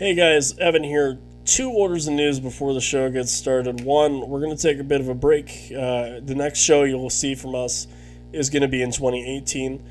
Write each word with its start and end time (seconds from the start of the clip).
Hey 0.00 0.14
guys, 0.14 0.56
Evan 0.56 0.82
here. 0.82 1.18
Two 1.44 1.68
orders 1.68 2.08
of 2.08 2.14
news 2.14 2.40
before 2.40 2.72
the 2.72 2.80
show 2.80 3.10
gets 3.10 3.30
started. 3.30 3.84
One, 3.84 4.30
we're 4.30 4.40
going 4.40 4.56
to 4.56 4.62
take 4.62 4.78
a 4.78 4.82
bit 4.82 5.02
of 5.02 5.10
a 5.10 5.14
break. 5.14 5.50
Uh, 5.70 6.20
the 6.24 6.34
next 6.34 6.60
show 6.60 6.84
you'll 6.84 7.10
see 7.10 7.34
from 7.34 7.54
us 7.54 7.86
is 8.32 8.48
going 8.48 8.62
to 8.62 8.68
be 8.68 8.80
in 8.80 8.92
2018. 8.92 9.82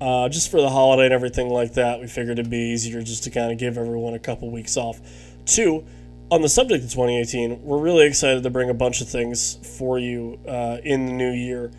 Uh, 0.00 0.28
just 0.28 0.52
for 0.52 0.60
the 0.60 0.68
holiday 0.68 1.06
and 1.06 1.12
everything 1.12 1.48
like 1.48 1.74
that, 1.74 1.98
we 1.98 2.06
figured 2.06 2.38
it'd 2.38 2.48
be 2.48 2.70
easier 2.70 3.02
just 3.02 3.24
to 3.24 3.30
kind 3.30 3.50
of 3.50 3.58
give 3.58 3.76
everyone 3.76 4.14
a 4.14 4.20
couple 4.20 4.48
weeks 4.48 4.76
off. 4.76 5.00
Two, 5.44 5.84
on 6.30 6.40
the 6.40 6.48
subject 6.48 6.84
of 6.84 6.90
2018, 6.92 7.64
we're 7.64 7.78
really 7.78 8.06
excited 8.06 8.44
to 8.44 8.50
bring 8.50 8.70
a 8.70 8.74
bunch 8.74 9.00
of 9.00 9.08
things 9.08 9.58
for 9.76 9.98
you 9.98 10.38
uh, 10.46 10.78
in 10.84 11.06
the 11.06 11.12
new 11.12 11.32
year. 11.32 11.72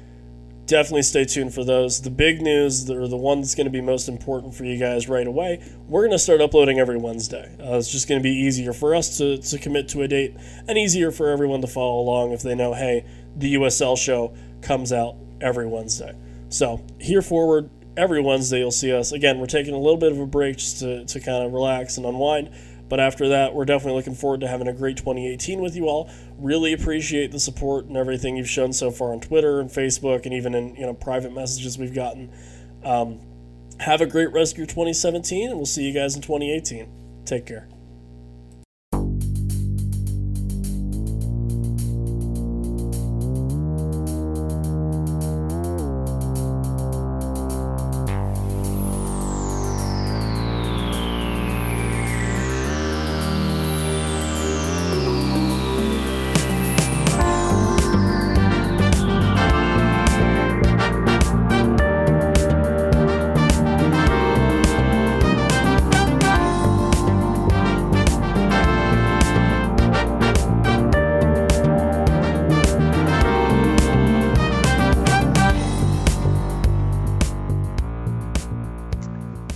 Definitely 0.70 1.02
stay 1.02 1.26
tuned 1.26 1.52
for 1.52 1.64
those. 1.64 2.00
The 2.00 2.12
big 2.12 2.44
news, 2.44 2.88
or 2.92 3.08
the 3.08 3.18
one 3.18 3.42
that's 3.42 3.56
going 3.56 3.66
to 3.66 3.72
be 3.72 3.82
most 3.82 4.08
important 4.08 4.54
for 4.54 4.66
you 4.66 4.78
guys 4.78 5.10
right 5.10 5.26
away, 5.26 5.68
we're 5.88 6.02
going 6.02 6.12
to 6.12 6.20
start 6.20 6.42
uploading 6.42 6.78
every 6.78 6.96
Wednesday. 6.96 7.52
Uh, 7.60 7.78
it's 7.78 7.92
just 7.92 8.08
going 8.08 8.22
to 8.22 8.24
be 8.24 8.30
easier 8.30 8.72
for 8.72 8.94
us 8.94 9.18
to, 9.18 9.40
to 9.40 9.58
commit 9.58 9.88
to 9.90 10.04
a 10.04 10.08
date 10.08 10.36
and 10.68 10.78
easier 10.78 11.10
for 11.10 11.30
everyone 11.30 11.60
to 11.62 11.68
follow 11.68 12.00
along 12.00 12.34
if 12.34 12.44
they 12.44 12.54
know, 12.54 12.76
hey, 12.76 13.04
the 13.36 13.56
USL 13.56 13.98
show 13.98 14.32
comes 14.62 14.94
out 14.94 15.16
every 15.42 15.66
Wednesday. 15.66 16.16
So, 16.50 16.86
here 17.00 17.24
forward, 17.24 17.72
every 17.98 18.22
Wednesday 18.22 18.60
you'll 18.60 18.70
see 18.70 18.94
us. 18.94 19.12
Again, 19.12 19.40
we're 19.40 19.48
taking 19.48 19.74
a 19.74 19.80
little 19.80 19.98
bit 19.98 20.12
of 20.12 20.20
a 20.20 20.28
break 20.28 20.58
just 20.58 20.82
to, 20.82 21.04
to 21.04 21.20
kind 21.20 21.44
of 21.44 21.52
relax 21.52 21.98
and 21.98 22.06
unwind. 22.06 22.52
But 22.90 23.00
after 23.00 23.30
that, 23.30 23.54
we're 23.54 23.66
definitely 23.66 23.98
looking 23.98 24.16
forward 24.16 24.42
to 24.42 24.48
having 24.48 24.68
a 24.68 24.74
great 24.74 24.98
2018 24.98 25.62
with 25.62 25.76
you 25.76 25.88
all. 25.88 26.10
Really 26.38 26.74
appreciate 26.74 27.32
the 27.32 27.40
support 27.40 27.86
and 27.86 27.96
everything 27.96 28.36
you've 28.36 28.50
shown 28.50 28.74
so 28.74 28.92
far 28.92 29.12
on 29.12 29.20
Twitter 29.20 29.60
and 29.60 29.70
Facebook, 29.70 30.26
and 30.26 30.34
even 30.34 30.56
in 30.56 30.76
you 30.76 30.86
know 30.86 30.94
private 30.94 31.34
messages 31.34 31.78
we've 31.78 31.94
gotten. 31.94 32.32
Um, 32.84 33.20
have 33.80 34.02
a 34.02 34.06
great 34.06 34.34
rest 34.34 34.54
of 34.54 34.58
your 34.58 34.68
2017, 34.68 35.50
and 35.50 35.58
we'll 35.58 35.66
see 35.66 35.84
you 35.84 35.94
guys 35.94 36.16
in 36.16 36.22
2018. 36.22 37.24
Take 37.26 37.46
care. 37.46 37.70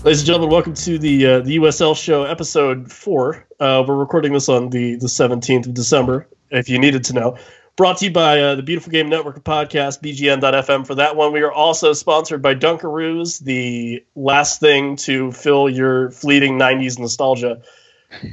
Ladies 0.04 0.20
and 0.20 0.28
gentlemen, 0.28 0.50
welcome 0.50 0.74
to 0.74 1.00
the 1.00 1.26
uh, 1.26 1.40
the 1.40 1.56
USL 1.60 1.96
show, 1.96 2.24
episode 2.24 2.92
four. 2.92 3.48
Uh, 3.58 3.86
we're 3.88 3.96
recording 3.96 4.34
this 4.34 4.50
on 4.50 4.70
the 4.70 4.98
the 4.98 5.08
seventeenth 5.08 5.66
of 5.66 5.74
December. 5.74 6.28
If 6.52 6.68
you 6.68 6.78
needed 6.78 7.06
to 7.06 7.14
know, 7.14 7.38
brought 7.78 8.00
to 8.00 8.06
you 8.08 8.12
by 8.12 8.42
uh, 8.42 8.56
the 8.56 8.64
Beautiful 8.64 8.92
Game 8.92 9.08
Network 9.08 9.42
Podcast, 9.46 10.02
BGN.FM. 10.02 10.86
For 10.86 10.96
that 10.96 11.16
one, 11.16 11.32
we 11.32 11.42
are 11.44 11.54
also 11.54 11.94
sponsored 11.94 12.42
by 12.42 12.54
Dunkaroos, 12.54 13.40
the 13.40 14.04
last 14.14 14.60
thing 14.60 14.98
to 14.98 15.32
fill 15.32 15.70
your 15.70 16.12
fleeting 16.12 16.60
'90s 16.60 17.00
nostalgia. 17.00 17.62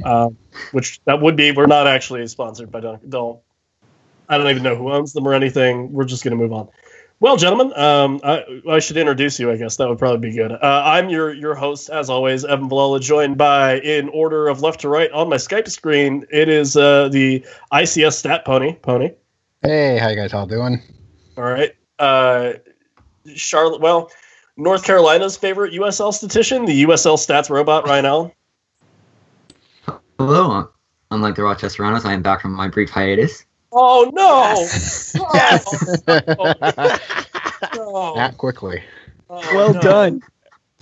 Uh, 0.05 0.31
which 0.73 1.01
that 1.05 1.23
would 1.23 1.37
be. 1.37 1.53
We're 1.53 1.67
not 1.67 1.87
actually 1.87 2.27
sponsored 2.27 2.73
by 2.73 2.81
Dunk. 2.81 3.09
Don't. 3.09 3.39
I 4.29 4.39
don't 4.39 4.51
even 4.51 4.65
know 4.65 4.75
who 4.75 4.91
owns 4.91 5.13
them 5.13 5.27
or 5.27 5.35
anything. 5.35 5.93
We're 5.93 6.05
just 6.05 6.25
going 6.25 6.37
to 6.37 6.43
move 6.43 6.53
on. 6.53 6.69
Well, 7.21 7.37
gentlemen, 7.37 7.79
um, 7.79 8.19
I, 8.25 8.63
I, 8.67 8.79
should 8.79 8.97
introduce 8.97 9.39
you. 9.39 9.51
I 9.51 9.57
guess 9.59 9.77
that 9.77 9.87
would 9.87 9.99
probably 9.99 10.31
be 10.31 10.35
good. 10.35 10.53
Uh, 10.53 10.83
I'm 10.87 11.11
your 11.11 11.35
your 11.35 11.55
host, 11.55 11.91
as 11.91 12.09
always, 12.09 12.47
Evan 12.47 12.71
Villala, 12.71 12.99
joined 12.99 13.37
by, 13.37 13.79
in 13.81 14.09
order 14.09 14.49
of 14.49 14.63
left 14.63 14.81
to 14.81 14.89
right 14.89 15.11
on 15.13 15.29
my 15.29 15.37
Skype 15.37 15.69
screen, 15.69 16.25
it 16.33 16.49
is 16.49 16.79
uh, 16.79 17.11
the 17.11 17.45
ICS 17.75 18.15
Stat 18.15 18.47
Pony. 18.47 18.73
Pony. 18.73 19.11
Hey, 19.61 19.99
how 19.99 20.09
you 20.09 20.17
guys 20.17 20.33
all 20.33 20.47
doing? 20.47 20.81
All 21.37 21.45
right. 21.45 21.77
Uh, 21.99 22.55
Charlotte. 23.35 23.83
Well, 23.83 24.11
North 24.57 24.85
Carolina's 24.85 25.37
favorite 25.37 25.75
USL 25.75 26.15
statistician, 26.15 26.65
the 26.65 26.85
USL 26.85 27.19
Stats 27.19 27.51
robot, 27.51 27.87
Ryan 27.87 28.07
Allen. 28.07 28.33
Hello. 30.19 30.71
Unlike 31.11 31.35
the 31.35 31.43
Rochester 31.43 31.83
Runners, 31.83 32.07
I 32.07 32.15
am 32.15 32.23
back 32.23 32.41
from 32.41 32.53
my 32.53 32.69
brief 32.69 32.89
hiatus. 32.89 33.45
Oh 33.73 34.11
no! 34.13 34.55
Yes. 34.55 35.17
Oh, 35.19 35.31
yes. 35.35 36.03
no. 37.77 38.15
Not 38.15 38.37
quickly. 38.37 38.83
Oh, 39.29 39.41
well 39.55 39.75
no. 39.75 39.81
done. 39.81 40.23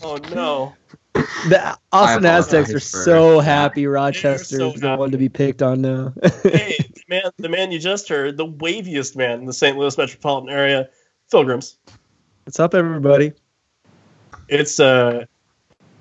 Oh 0.02 0.16
no. 0.32 0.74
The 1.12 1.76
Austin 1.92 2.24
Aztecs 2.24 2.72
are 2.72 2.80
so 2.80 3.40
happy 3.40 3.86
Rochester 3.86 4.58
so 4.58 4.72
is 4.72 4.80
the 4.80 4.96
one 4.96 5.10
to 5.10 5.18
be 5.18 5.28
picked 5.28 5.62
on 5.62 5.80
now. 5.80 6.14
hey, 6.44 6.76
man, 7.08 7.30
the 7.38 7.48
man 7.48 7.72
you 7.72 7.78
just 7.78 8.08
heard, 8.08 8.36
the 8.36 8.46
waviest 8.46 9.16
man 9.16 9.40
in 9.40 9.44
the 9.44 9.52
St. 9.52 9.76
Louis 9.76 9.98
metropolitan 9.98 10.48
area, 10.48 10.88
Phil 11.28 11.44
Grims. 11.44 11.76
What's 12.44 12.60
up, 12.60 12.74
everybody? 12.74 13.32
It's 14.48 14.78
uh, 14.78 15.26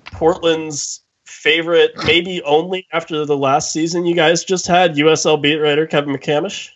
Portland's 0.06 1.02
favorite, 1.26 1.92
maybe 2.06 2.42
only 2.44 2.88
after 2.94 3.26
the 3.26 3.38
last 3.38 3.74
season 3.74 4.06
you 4.06 4.16
guys 4.16 4.44
just 4.44 4.68
had, 4.68 4.96
USL 4.96 5.42
beat 5.42 5.58
writer 5.58 5.88
Kevin 5.88 6.16
McCamish. 6.16 6.70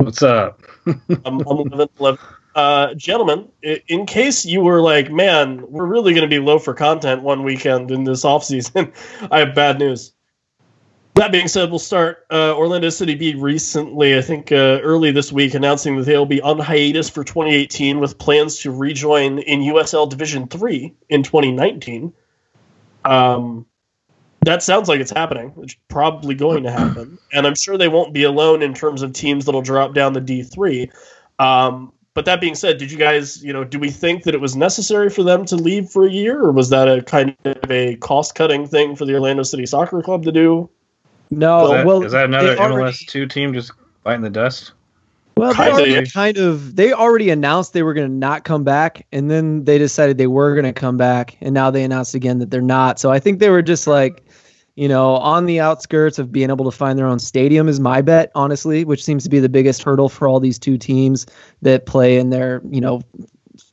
What's 0.00 0.22
up? 0.22 0.62
I'm, 1.26 1.40
11, 1.40 1.90
11. 1.98 2.18
Uh, 2.54 2.94
gentlemen, 2.94 3.48
in 3.62 4.06
case 4.06 4.46
you 4.46 4.62
were 4.62 4.80
like, 4.80 5.12
man, 5.12 5.62
we're 5.70 5.84
really 5.84 6.14
going 6.14 6.28
to 6.28 6.34
be 6.34 6.38
low 6.38 6.58
for 6.58 6.72
content 6.72 7.22
one 7.22 7.42
weekend 7.42 7.90
in 7.90 8.04
this 8.04 8.24
off 8.24 8.42
season, 8.42 8.94
I 9.30 9.40
have 9.40 9.54
bad 9.54 9.78
news. 9.78 10.14
That 11.16 11.32
being 11.32 11.48
said, 11.48 11.68
we'll 11.68 11.78
start. 11.78 12.24
Uh, 12.30 12.56
Orlando 12.56 12.88
City 12.88 13.14
B 13.14 13.34
recently, 13.34 14.16
I 14.16 14.22
think 14.22 14.50
uh, 14.52 14.80
early 14.82 15.12
this 15.12 15.30
week, 15.30 15.52
announcing 15.52 15.96
that 15.96 16.04
they'll 16.04 16.24
be 16.24 16.40
on 16.40 16.58
hiatus 16.58 17.10
for 17.10 17.22
2018 17.22 18.00
with 18.00 18.16
plans 18.16 18.58
to 18.60 18.72
rejoin 18.72 19.38
in 19.40 19.60
USL 19.60 20.08
Division 20.08 20.48
3 20.48 20.94
in 21.10 21.22
2019. 21.22 22.14
Um, 23.04 23.66
that 24.42 24.62
sounds 24.62 24.88
like 24.88 25.00
it's 25.00 25.10
happening. 25.10 25.52
It's 25.58 25.76
probably 25.88 26.34
going 26.34 26.62
to 26.62 26.70
happen, 26.70 27.18
and 27.32 27.46
I'm 27.46 27.54
sure 27.54 27.76
they 27.76 27.88
won't 27.88 28.12
be 28.12 28.24
alone 28.24 28.62
in 28.62 28.74
terms 28.74 29.02
of 29.02 29.12
teams 29.12 29.44
that'll 29.44 29.62
drop 29.62 29.94
down 29.94 30.12
the 30.12 30.20
D3. 30.20 30.90
Um, 31.38 31.92
but 32.14 32.24
that 32.24 32.40
being 32.40 32.54
said, 32.54 32.78
did 32.78 32.90
you 32.90 32.98
guys, 32.98 33.42
you 33.42 33.52
know, 33.52 33.64
do 33.64 33.78
we 33.78 33.90
think 33.90 34.24
that 34.24 34.34
it 34.34 34.40
was 34.40 34.56
necessary 34.56 35.10
for 35.10 35.22
them 35.22 35.44
to 35.46 35.56
leave 35.56 35.90
for 35.90 36.06
a 36.06 36.10
year, 36.10 36.42
or 36.42 36.52
was 36.52 36.70
that 36.70 36.88
a 36.88 37.02
kind 37.02 37.36
of 37.44 37.70
a 37.70 37.96
cost-cutting 37.96 38.66
thing 38.66 38.96
for 38.96 39.04
the 39.04 39.14
Orlando 39.14 39.42
City 39.42 39.66
Soccer 39.66 40.02
Club 40.02 40.24
to 40.24 40.32
do? 40.32 40.68
No, 41.30 41.66
is 41.66 41.70
that, 41.70 41.86
well, 41.86 42.02
is 42.02 42.12
that 42.12 42.24
another 42.24 42.58
already, 42.58 42.92
MLS 42.92 43.06
two 43.06 43.26
team 43.26 43.54
just 43.54 43.72
biting 44.02 44.22
the 44.22 44.30
dust? 44.30 44.72
Well, 45.40 45.54
they 45.54 45.70
already 45.70 46.10
kind 46.10 46.36
of 46.38 46.76
they 46.76 46.92
already 46.92 47.30
announced 47.30 47.72
they 47.72 47.82
were 47.82 47.94
going 47.94 48.08
to 48.08 48.14
not 48.14 48.44
come 48.44 48.62
back, 48.62 49.06
and 49.10 49.30
then 49.30 49.64
they 49.64 49.78
decided 49.78 50.18
they 50.18 50.26
were 50.26 50.54
going 50.54 50.66
to 50.66 50.72
come 50.72 50.96
back, 50.96 51.36
and 51.40 51.54
now 51.54 51.70
they 51.70 51.82
announced 51.82 52.14
again 52.14 52.38
that 52.38 52.50
they're 52.50 52.60
not. 52.60 52.98
So 52.98 53.10
I 53.10 53.18
think 53.18 53.38
they 53.38 53.50
were 53.50 53.62
just 53.62 53.86
like 53.86 54.24
you 54.76 54.88
know, 54.88 55.16
on 55.16 55.44
the 55.44 55.60
outskirts 55.60 56.18
of 56.18 56.32
being 56.32 56.48
able 56.48 56.64
to 56.64 56.70
find 56.70 56.98
their 56.98 57.06
own 57.06 57.18
stadium 57.18 57.68
is 57.68 57.78
my 57.78 58.00
bet, 58.00 58.30
honestly, 58.34 58.82
which 58.84 59.04
seems 59.04 59.24
to 59.24 59.28
be 59.28 59.38
the 59.38 59.48
biggest 59.48 59.82
hurdle 59.82 60.08
for 60.08 60.26
all 60.26 60.40
these 60.40 60.58
two 60.58 60.78
teams 60.78 61.26
that 61.60 61.84
play 61.84 62.16
in 62.16 62.30
their, 62.30 62.62
you 62.70 62.80
know, 62.80 63.02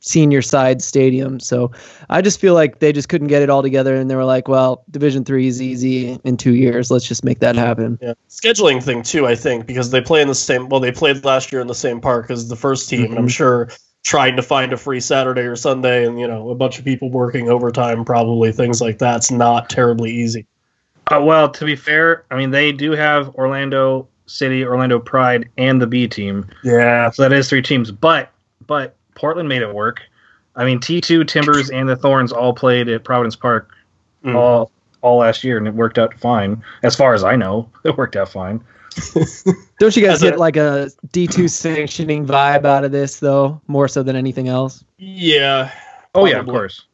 senior 0.08 0.40
side 0.40 0.80
stadium. 0.80 1.38
So 1.38 1.70
I 2.08 2.22
just 2.22 2.40
feel 2.40 2.54
like 2.54 2.78
they 2.78 2.92
just 2.92 3.10
couldn't 3.10 3.28
get 3.28 3.42
it 3.42 3.50
all 3.50 3.62
together 3.62 3.94
and 3.94 4.10
they 4.10 4.16
were 4.16 4.24
like, 4.24 4.48
well, 4.48 4.82
Division 4.90 5.24
3 5.24 5.46
is 5.46 5.60
easy 5.60 6.18
in 6.24 6.36
2 6.38 6.54
years. 6.54 6.90
Let's 6.90 7.06
just 7.06 7.24
make 7.24 7.40
that 7.40 7.56
happen. 7.56 7.98
Yeah. 8.00 8.14
Scheduling 8.30 8.82
thing 8.82 9.02
too, 9.02 9.26
I 9.26 9.34
think, 9.34 9.66
because 9.66 9.90
they 9.90 10.00
play 10.00 10.22
in 10.22 10.28
the 10.28 10.34
same 10.34 10.68
well, 10.68 10.80
they 10.80 10.92
played 10.92 11.24
last 11.24 11.52
year 11.52 11.60
in 11.60 11.66
the 11.66 11.74
same 11.74 12.00
park 12.00 12.30
as 12.30 12.48
the 12.48 12.56
first 12.56 12.88
team 12.88 13.02
mm-hmm. 13.02 13.10
and 13.10 13.18
I'm 13.18 13.24
mm-hmm. 13.26 13.30
sure 13.30 13.68
trying 14.04 14.36
to 14.36 14.42
find 14.42 14.72
a 14.72 14.78
free 14.78 15.00
Saturday 15.00 15.42
or 15.42 15.56
Sunday 15.56 16.06
and 16.06 16.18
you 16.18 16.26
know, 16.26 16.48
a 16.48 16.54
bunch 16.54 16.78
of 16.78 16.84
people 16.84 17.10
working 17.10 17.50
overtime 17.50 18.04
probably 18.04 18.50
things 18.50 18.80
like 18.80 18.98
that's 18.98 19.30
not 19.30 19.68
terribly 19.68 20.10
easy. 20.10 20.46
Uh, 21.08 21.20
well, 21.22 21.50
to 21.50 21.64
be 21.64 21.76
fair, 21.76 22.24
I 22.30 22.36
mean 22.36 22.50
they 22.50 22.72
do 22.72 22.92
have 22.92 23.28
Orlando 23.34 24.08
City, 24.24 24.64
Orlando 24.64 24.98
Pride, 24.98 25.48
and 25.58 25.82
the 25.82 25.86
B 25.86 26.08
team. 26.08 26.46
Yeah, 26.64 27.10
so 27.10 27.22
that 27.22 27.32
is 27.32 27.48
three 27.48 27.62
teams. 27.62 27.90
But 27.90 28.30
but 28.66 28.97
Portland 29.18 29.48
made 29.48 29.62
it 29.62 29.74
work. 29.74 30.00
I 30.56 30.64
mean 30.64 30.80
T 30.80 31.00
two 31.00 31.24
Timbers 31.24 31.70
and 31.70 31.88
the 31.88 31.96
Thorns 31.96 32.32
all 32.32 32.54
played 32.54 32.88
at 32.88 33.04
Providence 33.04 33.36
Park 33.36 33.70
mm. 34.24 34.34
all 34.34 34.70
all 35.00 35.18
last 35.18 35.44
year, 35.44 35.58
and 35.58 35.68
it 35.68 35.74
worked 35.74 35.98
out 35.98 36.18
fine. 36.18 36.62
As 36.82 36.96
far 36.96 37.14
as 37.14 37.22
I 37.22 37.36
know, 37.36 37.70
it 37.84 37.96
worked 37.96 38.16
out 38.16 38.28
fine. 38.28 38.62
Don't 39.78 39.96
you 39.96 40.04
guys 40.04 40.22
get 40.22 40.38
like 40.38 40.56
a 40.56 40.90
D 41.12 41.26
two 41.26 41.48
sanctioning 41.48 42.26
vibe 42.26 42.64
out 42.64 42.84
of 42.84 42.92
this 42.92 43.20
though, 43.20 43.60
more 43.66 43.88
so 43.88 44.02
than 44.02 44.16
anything 44.16 44.48
else? 44.48 44.84
Yeah. 44.96 45.70
Oh 46.14 46.24
yeah, 46.24 46.38
of 46.38 46.46
course. 46.46 46.84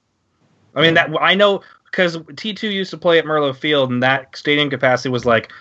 I 0.74 0.82
mean 0.82 0.94
that 0.94 1.10
I 1.20 1.34
know 1.34 1.62
because 1.94 2.16
T2 2.16 2.72
used 2.72 2.90
to 2.90 2.98
play 2.98 3.20
at 3.20 3.24
Merlo 3.24 3.54
Field, 3.54 3.88
and 3.88 4.02
that 4.02 4.36
stadium 4.36 4.68
capacity 4.68 5.10
was 5.10 5.24
like 5.24 5.52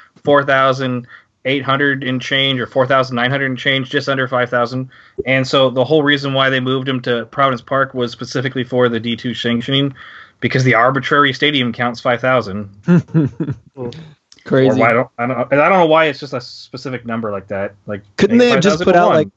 4,800 1.43 2.03
and 2.03 2.21
change 2.21 2.59
or 2.59 2.65
4,900 2.65 3.45
and 3.45 3.57
change, 3.57 3.89
just 3.89 4.07
under 4.07 4.27
5,000. 4.27 4.89
And 5.25 5.45
so 5.45 5.69
the 5.69 5.83
whole 5.83 6.01
reason 6.03 6.33
why 6.33 6.49
they 6.49 6.59
moved 6.59 6.87
him 6.87 7.01
to 7.01 7.25
Providence 7.25 7.61
Park 7.61 7.93
was 7.93 8.11
specifically 8.11 8.63
for 8.63 8.87
the 8.87 8.99
D2 8.99 9.35
sanctioning, 9.35 9.93
because 10.39 10.63
the 10.63 10.73
arbitrary 10.73 11.33
stadium 11.33 11.73
counts 11.73 11.99
5,000. 11.99 12.69
Crazy. 14.45 14.69
Or 14.69 14.75
why 14.75 14.89
I 14.89 14.93
don't, 14.93 15.09
I 15.17 15.27
don't, 15.27 15.53
I 15.53 15.69
don't 15.69 15.79
know 15.79 15.85
why 15.85 16.05
it's 16.05 16.19
just 16.19 16.33
a 16.33 16.41
specific 16.41 17.05
number 17.05 17.31
like 17.31 17.47
that. 17.47 17.75
Like, 17.87 18.03
Couldn't 18.17 18.37
they 18.37 18.49
have 18.49 18.61
just 18.61 18.83
put 18.83 18.95
out 18.95 19.09
like 19.09 19.29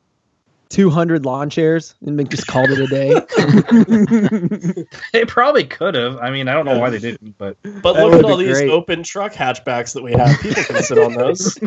200 0.69 1.25
lawn 1.25 1.49
chairs 1.51 1.95
and 2.05 2.17
been- 2.17 2.29
just 2.29 2.47
called 2.47 2.71
it 2.71 2.79
a 2.81 2.87
day? 2.87 4.87
They 5.13 5.25
probably 5.25 5.65
could 5.65 5.95
have. 5.95 6.19
I 6.19 6.31
mean, 6.31 6.49
I 6.49 6.55
don't 6.55 6.67
know 6.67 6.79
why 6.79 6.91
they 6.91 6.99
didn't, 6.99 7.37
but 7.39 7.57
But 7.63 7.95
That 7.95 8.05
look 8.05 8.15
at 8.15 8.25
all 8.25 8.37
these 8.37 8.59
great. 8.59 8.71
open 8.71 9.03
truck 9.03 9.33
hatchbacks 9.33 9.95
that 9.95 10.03
we 10.03 10.13
have. 10.13 10.39
People 10.41 10.63
can 10.65 10.83
sit 10.83 10.99
on 10.99 11.15
those. 11.15 11.59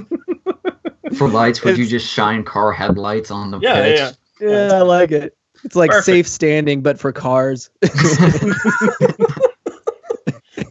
For 1.18 1.28
lights, 1.28 1.64
would 1.64 1.78
you 1.78 1.88
just 1.88 2.08
shine 2.08 2.44
car 2.44 2.72
headlights 2.72 3.32
on 3.32 3.52
the 3.52 3.60
Yeah, 3.60 3.82
pitch? 3.82 4.00
yeah, 4.42 4.68
yeah, 4.68 4.74
I 4.74 4.82
like 4.82 5.12
it. 5.12 5.36
It's 5.64 5.76
like 5.76 5.90
Perfect. 5.90 6.06
safe 6.06 6.28
standing, 6.28 6.82
but 6.82 7.00
for 7.00 7.12
cars. 7.12 7.70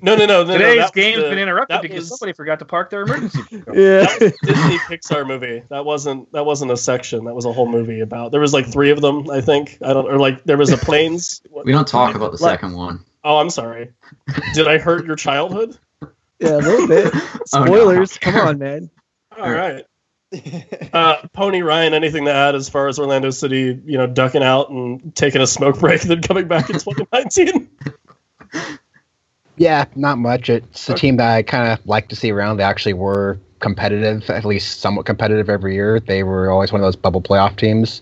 No, 0.02 0.16
no, 0.16 0.26
no. 0.26 0.44
no 0.44 0.52
today's 0.52 0.76
no, 0.76 0.82
that 0.82 0.94
game's 0.94 1.22
the- 1.22 1.28
been 1.30 1.38
interrupted 1.38 1.82
because 1.82 2.00
was- 2.00 2.08
somebody 2.18 2.32
forgot 2.34 2.58
to 2.60 2.64
park 2.64 2.90
their 2.90 3.02
emergency. 3.02 3.42
vehicle. 3.50 3.74
yeah. 3.76 4.00
that 4.04 4.20
was 4.20 4.32
a 4.32 4.46
Disney 4.46 4.78
Pixar 4.78 5.26
movie. 5.26 5.62
That 5.68 5.84
wasn't 5.84 6.30
that 6.32 6.44
wasn't 6.46 6.70
a 6.70 6.76
section. 6.76 7.24
That 7.24 7.34
was 7.34 7.44
a 7.44 7.52
whole 7.52 7.68
movie 7.68 8.00
about. 8.00 8.32
There 8.32 8.40
was 8.40 8.52
like 8.52 8.70
three 8.70 8.90
of 8.90 9.00
them, 9.00 9.30
I 9.30 9.40
think. 9.40 9.78
I 9.82 9.92
don't 9.92 10.06
or 10.06 10.18
like 10.18 10.44
there 10.44 10.56
was 10.58 10.70
a 10.70 10.76
planes. 10.78 11.42
We 11.64 11.72
don't 11.72 11.88
talk 11.88 12.14
about 12.14 12.32
the 12.36 12.42
Like- 12.42 12.60
second 12.60 12.74
one. 12.76 13.04
Oh, 13.24 13.38
I'm 13.38 13.50
sorry. 13.50 13.90
Did 14.54 14.68
I 14.68 14.78
hurt 14.78 15.04
your 15.06 15.16
childhood? 15.16 15.76
Yeah, 16.40 16.54
a 16.54 16.58
little 16.58 16.86
bit. 16.86 17.10
Oh, 17.52 17.64
no. 17.64 17.64
Spoilers. 17.66 18.16
Come 18.18 18.36
on, 18.36 18.58
man. 18.58 18.90
All 19.36 19.50
right. 19.50 19.84
Uh, 20.92 21.16
Pony 21.32 21.62
Ryan, 21.62 21.94
anything 21.94 22.26
to 22.26 22.32
add 22.32 22.54
as 22.54 22.68
far 22.68 22.86
as 22.86 23.00
Orlando 23.00 23.30
City, 23.30 23.76
you 23.84 23.98
know, 23.98 24.06
ducking 24.06 24.44
out 24.44 24.70
and 24.70 25.16
taking 25.16 25.40
a 25.40 25.48
smoke 25.48 25.80
break, 25.80 26.02
then 26.02 26.22
coming 26.22 26.46
back 26.46 26.70
in 26.70 26.78
2019? 26.78 27.68
Yeah, 29.58 29.86
not 29.96 30.18
much. 30.18 30.48
It's 30.48 30.88
a 30.88 30.94
team 30.94 31.16
that 31.16 31.34
I 31.34 31.42
kind 31.42 31.72
of 31.72 31.84
like 31.86 32.08
to 32.08 32.16
see 32.16 32.30
around. 32.30 32.56
They 32.58 32.64
actually 32.64 32.92
were 32.92 33.38
competitive, 33.60 34.28
at 34.30 34.44
least 34.44 34.80
somewhat 34.80 35.06
competitive 35.06 35.48
every 35.50 35.74
year. 35.74 36.00
They 36.00 36.22
were 36.22 36.50
always 36.50 36.72
one 36.72 36.80
of 36.80 36.86
those 36.86 36.96
bubble 36.96 37.20
playoff 37.20 37.56
teams. 37.56 38.00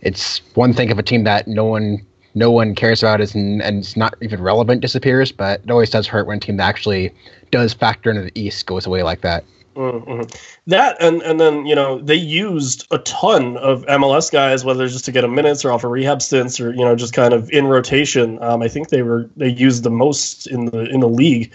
It's 0.00 0.38
one 0.54 0.72
thing 0.72 0.90
if 0.90 0.98
a 0.98 1.02
team 1.02 1.24
that 1.24 1.46
no 1.46 1.64
one 1.64 2.04
no 2.34 2.50
one 2.50 2.74
cares 2.74 3.02
about 3.02 3.20
is 3.20 3.34
and 3.34 3.62
it's 3.62 3.96
not 3.96 4.14
even 4.20 4.42
relevant 4.42 4.82
disappears, 4.82 5.32
but 5.32 5.60
it 5.64 5.70
always 5.70 5.90
does 5.90 6.06
hurt 6.06 6.26
when 6.26 6.36
a 6.36 6.40
team 6.40 6.58
that 6.58 6.68
actually 6.68 7.12
does 7.50 7.72
factor 7.72 8.10
into 8.10 8.22
the 8.22 8.32
East 8.38 8.66
goes 8.66 8.86
away 8.86 9.02
like 9.02 9.22
that. 9.22 9.44
Mm-hmm. 9.76 10.22
That 10.68 10.96
and 11.02 11.22
and 11.22 11.38
then 11.38 11.66
you 11.66 11.74
know 11.74 12.00
they 12.00 12.14
used 12.14 12.86
a 12.90 12.98
ton 12.98 13.58
of 13.58 13.84
MLS 13.84 14.32
guys, 14.32 14.64
whether 14.64 14.88
just 14.88 15.04
to 15.04 15.12
get 15.12 15.22
a 15.22 15.28
minutes 15.28 15.64
or 15.64 15.72
off 15.72 15.84
of 15.84 15.90
rehab 15.90 16.22
stints 16.22 16.58
or 16.60 16.72
you 16.72 16.80
know 16.80 16.96
just 16.96 17.12
kind 17.12 17.34
of 17.34 17.50
in 17.50 17.66
rotation. 17.66 18.42
Um, 18.42 18.62
I 18.62 18.68
think 18.68 18.88
they 18.88 19.02
were 19.02 19.28
they 19.36 19.48
used 19.48 19.82
the 19.82 19.90
most 19.90 20.46
in 20.46 20.66
the 20.66 20.88
in 20.88 21.00
the 21.00 21.08
league. 21.08 21.52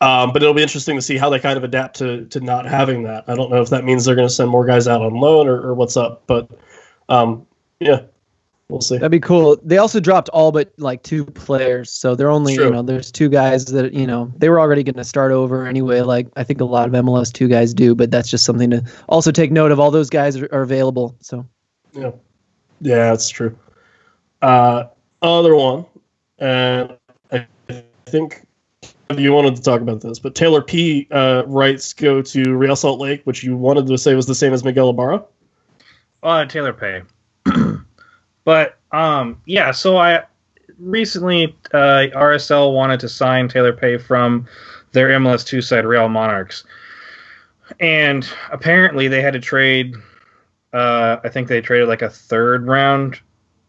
Um, 0.00 0.32
but 0.32 0.42
it'll 0.42 0.54
be 0.54 0.62
interesting 0.62 0.96
to 0.96 1.02
see 1.02 1.16
how 1.16 1.28
they 1.28 1.40
kind 1.40 1.56
of 1.56 1.64
adapt 1.64 1.96
to 1.98 2.24
to 2.26 2.40
not 2.40 2.64
having 2.64 3.02
that. 3.02 3.24
I 3.26 3.34
don't 3.34 3.50
know 3.50 3.60
if 3.60 3.68
that 3.70 3.84
means 3.84 4.04
they're 4.04 4.14
going 4.14 4.28
to 4.28 4.34
send 4.34 4.48
more 4.48 4.64
guys 4.64 4.88
out 4.88 5.02
on 5.02 5.14
loan 5.14 5.46
or, 5.46 5.60
or 5.60 5.74
what's 5.74 5.96
up, 5.96 6.22
but 6.26 6.48
um, 7.08 7.46
yeah, 7.80 8.02
we'll 8.68 8.80
see. 8.80 8.96
That'd 8.96 9.10
be 9.10 9.20
cool. 9.20 9.56
They 9.62 9.78
also 9.78 10.00
dropped 10.00 10.28
all 10.30 10.52
but 10.52 10.72
like 10.78 11.02
two 11.02 11.24
players, 11.24 11.90
so 11.90 12.14
they're 12.14 12.30
only 12.30 12.56
True. 12.56 12.66
you 12.66 12.70
know 12.70 12.82
there's 12.82 13.10
two 13.10 13.28
guys 13.28 13.66
that 13.66 13.92
you 13.92 14.06
know 14.06 14.32
they 14.36 14.48
were 14.48 14.60
already 14.60 14.82
going 14.82 14.96
to 14.96 15.04
start 15.04 15.32
over 15.32 15.66
anyway. 15.66 16.00
Like 16.00 16.28
I 16.36 16.44
think 16.44 16.60
a 16.60 16.64
lot 16.64 16.88
of 16.88 17.04
MLS 17.04 17.32
two 17.32 17.48
guys 17.48 17.74
do, 17.74 17.94
but 17.94 18.10
that's 18.10 18.30
just 18.30 18.44
something 18.44 18.70
to 18.70 18.84
also 19.08 19.30
take 19.30 19.50
note 19.52 19.72
of. 19.72 19.80
All 19.80 19.90
those 19.90 20.10
guys 20.10 20.36
are, 20.36 20.48
are 20.52 20.62
available, 20.62 21.16
so 21.20 21.46
Yeah, 21.92 22.12
yeah, 22.80 23.10
that's 23.10 23.28
true. 23.28 23.58
Uh, 24.42 24.84
other 25.22 25.56
one, 25.56 25.86
and 26.38 26.96
I 27.32 27.46
think 28.06 28.46
you 29.16 29.32
wanted 29.32 29.56
to 29.56 29.62
talk 29.62 29.80
about 29.80 30.00
this, 30.00 30.18
but 30.18 30.34
Taylor 30.34 30.62
Peay 30.62 31.06
Uh, 31.10 31.44
rights 31.46 31.92
go 31.92 32.20
to 32.22 32.54
Real 32.56 32.76
Salt 32.76 33.00
Lake, 33.00 33.22
which 33.24 33.42
you 33.42 33.56
wanted 33.56 33.86
to 33.86 33.98
say 33.98 34.14
was 34.14 34.26
the 34.26 34.34
same 34.34 34.52
as 34.52 34.62
Miguel 34.62 34.90
Ibarra. 34.90 35.24
Uh, 36.22 36.44
Taylor 36.44 36.72
Peay. 36.72 37.04
But 38.48 38.78
um, 38.92 39.42
yeah, 39.44 39.72
so 39.72 39.98
I 39.98 40.24
recently 40.78 41.54
uh, 41.74 42.08
RSL 42.16 42.72
wanted 42.72 42.98
to 43.00 43.06
sign 43.06 43.46
Taylor 43.46 43.74
Peay 43.74 44.00
from 44.00 44.48
their 44.92 45.10
MLS 45.20 45.44
two 45.44 45.60
side 45.60 45.84
Real 45.84 46.08
Monarchs, 46.08 46.64
and 47.78 48.26
apparently 48.50 49.06
they 49.06 49.20
had 49.20 49.34
to 49.34 49.38
trade. 49.38 49.96
Uh, 50.72 51.18
I 51.22 51.28
think 51.28 51.48
they 51.48 51.60
traded 51.60 51.88
like 51.88 52.00
a 52.00 52.08
third 52.08 52.66
round 52.66 53.20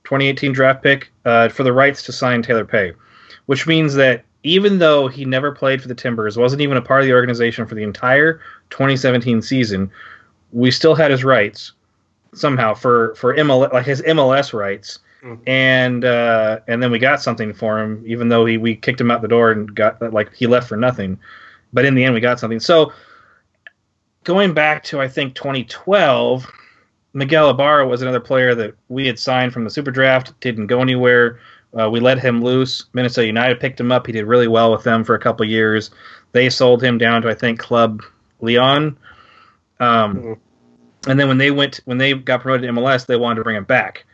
2018 0.06 0.54
draft 0.54 0.82
pick 0.82 1.12
uh, 1.26 1.50
for 1.50 1.64
the 1.64 1.74
rights 1.74 2.02
to 2.04 2.14
sign 2.14 2.42
Taylor 2.42 2.64
Peay, 2.64 2.96
which 3.48 3.68
means 3.68 3.96
that 3.96 4.24
even 4.44 4.80
though 4.80 5.10
he 5.10 5.26
never 5.26 5.52
played 5.52 5.82
for 5.82 5.90
the 5.90 5.94
Timbers, 5.94 6.38
wasn't 6.38 6.62
even 6.62 6.78
a 6.78 6.82
part 6.82 7.02
of 7.02 7.06
the 7.06 7.14
organization 7.14 7.68
for 7.68 7.76
the 7.76 7.84
entire 7.84 8.40
2017 8.70 9.42
season, 9.42 9.92
we 10.54 10.72
still 10.72 10.96
had 10.96 11.12
his 11.12 11.26
rights 11.26 11.74
somehow 12.34 12.74
for 12.74 13.16
for 13.16 13.34
MLS 13.36 13.72
like 13.74 13.86
his 13.86 14.02
MLS 14.04 14.54
rights, 14.54 15.00
Mhm. 15.24 15.40
and 15.48 16.06
uh, 16.06 16.60
and 16.68 16.82
then 16.82 16.92
we 16.92 17.00
got 17.00 17.22
something 17.22 17.54
for 17.54 17.80
him, 17.80 18.04
even 18.06 18.30
though 18.30 18.46
he 18.46 18.58
we 18.58 18.76
kicked 18.76 19.02
him 19.02 19.12
out 19.12 19.22
the 19.22 19.28
door 19.28 19.52
and 19.52 19.74
got 19.76 20.02
like 20.14 20.34
he 20.36 20.48
left 20.48 20.68
for 20.70 20.78
nothing, 20.78 21.18
but 21.74 21.86
in 21.86 21.96
the 21.96 22.04
end 22.04 22.14
we 22.14 22.20
got 22.22 22.40
something. 22.40 22.60
So 22.60 22.92
going 24.24 24.54
back 24.54 24.84
to 24.86 25.00
I 25.02 25.08
think 25.08 25.36
2012, 25.36 26.50
Miguel 27.14 27.50
Ibarra 27.50 27.88
was 27.88 28.02
another 28.02 28.20
player 28.20 28.54
that 28.56 28.76
we 28.88 29.08
had 29.08 29.18
signed 29.20 29.54
from 29.54 29.64
the 29.64 29.70
Super 29.70 29.92
Draft, 29.92 30.40
didn't 30.42 30.68
go 30.68 30.82
anywhere. 30.82 31.40
Uh, 31.80 31.90
we 31.90 32.00
let 32.00 32.18
him 32.20 32.42
loose. 32.44 32.86
Minnesota 32.94 33.28
United 33.28 33.60
picked 33.60 33.80
him 33.80 33.92
up. 33.92 34.08
He 34.08 34.14
did 34.14 34.26
really 34.26 34.48
well 34.48 34.72
with 34.72 34.84
them 34.84 35.04
for 35.04 35.14
a 35.16 35.20
couple 35.20 35.46
years. 35.46 35.92
They 36.32 36.50
sold 36.50 36.84
him 36.84 36.98
down 36.98 37.22
to 37.24 37.30
I 37.30 37.34
think 37.36 37.60
Club 37.60 38.02
Leon. 38.42 38.98
Um, 39.80 40.16
Mhm. 40.18 40.38
And 41.08 41.20
then 41.20 41.28
when 41.28 41.38
they 41.38 41.52
went 41.52 41.80
when 41.86 41.98
they 41.98 42.14
got 42.14 42.42
promoted 42.42 42.64
to 42.68 42.74
MLS, 42.74 43.06
they 43.06 43.16
wanted 43.16 43.36
to 43.36 43.44
bring 43.44 43.56
him 43.58 43.64
back. 43.64 44.06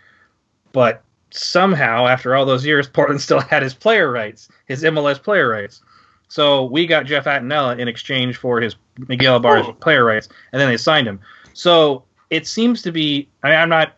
But 0.71 1.03
somehow, 1.31 2.07
after 2.07 2.35
all 2.35 2.45
those 2.45 2.65
years, 2.65 2.87
Portland 2.93 3.21
still 3.21 3.39
had 3.39 3.63
his 3.63 3.73
player 3.73 4.11
rights, 4.11 4.49
his 4.67 4.83
MLS 4.83 5.21
player 5.21 5.49
rights. 5.49 5.81
So 6.27 6.65
we 6.65 6.87
got 6.87 7.05
Jeff 7.05 7.25
Attinella 7.25 7.77
in 7.79 7.87
exchange 7.87 8.37
for 8.37 8.59
his 8.59 8.75
Miguel 9.07 9.37
Ibarra's 9.37 9.67
Oh. 9.67 9.73
player 9.73 10.03
rights, 10.03 10.27
and 10.51 10.59
then 10.61 10.69
they 10.69 10.77
signed 10.77 11.07
him. 11.07 11.19
So 11.53 12.03
it 12.29 12.47
seems 12.47 12.81
to 12.83 12.91
be. 12.91 13.29
I 13.43 13.49
mean, 13.49 13.57
I'm 13.59 13.69
not 13.69 13.97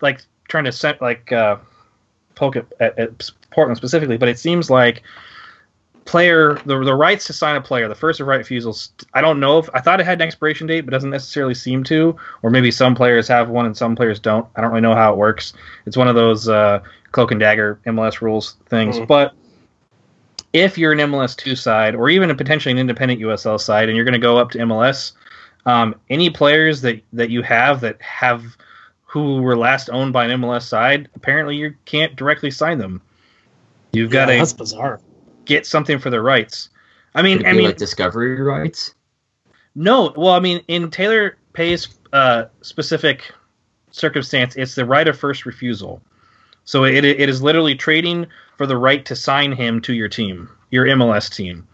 like 0.00 0.22
trying 0.48 0.64
to 0.64 0.72
set 0.72 1.00
like 1.00 1.30
uh, 1.32 1.56
poke 2.34 2.56
at, 2.56 2.66
at, 2.80 2.98
at 2.98 3.30
Portland 3.50 3.76
specifically, 3.76 4.16
but 4.16 4.28
it 4.28 4.38
seems 4.38 4.70
like 4.70 5.02
player 6.08 6.54
the 6.64 6.82
the 6.82 6.94
rights 6.94 7.26
to 7.26 7.34
sign 7.34 7.54
a 7.54 7.60
player, 7.60 7.86
the 7.86 7.94
first 7.94 8.18
of 8.18 8.26
right 8.26 8.38
refusals. 8.38 8.92
I 9.12 9.20
don't 9.20 9.38
know 9.38 9.58
if 9.58 9.68
I 9.74 9.80
thought 9.80 10.00
it 10.00 10.06
had 10.06 10.20
an 10.20 10.26
expiration 10.26 10.66
date, 10.66 10.80
but 10.80 10.90
doesn't 10.90 11.10
necessarily 11.10 11.54
seem 11.54 11.84
to. 11.84 12.16
Or 12.42 12.50
maybe 12.50 12.70
some 12.70 12.94
players 12.94 13.28
have 13.28 13.50
one 13.50 13.66
and 13.66 13.76
some 13.76 13.94
players 13.94 14.18
don't. 14.18 14.46
I 14.56 14.62
don't 14.62 14.70
really 14.70 14.80
know 14.80 14.94
how 14.94 15.12
it 15.12 15.18
works. 15.18 15.52
It's 15.84 15.98
one 15.98 16.08
of 16.08 16.14
those 16.14 16.48
uh, 16.48 16.80
cloak 17.12 17.30
and 17.30 17.38
dagger 17.38 17.78
MLS 17.86 18.22
rules 18.22 18.56
things. 18.70 18.98
Mhm. 18.98 19.06
But 19.06 19.34
if 20.54 20.78
you're 20.78 20.92
an 20.92 20.98
MLS 20.98 21.36
two 21.36 21.54
side, 21.54 21.94
or 21.94 22.08
even 22.08 22.30
a 22.30 22.34
potentially 22.34 22.72
an 22.72 22.78
independent 22.78 23.20
USL 23.20 23.60
side, 23.60 23.90
and 23.90 23.94
you're 23.94 24.06
going 24.06 24.14
to 24.14 24.18
go 24.18 24.38
up 24.38 24.50
to 24.52 24.58
MLS, 24.58 25.12
um, 25.66 25.94
any 26.08 26.30
players 26.30 26.80
that 26.80 27.02
that 27.12 27.28
you 27.28 27.42
have 27.42 27.82
that 27.82 28.00
have 28.00 28.56
who 29.04 29.42
were 29.42 29.56
last 29.56 29.90
owned 29.90 30.14
by 30.14 30.24
an 30.24 30.40
MLS 30.40 30.62
side, 30.62 31.10
apparently 31.14 31.56
you 31.56 31.74
can't 31.84 32.16
directly 32.16 32.50
sign 32.50 32.78
them. 32.78 33.02
You've 33.92 34.10
got 34.10 34.30
a 34.30 34.38
that's 34.38 34.54
bizarre. 34.54 35.00
Get 35.48 35.66
something 35.66 35.98
for 35.98 36.10
their 36.10 36.22
rights. 36.22 36.68
I 37.14 37.22
mean, 37.22 37.44
I 37.46 37.54
mean, 37.54 37.64
like 37.64 37.78
discovery 37.78 38.40
rights? 38.40 38.94
no. 39.74 40.12
Well, 40.14 40.34
I 40.34 40.40
mean, 40.40 40.62
in 40.68 40.90
Taylor 40.90 41.38
Peay's 41.54 41.88
uh, 42.12 42.44
specific 42.60 43.32
circumstance, 43.90 44.56
it's 44.56 44.74
the 44.74 44.84
right 44.84 45.08
of 45.08 45.18
first 45.18 45.46
refusal. 45.46 46.02
So 46.64 46.84
it 46.84 47.02
it 47.02 47.30
is 47.30 47.40
literally 47.40 47.74
trading 47.74 48.26
for 48.58 48.66
the 48.66 48.76
right 48.76 49.02
to 49.06 49.16
sign 49.16 49.52
him 49.52 49.80
to 49.80 49.94
your 49.94 50.08
team, 50.08 50.50
your 50.70 50.84
MLS 50.84 51.34
team. 51.34 51.66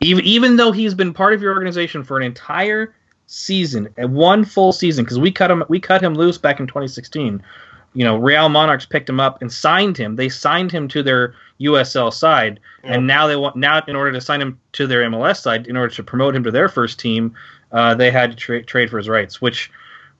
Even 0.00 0.24
even 0.24 0.56
though 0.56 0.72
he's 0.72 0.94
been 0.94 1.12
part 1.12 1.34
of 1.34 1.42
your 1.42 1.52
organization 1.52 2.02
for 2.02 2.16
an 2.16 2.22
entire 2.22 2.94
season, 3.26 3.90
one 3.98 4.46
full 4.46 4.72
season, 4.72 5.04
because 5.04 5.18
we 5.18 5.30
cut 5.30 5.50
him 5.50 5.64
we 5.68 5.78
cut 5.78 6.02
him 6.02 6.14
loose 6.14 6.38
back 6.38 6.60
in 6.60 6.66
2016. 6.66 7.42
You 7.92 8.04
know, 8.04 8.16
Real 8.16 8.48
Monarchs 8.48 8.86
picked 8.86 9.08
him 9.08 9.18
up 9.18 9.40
and 9.42 9.52
signed 9.52 9.96
him. 9.96 10.16
They 10.16 10.28
signed 10.28 10.70
him 10.70 10.86
to 10.88 11.02
their 11.02 11.34
USL 11.60 12.12
side, 12.12 12.60
Yeah. 12.84 12.94
and 12.94 13.06
now 13.06 13.26
they 13.26 13.36
want 13.36 13.56
now 13.56 13.82
in 13.88 13.96
order 13.96 14.12
to 14.12 14.20
sign 14.20 14.40
him 14.40 14.58
to 14.72 14.86
their 14.86 15.02
MLS 15.02 15.40
side, 15.42 15.66
in 15.66 15.76
order 15.76 15.92
to 15.94 16.02
promote 16.02 16.34
him 16.36 16.44
to 16.44 16.50
their 16.50 16.68
first 16.68 16.98
team, 17.00 17.34
uh, 17.72 17.94
they 17.94 18.10
had 18.10 18.30
to 18.30 18.36
tra- 18.36 18.62
trade 18.62 18.90
for 18.90 18.98
his 18.98 19.08
rights, 19.08 19.42
which 19.42 19.70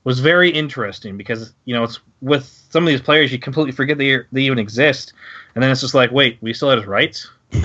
was 0.04 0.18
very 0.20 0.50
interesting 0.50 1.16
because 1.16 1.54
you 1.64 1.74
know 1.74 1.84
it's 1.84 2.00
with 2.20 2.44
some 2.70 2.82
of 2.84 2.88
these 2.88 3.00
players 3.00 3.30
you 3.32 3.38
completely 3.38 3.72
forget 3.72 3.98
they 3.98 4.18
they 4.32 4.42
even 4.42 4.58
exist, 4.58 5.12
and 5.54 5.62
then 5.62 5.70
it's 5.70 5.80
just 5.80 5.94
like 5.94 6.10
wait 6.10 6.38
we 6.40 6.52
still 6.52 6.70
have 6.70 6.78
his 6.78 6.86
rights. 6.88 7.30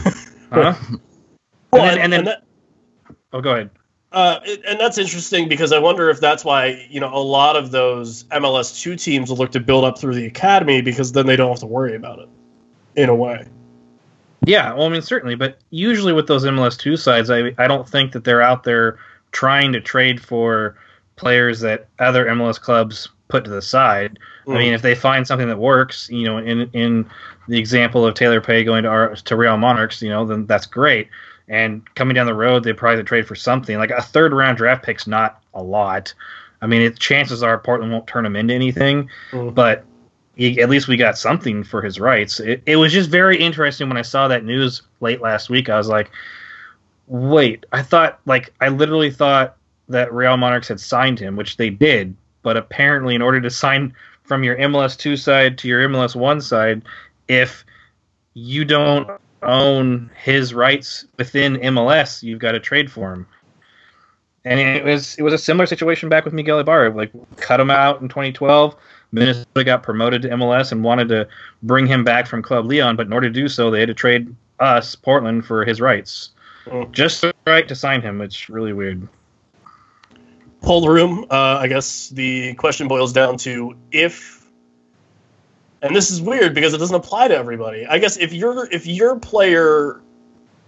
Huh? 0.51 0.75
Well, 1.73 1.81
and 1.81 1.89
then, 1.89 1.99
and 1.99 2.13
then 2.13 2.25
that, 2.25 2.43
oh, 3.33 3.41
go 3.41 3.53
ahead. 3.53 3.71
Uh, 4.15 4.39
and 4.65 4.79
that's 4.79 4.97
interesting 4.97 5.49
because 5.49 5.73
I 5.73 5.79
wonder 5.79 6.09
if 6.09 6.21
that's 6.21 6.45
why 6.45 6.87
you 6.89 7.01
know 7.01 7.13
a 7.13 7.19
lot 7.19 7.57
of 7.57 7.71
those 7.71 8.23
MLS 8.25 8.81
two 8.81 8.95
teams 8.95 9.29
will 9.29 9.35
look 9.35 9.51
to 9.51 9.59
build 9.59 9.83
up 9.83 9.99
through 9.99 10.15
the 10.15 10.25
academy 10.25 10.81
because 10.81 11.11
then 11.11 11.25
they 11.25 11.35
don't 11.35 11.49
have 11.49 11.59
to 11.59 11.65
worry 11.65 11.95
about 11.95 12.19
it, 12.19 12.29
in 12.95 13.09
a 13.09 13.15
way. 13.15 13.45
Yeah, 14.45 14.73
well, 14.73 14.85
I 14.85 14.89
mean, 14.89 15.01
certainly, 15.01 15.35
but 15.35 15.57
usually 15.69 16.13
with 16.13 16.27
those 16.27 16.45
MLS 16.45 16.77
two 16.79 16.95
sides, 16.95 17.29
I 17.29 17.53
I 17.57 17.67
don't 17.67 17.87
think 17.87 18.13
that 18.13 18.23
they're 18.23 18.41
out 18.41 18.63
there 18.63 18.99
trying 19.33 19.73
to 19.73 19.81
trade 19.81 20.21
for 20.21 20.77
players 21.17 21.59
that 21.59 21.89
other 21.99 22.25
MLS 22.27 22.59
clubs 22.59 23.09
put 23.27 23.43
to 23.43 23.49
the 23.49 23.61
side. 23.61 24.17
I 24.47 24.51
mean, 24.51 24.73
if 24.73 24.81
they 24.81 24.95
find 24.95 25.27
something 25.27 25.49
that 25.49 25.57
works, 25.57 26.09
you 26.09 26.23
know, 26.23 26.37
in 26.37 26.69
in 26.71 27.09
the 27.49 27.59
example 27.59 28.05
of 28.05 28.13
Taylor 28.13 28.39
Peay 28.39 28.63
going 28.63 28.83
to 28.83 28.89
our, 28.89 29.15
to 29.15 29.35
Real 29.35 29.57
Monarchs, 29.57 30.01
you 30.01 30.09
know, 30.09 30.25
then 30.25 30.45
that's 30.45 30.67
great. 30.67 31.09
And 31.47 31.83
coming 31.95 32.15
down 32.15 32.25
the 32.25 32.33
road, 32.33 32.63
they 32.63 32.73
probably 32.73 33.03
trade 33.03 33.27
for 33.27 33.35
something 33.35 33.77
like 33.77 33.91
a 33.91 34.01
third 34.01 34.33
round 34.33 34.57
draft 34.57 34.83
pick's 34.83 35.05
not 35.07 35.41
a 35.53 35.61
lot. 35.61 36.13
I 36.61 36.67
mean, 36.67 36.81
it, 36.81 36.97
chances 36.99 37.43
are 37.43 37.57
Portland 37.59 37.91
won't 37.91 38.07
turn 38.07 38.25
him 38.25 38.35
into 38.35 38.53
anything, 38.53 39.09
Mhm. 39.31 39.53
but 39.53 39.83
he, 40.35 40.59
at 40.61 40.69
least 40.69 40.87
we 40.87 40.97
got 40.97 41.17
something 41.17 41.63
for 41.63 41.81
his 41.81 41.99
rights. 41.99 42.39
It, 42.39 42.63
it 42.65 42.77
was 42.77 42.91
just 42.91 43.09
very 43.09 43.37
interesting 43.37 43.87
when 43.87 43.97
I 43.97 44.01
saw 44.01 44.27
that 44.27 44.43
news 44.43 44.81
late 45.01 45.21
last 45.21 45.49
week. 45.49 45.69
I 45.69 45.77
was 45.77 45.87
like, 45.87 46.09
wait, 47.07 47.65
I 47.71 47.81
thought, 47.83 48.19
like, 48.25 48.51
I 48.59 48.69
literally 48.69 49.11
thought 49.11 49.55
that 49.89 50.11
Real 50.11 50.35
Monarchs 50.37 50.67
had 50.67 50.79
signed 50.79 51.19
him, 51.19 51.35
which 51.35 51.57
they 51.57 51.69
did, 51.69 52.15
but 52.41 52.57
apparently, 52.57 53.13
in 53.15 53.21
order 53.21 53.39
to 53.41 53.49
sign 53.49 53.93
from 54.23 54.43
your 54.43 54.55
MLS 54.57 54.97
2 54.97 55.15
side 55.15 55.57
to 55.59 55.67
your 55.67 55.87
MLS 55.87 56.15
1 56.15 56.41
side, 56.41 56.81
if 57.27 57.63
you 58.33 58.65
don't 58.65 59.07
own 59.45 60.09
his 60.21 60.53
rights 60.53 61.05
within 61.17 61.55
MLS, 61.57 62.23
you've 62.23 62.39
got 62.39 62.53
to 62.53 62.59
trade 62.59 62.91
for 62.91 63.13
him. 63.13 63.27
And 64.43 64.59
it 64.59 64.85
was 64.85 65.15
it 65.15 65.23
was 65.23 65.33
a 65.33 65.39
similar 65.39 65.65
situation 65.65 66.07
back 66.07 66.23
with 66.23 66.33
Miguel 66.33 66.59
Ibarra. 66.59 66.91
Like 66.91 67.11
cut 67.37 67.59
him 67.59 67.71
out 67.71 68.01
in 68.01 68.09
2012. 68.09 68.75
Minnesota 69.11 69.63
got 69.63 69.81
promoted 69.81 70.21
to 70.23 70.29
MLS 70.29 70.71
and 70.71 70.83
wanted 70.83 71.07
to 71.09 71.27
bring 71.63 71.87
him 71.87 72.03
back 72.03 72.27
from 72.27 72.41
Club 72.41 72.65
Leon, 72.65 72.95
but 72.95 73.07
in 73.07 73.13
order 73.13 73.27
to 73.27 73.33
do 73.33 73.47
so, 73.47 73.71
they 73.71 73.79
had 73.79 73.87
to 73.87 73.93
trade 73.93 74.35
us, 74.59 74.93
Portland, 74.95 75.45
for 75.45 75.65
his 75.65 75.81
rights. 75.81 76.31
Mm. 76.65 76.91
Just 76.91 77.21
the 77.21 77.33
right 77.47 77.67
to 77.67 77.75
sign 77.75 78.01
him. 78.01 78.21
It's 78.21 78.49
really 78.49 78.73
weird. 78.73 79.07
poll 80.61 80.81
the 80.81 80.89
room. 80.89 81.25
Uh, 81.29 81.57
I 81.57 81.67
guess 81.67 82.09
the 82.09 82.55
question 82.55 82.87
boils 82.87 83.13
down 83.13 83.37
to 83.39 83.75
if, 83.91 84.34
and 85.85 85.95
this 85.95 86.11
is 86.11 86.21
weird 86.21 86.53
because 86.53 86.73
it 86.73 86.79
doesn't 86.79 86.95
apply 86.95 87.27
to 87.27 87.35
everybody. 87.35 87.85
I 87.85 87.99
guess 87.99 88.17
if 88.17 88.33
your 88.33 88.67
if 88.71 88.87
your 88.87 89.19
player 89.19 90.01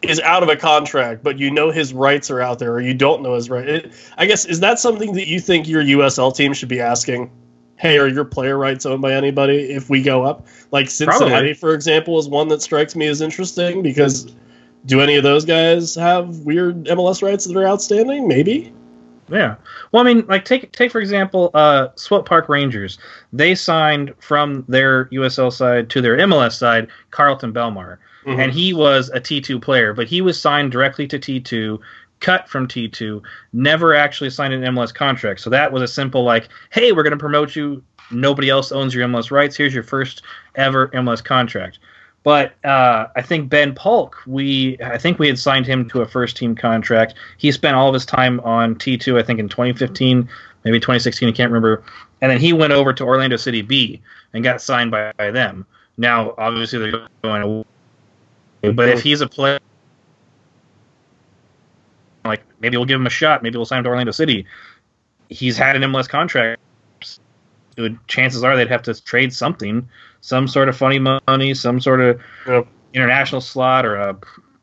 is 0.03 0.19
out 0.19 0.43
of 0.43 0.49
a 0.49 0.55
contract, 0.55 1.23
but 1.23 1.39
you 1.39 1.49
know 1.49 1.71
his 1.71 1.93
rights 1.93 2.29
are 2.29 2.39
out 2.39 2.59
there, 2.59 2.71
or 2.71 2.81
you 2.81 2.93
don't 2.93 3.23
know 3.23 3.33
his 3.33 3.49
right, 3.49 3.67
it, 3.67 3.93
I 4.17 4.25
guess 4.25 4.45
is 4.45 4.59
that 4.59 4.79
something 4.79 5.13
that 5.13 5.27
you 5.27 5.39
think 5.39 5.67
your 5.67 5.83
USL 5.83 6.35
team 6.35 6.53
should 6.53 6.69
be 6.69 6.79
asking? 6.79 7.31
Hey, 7.77 7.97
are 7.97 8.07
your 8.07 8.25
player 8.25 8.57
rights 8.57 8.85
owned 8.85 9.01
by 9.01 9.13
anybody? 9.13 9.71
If 9.71 9.89
we 9.89 10.01
go 10.01 10.23
up, 10.23 10.47
like 10.71 10.89
Cincinnati, 10.89 11.29
Probably. 11.29 11.53
for 11.53 11.73
example, 11.73 12.17
is 12.17 12.27
one 12.27 12.47
that 12.49 12.61
strikes 12.61 12.95
me 12.95 13.07
as 13.07 13.21
interesting 13.21 13.81
because. 13.81 14.33
Do 14.85 15.01
any 15.01 15.17
of 15.17 15.23
those 15.23 15.43
guys 15.43 15.95
have 15.95 16.37
weird 16.39 16.85
MLS 16.85 17.21
rights 17.21 17.43
that 17.43 17.57
are 17.57 17.67
outstanding? 17.67 18.25
Maybe. 18.25 18.71
Yeah. 19.29 19.55
Well, 19.91 20.05
I 20.07 20.13
mean, 20.13 20.25
like 20.27 20.45
take 20.45 20.71
take 20.71 20.91
for 20.91 20.99
example, 20.99 21.51
uh, 21.53 21.89
Swope 21.95 22.27
Park 22.27 22.47
Rangers. 22.49 22.97
They 23.33 23.55
signed 23.55 24.13
from 24.19 24.63
their 24.67 25.05
USL 25.11 25.51
side 25.51 25.89
to 25.89 26.01
their 26.01 26.17
MLS 26.17 26.57
side 26.57 26.87
Kharlton 27.11 27.51
Belmar, 27.51 27.97
Mhm. 28.25 28.39
and 28.39 28.51
he 28.51 28.73
was 28.73 29.09
a 29.13 29.19
T2 29.19 29.59
player, 29.61 29.93
but 29.93 30.07
he 30.07 30.21
was 30.21 30.39
signed 30.39 30.71
directly 30.71 31.07
to 31.07 31.19
T2, 31.19 31.79
cut 32.19 32.47
from 32.49 32.67
T2, 32.67 33.21
never 33.53 33.93
actually 33.93 34.29
signed 34.29 34.53
an 34.53 34.63
MLS 34.63 34.91
contract. 34.93 35.39
So 35.41 35.49
that 35.49 35.71
was 35.71 35.81
a 35.83 35.87
simple 35.87 36.23
like, 36.23 36.47
hey, 36.71 36.91
we're 36.91 37.03
going 37.03 37.11
to 37.11 37.17
promote 37.17 37.55
you. 37.55 37.83
Nobody 38.09 38.49
else 38.49 38.71
owns 38.71 38.95
your 38.95 39.03
MLS 39.07 39.29
rights. 39.31 39.55
Here's 39.57 39.73
your 39.73 39.83
first 39.83 40.21
ever 40.55 40.87
MLS 40.93 41.21
contract. 41.23 41.79
But 42.27 42.55
uh, 42.65 43.07
I 43.15 43.21
think 43.21 43.47
Ben 43.47 43.73
Polk, 43.73 44.17
we 44.27 44.77
I 44.83 44.97
think 44.97 45.17
we 45.17 45.27
had 45.27 45.39
signed 45.39 45.65
him 45.65 45.87
to 45.91 46.01
a 46.01 46.05
first 46.05 46.35
team 46.35 46.55
contract. 46.55 47.13
He 47.37 47.53
spent 47.53 47.77
all 47.77 47.87
of 47.87 47.93
his 47.93 48.05
time 48.05 48.41
on 48.41 48.75
T2, 48.75 49.17
I 49.17 49.23
think 49.23 49.39
in 49.39 49.47
2015, 49.47 50.27
maybe 50.65 50.77
2016, 50.77 51.29
I 51.29 51.31
can't 51.31 51.49
remember. 51.49 51.85
And 52.19 52.29
then 52.29 52.37
he 52.37 52.51
went 52.51 52.73
over 52.73 52.91
to 52.91 53.05
Orlando 53.05 53.37
City 53.37 53.61
B 53.61 54.01
and 54.33 54.43
got 54.43 54.61
signed 54.61 54.91
by, 54.91 55.13
by 55.13 55.31
them. 55.31 55.65
Now, 55.95 56.33
obviously, 56.37 56.79
they're 56.79 57.07
going 57.21 57.43
away. 57.43 58.73
But 58.73 58.89
if 58.89 59.01
he's 59.01 59.21
a 59.21 59.27
player, 59.29 59.59
like 62.25 62.43
maybe 62.59 62.75
we'll 62.75 62.87
give 62.87 62.99
him 62.99 63.07
a 63.07 63.09
shot. 63.09 63.41
Maybe 63.41 63.55
we'll 63.55 63.63
sign 63.63 63.77
him 63.77 63.83
to 63.85 63.89
Orlando 63.89 64.11
City. 64.11 64.45
He's 65.29 65.57
had 65.57 65.77
an 65.77 65.81
MLS 65.83 66.09
contract. 66.09 66.59
Would, 67.77 68.07
chances 68.07 68.43
are 68.43 68.55
they'd 68.55 68.67
have 68.69 68.81
to 68.83 69.03
trade 69.03 69.33
something, 69.33 69.87
some 70.21 70.47
sort 70.47 70.69
of 70.69 70.75
funny 70.75 70.99
money, 70.99 71.53
some 71.53 71.79
sort 71.79 72.01
of 72.01 72.21
Yep. 72.47 72.67
international 72.93 73.41
slot 73.41 73.85
or 73.85 73.95
a 73.95 74.17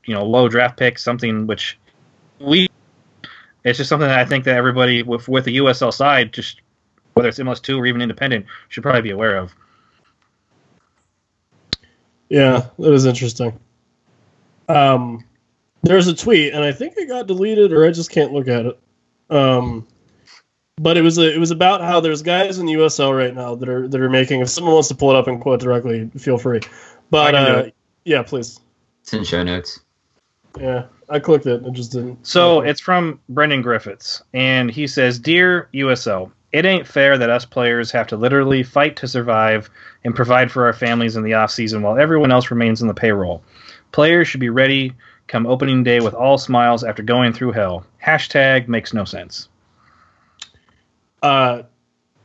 you 0.05 0.15
know 0.15 0.25
low 0.25 0.49
draft 0.49 0.79
pick, 0.79 0.99
something 0.99 1.47
which 1.47 1.79
we. 2.41 2.69
It's 3.65 3.79
just 3.79 3.89
something 3.89 4.09
that 4.09 4.19
I 4.19 4.25
think 4.25 4.45
that 4.45 4.57
everybody 4.57 5.03
with 5.03 5.29
with 5.29 5.45
the 5.45 5.59
USL 5.59 5.93
side, 5.93 6.33
just 6.33 6.61
whether 7.15 7.29
it's 7.29 7.39
MLS 7.39 7.63
two 7.63 7.79
or 7.79 7.87
even 7.87 8.03
independent, 8.03 8.47
should 8.69 8.83
probably 8.83 9.03
be 9.03 9.11
aware 9.11 9.37
of. 9.37 9.55
Yeah, 12.29 12.67
that 12.79 12.91
was 12.91 13.07
interesting. 13.07 13.59
Um, 14.69 15.25
there's 15.83 16.09
a 16.09 16.15
tweet, 16.15 16.53
and 16.55 16.65
I 16.65 16.73
think 16.73 16.95
it 16.97 17.09
got 17.09 17.27
deleted, 17.27 17.73
or 17.73 17.87
I 17.87 17.91
just 17.91 18.11
can't 18.11 18.33
look 18.33 18.49
at 18.49 18.67
it. 18.67 18.79
Um, 19.31 19.87
but 20.77 20.97
it 20.97 21.03
was 21.03 21.19
a, 21.19 21.35
it 21.35 21.39
was 21.39 21.51
about 21.51 21.81
how 21.81 22.01
there's 22.01 22.23
guys 22.23 22.59
in 22.59 22.67
the 22.67 22.75
USL 22.75 23.17
right 23.17 23.35
now 23.35 23.55
that 23.55 23.69
are 23.69 23.89
that 23.89 24.01
are 24.01 24.11
making. 24.11 24.41
If 24.41 24.49
someone 24.49 24.75
wants 24.75 24.89
to 24.89 24.95
pull 24.95 25.11
it 25.11 25.17
up 25.17 25.27
and 25.27 25.41
quote 25.41 25.61
directly, 25.61 26.11
feel 26.19 26.39
free. 26.39 26.61
But 27.11 27.35
I 27.35 27.39
can 27.39 27.53
do 27.53 27.69
uh, 27.69 27.71
yeah, 28.05 28.23
please. 28.23 28.61
It's 29.03 29.13
in 29.13 29.25
show 29.25 29.43
notes. 29.43 29.81
Yeah, 30.59 30.87
I 31.09 31.19
clicked 31.19 31.47
it. 31.47 31.65
It 31.65 31.73
just 31.73 31.93
didn't. 31.93 32.27
So 32.27 32.61
it's 32.61 32.81
from 32.81 33.21
Brendan 33.29 33.63
Griffiths, 33.63 34.23
and 34.33 34.71
he 34.71 34.87
says, 34.87 35.19
"Dear 35.19 35.69
USL, 35.75 36.33
it 36.53 36.65
ain't 36.65 36.87
fair 36.87 37.19
that 37.19 37.31
us 37.31 37.45
players 37.45 37.91
have 37.91 38.07
to 38.09 38.17
literally 38.17 38.63
fight 38.63 38.97
to 38.97 39.09
survive 39.09 39.69
and 40.05 40.15
provide 40.15 40.51
for 40.51 40.67
our 40.67 40.73
families 40.73 41.17
in 41.17 41.25
the 41.25 41.35
off 41.35 41.51
season 41.51 41.83
while 41.83 41.99
everyone 41.99 42.31
else 42.31 42.51
remains 42.51 42.81
in 42.83 42.89
the 42.89 42.95
payroll. 42.95 43.43
Players 43.93 44.29
should 44.29 44.41
be 44.41 44.51
ready 44.51 44.93
come 45.27 45.47
opening 45.47 45.83
day 45.83 46.01
with 46.01 46.15
all 46.15 46.39
smiles 46.39 46.85
after 46.85 47.03
going 47.03 47.33
through 47.33 47.53
hell. 47.53 47.85
Hashtag 48.05 48.69
makes 48.69 48.93
no 48.93 49.05
sense. 49.05 49.49
Uh, 51.25 51.63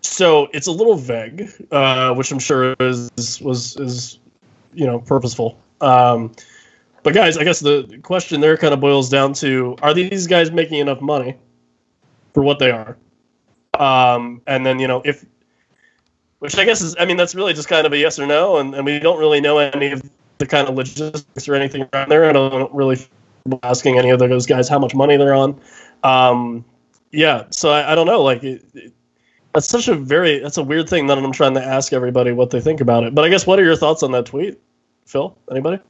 so 0.01 0.49
it's 0.51 0.67
a 0.67 0.71
little 0.71 0.95
vague, 0.95 1.49
uh, 1.71 2.13
which 2.15 2.31
I'm 2.33 2.39
sure 2.39 2.75
is 2.81 3.41
was 3.41 3.77
is 3.77 4.19
you 4.73 4.85
know 4.85 4.99
purposeful. 4.99 5.57
Um, 5.79 6.33
but 7.03 7.13
guys, 7.13 7.37
I 7.37 7.45
guess 7.45 7.61
the 7.61 7.99
question 8.03 8.41
there 8.41 8.57
kind 8.57 8.73
of 8.73 8.81
boils 8.81 9.09
down 9.09 9.31
to: 9.35 9.77
Are 9.81 9.93
these 9.93 10.27
guys 10.27 10.51
making 10.51 10.79
enough 10.79 10.99
money 10.99 11.35
for 12.33 12.43
what 12.43 12.59
they 12.59 12.71
are? 12.71 12.97
Um, 13.79 14.41
and 14.45 14.65
then 14.65 14.79
you 14.79 14.87
know 14.87 15.01
if, 15.05 15.25
which 16.39 16.57
I 16.57 16.65
guess 16.65 16.81
is, 16.81 16.97
I 16.99 17.05
mean 17.05 17.15
that's 17.15 17.35
really 17.35 17.53
just 17.53 17.69
kind 17.69 17.87
of 17.87 17.93
a 17.93 17.97
yes 17.97 18.19
or 18.19 18.27
no, 18.27 18.57
and, 18.57 18.75
and 18.75 18.85
we 18.85 18.99
don't 18.99 19.17
really 19.17 19.39
know 19.39 19.59
any 19.59 19.91
of 19.91 20.01
the 20.39 20.45
kind 20.45 20.67
of 20.67 20.75
logistics 20.75 21.47
or 21.47 21.55
anything 21.55 21.87
around 21.93 22.09
there. 22.09 22.25
I 22.25 22.33
don't 22.33 22.73
really 22.73 22.97
asking 23.63 23.97
any 23.97 24.09
of 24.09 24.19
those 24.19 24.45
guys 24.45 24.67
how 24.67 24.77
much 24.77 24.93
money 24.93 25.15
they're 25.15 25.33
on. 25.33 25.57
Um, 26.03 26.65
yeah, 27.11 27.45
so 27.49 27.69
I, 27.69 27.91
I 27.91 27.95
don't 27.95 28.07
know. 28.07 28.21
Like, 28.21 28.43
it, 28.43 28.63
it, 28.73 28.93
that's 29.53 29.67
such 29.67 29.87
a 29.87 29.95
very 29.95 30.39
that's 30.39 30.57
a 30.57 30.63
weird 30.63 30.87
thing 30.87 31.07
that 31.07 31.17
I'm 31.17 31.31
trying 31.31 31.55
to 31.55 31.63
ask 31.63 31.91
everybody 31.91 32.31
what 32.31 32.51
they 32.51 32.61
think 32.61 32.81
about 32.81 33.03
it. 33.03 33.15
But 33.15 33.25
I 33.25 33.29
guess 33.29 33.47
what 33.47 33.59
are 33.59 33.63
your 33.63 33.75
thoughts 33.75 34.03
on 34.03 34.11
that 34.11 34.25
tweet, 34.25 34.59
Phil? 35.05 35.35
Anybody? 35.49 35.81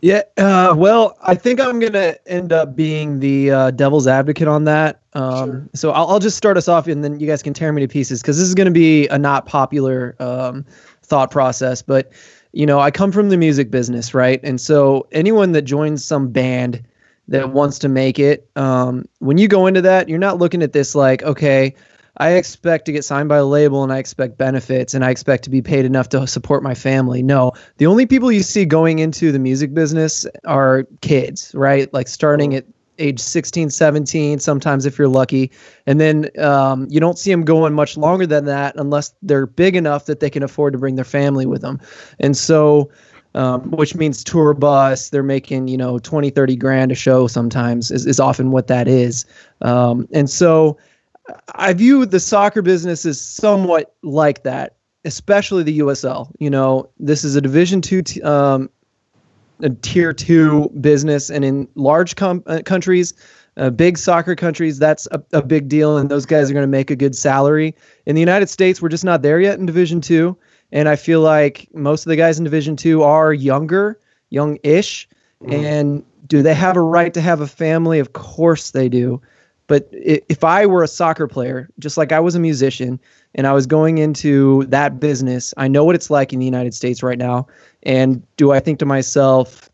Yeah, 0.00 0.22
uh, 0.36 0.74
well, 0.76 1.16
I 1.22 1.34
think 1.34 1.60
I'm 1.60 1.80
gonna 1.80 2.14
end 2.26 2.52
up 2.52 2.76
being 2.76 3.18
the 3.18 3.50
uh, 3.50 3.70
devil's 3.72 4.06
advocate 4.06 4.46
on 4.46 4.64
that. 4.64 5.00
Um, 5.14 5.50
Sure. 5.50 5.68
So 5.74 5.90
I'll, 5.90 6.06
I'll 6.08 6.18
just 6.20 6.36
start 6.36 6.56
us 6.56 6.68
off, 6.68 6.86
and 6.86 7.02
then 7.02 7.18
you 7.18 7.26
guys 7.26 7.42
can 7.42 7.52
tear 7.52 7.72
me 7.72 7.82
to 7.82 7.88
pieces 7.88 8.22
because 8.22 8.38
this 8.38 8.46
is 8.46 8.54
gonna 8.54 8.70
be 8.70 9.08
a 9.08 9.18
not 9.18 9.46
popular 9.46 10.14
um, 10.20 10.64
thought 11.02 11.30
process. 11.30 11.82
But 11.82 12.12
you 12.52 12.64
know, 12.64 12.78
I 12.80 12.90
come 12.90 13.12
from 13.12 13.28
the 13.28 13.36
music 13.36 13.70
business, 13.70 14.14
right? 14.14 14.40
And 14.42 14.60
so 14.60 15.06
anyone 15.12 15.52
that 15.52 15.62
joins 15.62 16.04
some 16.04 16.28
band 16.28 16.82
that 17.28 17.50
wants 17.50 17.78
to 17.80 17.88
make 17.88 18.18
it, 18.18 18.48
um, 18.56 19.04
when 19.18 19.38
you 19.38 19.48
go 19.48 19.66
into 19.66 19.82
that, 19.82 20.08
you're 20.08 20.18
not 20.18 20.38
looking 20.38 20.62
at 20.62 20.72
this 20.72 20.94
like, 20.94 21.22
okay, 21.22 21.74
I 22.18 22.32
expect 22.32 22.86
to 22.86 22.92
get 22.92 23.04
signed 23.04 23.28
by 23.28 23.36
a 23.36 23.44
label 23.44 23.84
and 23.84 23.92
I 23.92 23.98
expect 23.98 24.38
benefits 24.38 24.92
and 24.92 25.04
I 25.04 25.10
expect 25.10 25.44
to 25.44 25.50
be 25.50 25.62
paid 25.62 25.84
enough 25.84 26.08
to 26.10 26.26
support 26.26 26.62
my 26.62 26.74
family. 26.74 27.22
No, 27.22 27.52
the 27.76 27.86
only 27.86 28.06
people 28.06 28.32
you 28.32 28.42
see 28.42 28.64
going 28.64 28.98
into 28.98 29.30
the 29.30 29.38
music 29.38 29.72
business 29.72 30.26
are 30.44 30.84
kids, 31.00 31.54
right? 31.54 31.92
Like 31.94 32.08
starting 32.08 32.54
at 32.56 32.64
age 32.98 33.20
16, 33.20 33.70
17, 33.70 34.40
sometimes 34.40 34.84
if 34.84 34.98
you're 34.98 35.06
lucky. 35.06 35.52
And 35.86 36.00
then 36.00 36.30
um, 36.38 36.88
you 36.90 36.98
don't 36.98 37.18
see 37.18 37.30
them 37.30 37.44
going 37.44 37.72
much 37.72 37.96
longer 37.96 38.26
than 38.26 38.46
that 38.46 38.74
unless 38.76 39.14
they're 39.22 39.46
big 39.46 39.76
enough 39.76 40.06
that 40.06 40.18
they 40.18 40.30
can 40.30 40.42
afford 40.42 40.72
to 40.72 40.78
bring 40.78 40.96
their 40.96 41.04
family 41.04 41.46
with 41.46 41.62
them. 41.62 41.80
And 42.18 42.36
so 42.36 42.90
um, 43.38 43.70
which 43.70 43.94
means 43.94 44.24
tour 44.24 44.52
bus. 44.52 45.10
They're 45.10 45.22
making, 45.22 45.68
you 45.68 45.76
know, 45.76 46.00
20, 46.00 46.30
30 46.30 46.56
grand 46.56 46.90
a 46.90 46.96
show 46.96 47.28
sometimes 47.28 47.92
is, 47.92 48.04
is 48.04 48.18
often 48.18 48.50
what 48.50 48.66
that 48.66 48.88
is. 48.88 49.24
Um, 49.62 50.08
and 50.12 50.28
so 50.28 50.76
I 51.54 51.72
view 51.72 52.04
the 52.04 52.18
soccer 52.18 52.62
business 52.62 53.06
as 53.06 53.20
somewhat 53.20 53.94
like 54.02 54.42
that, 54.42 54.74
especially 55.04 55.62
the 55.62 55.78
USL. 55.78 56.32
You 56.40 56.50
know, 56.50 56.90
this 56.98 57.22
is 57.22 57.36
a 57.36 57.40
Division 57.40 57.80
two, 57.80 58.02
t- 58.02 58.20
um, 58.22 58.68
a 59.62 59.70
tier 59.70 60.12
two 60.12 60.68
business, 60.80 61.30
and 61.30 61.44
in 61.44 61.68
large 61.76 62.16
com- 62.16 62.42
uh, 62.46 62.62
countries, 62.64 63.14
uh, 63.56 63.70
big 63.70 63.98
soccer 63.98 64.34
countries, 64.34 64.80
that's 64.80 65.06
a, 65.12 65.22
a 65.32 65.42
big 65.42 65.68
deal, 65.68 65.96
and 65.96 66.10
those 66.10 66.26
guys 66.26 66.50
are 66.50 66.54
going 66.54 66.64
to 66.64 66.66
make 66.66 66.90
a 66.90 66.96
good 66.96 67.14
salary. 67.14 67.76
In 68.04 68.16
the 68.16 68.20
United 68.20 68.48
States, 68.48 68.82
we're 68.82 68.88
just 68.88 69.04
not 69.04 69.22
there 69.22 69.40
yet 69.40 69.60
in 69.60 69.66
Division 69.66 70.00
two, 70.00 70.36
and 70.72 70.88
I 70.88 70.96
feel 70.96 71.20
like 71.20 71.68
most 71.72 72.06
of 72.06 72.10
the 72.10 72.16
guys 72.16 72.38
in 72.38 72.44
Division 72.44 72.76
two 72.76 73.02
are 73.02 73.32
younger, 73.32 73.98
young-ish, 74.30 75.08
mm. 75.42 75.52
and 75.52 76.04
do 76.26 76.42
they 76.42 76.54
have 76.54 76.76
a 76.76 76.82
right 76.82 77.14
to 77.14 77.20
have 77.20 77.40
a 77.40 77.46
family? 77.46 77.98
Of 77.98 78.12
course 78.12 78.72
they 78.72 78.88
do. 78.88 79.20
But 79.66 79.88
if 79.92 80.44
I 80.44 80.64
were 80.64 80.82
a 80.82 80.88
soccer 80.88 81.26
player, 81.26 81.68
just 81.78 81.98
like 81.98 82.10
I 82.10 82.20
was 82.20 82.34
a 82.34 82.40
musician, 82.40 82.98
and 83.34 83.46
I 83.46 83.52
was 83.52 83.66
going 83.66 83.98
into 83.98 84.64
that 84.64 84.98
business, 84.98 85.52
I 85.58 85.68
know 85.68 85.84
what 85.84 85.94
it's 85.94 86.10
like 86.10 86.32
in 86.32 86.38
the 86.38 86.46
United 86.46 86.72
States 86.72 87.02
right 87.02 87.18
now. 87.18 87.46
And 87.82 88.22
do 88.36 88.52
I 88.52 88.60
think 88.60 88.78
to 88.78 88.86
myself, 88.86 89.68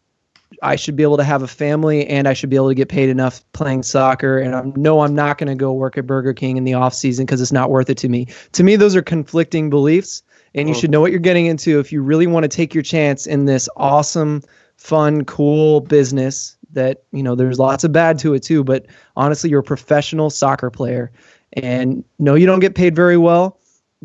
I 0.62 0.76
should 0.76 0.96
be 0.96 1.02
able 1.02 1.16
to 1.18 1.24
have 1.24 1.42
a 1.42 1.48
family 1.48 2.06
and 2.06 2.26
I 2.26 2.32
should 2.32 2.50
be 2.50 2.56
able 2.56 2.68
to 2.68 2.74
get 2.74 2.88
paid 2.88 3.08
enough 3.08 3.44
playing 3.52 3.84
soccer. 3.84 4.38
And 4.38 4.54
I 4.54 4.62
know 4.76 5.00
I'm 5.00 5.14
not 5.14 5.38
going 5.38 5.48
to 5.48 5.54
go 5.54 5.72
work 5.72 5.96
at 5.96 6.06
Burger 6.06 6.32
King 6.32 6.56
in 6.56 6.64
the 6.64 6.74
off 6.74 6.94
season 6.94 7.24
because 7.24 7.40
it's 7.40 7.52
not 7.52 7.70
worth 7.70 7.88
it 7.88 7.98
to 7.98 8.08
me. 8.08 8.26
To 8.52 8.64
me, 8.64 8.76
those 8.76 8.96
are 8.96 9.02
conflicting 9.02 9.70
beliefs, 9.70 10.22
and 10.54 10.68
you 10.68 10.74
oh, 10.74 10.78
should 10.78 10.90
know 10.90 11.00
what 11.00 11.10
you're 11.10 11.20
getting 11.20 11.46
into 11.46 11.80
if 11.80 11.92
you 11.92 12.02
really 12.02 12.26
want 12.26 12.44
to 12.44 12.48
take 12.48 12.74
your 12.74 12.82
chance 12.82 13.26
in 13.26 13.44
this 13.44 13.68
awesome, 13.76 14.42
fun, 14.76 15.24
cool 15.24 15.80
business 15.80 16.56
that 16.72 17.04
you 17.12 17.22
know 17.22 17.34
there's 17.34 17.58
lots 17.58 17.84
of 17.84 17.92
bad 17.92 18.18
to 18.18 18.34
it 18.34 18.42
too 18.42 18.64
but 18.64 18.86
honestly 19.16 19.48
you're 19.48 19.60
a 19.60 19.64
professional 19.64 20.30
soccer 20.30 20.70
player. 20.70 21.10
And 21.56 22.04
no 22.18 22.34
you 22.34 22.46
don't 22.46 22.60
get 22.60 22.74
paid 22.74 22.96
very 22.96 23.16
well 23.16 23.58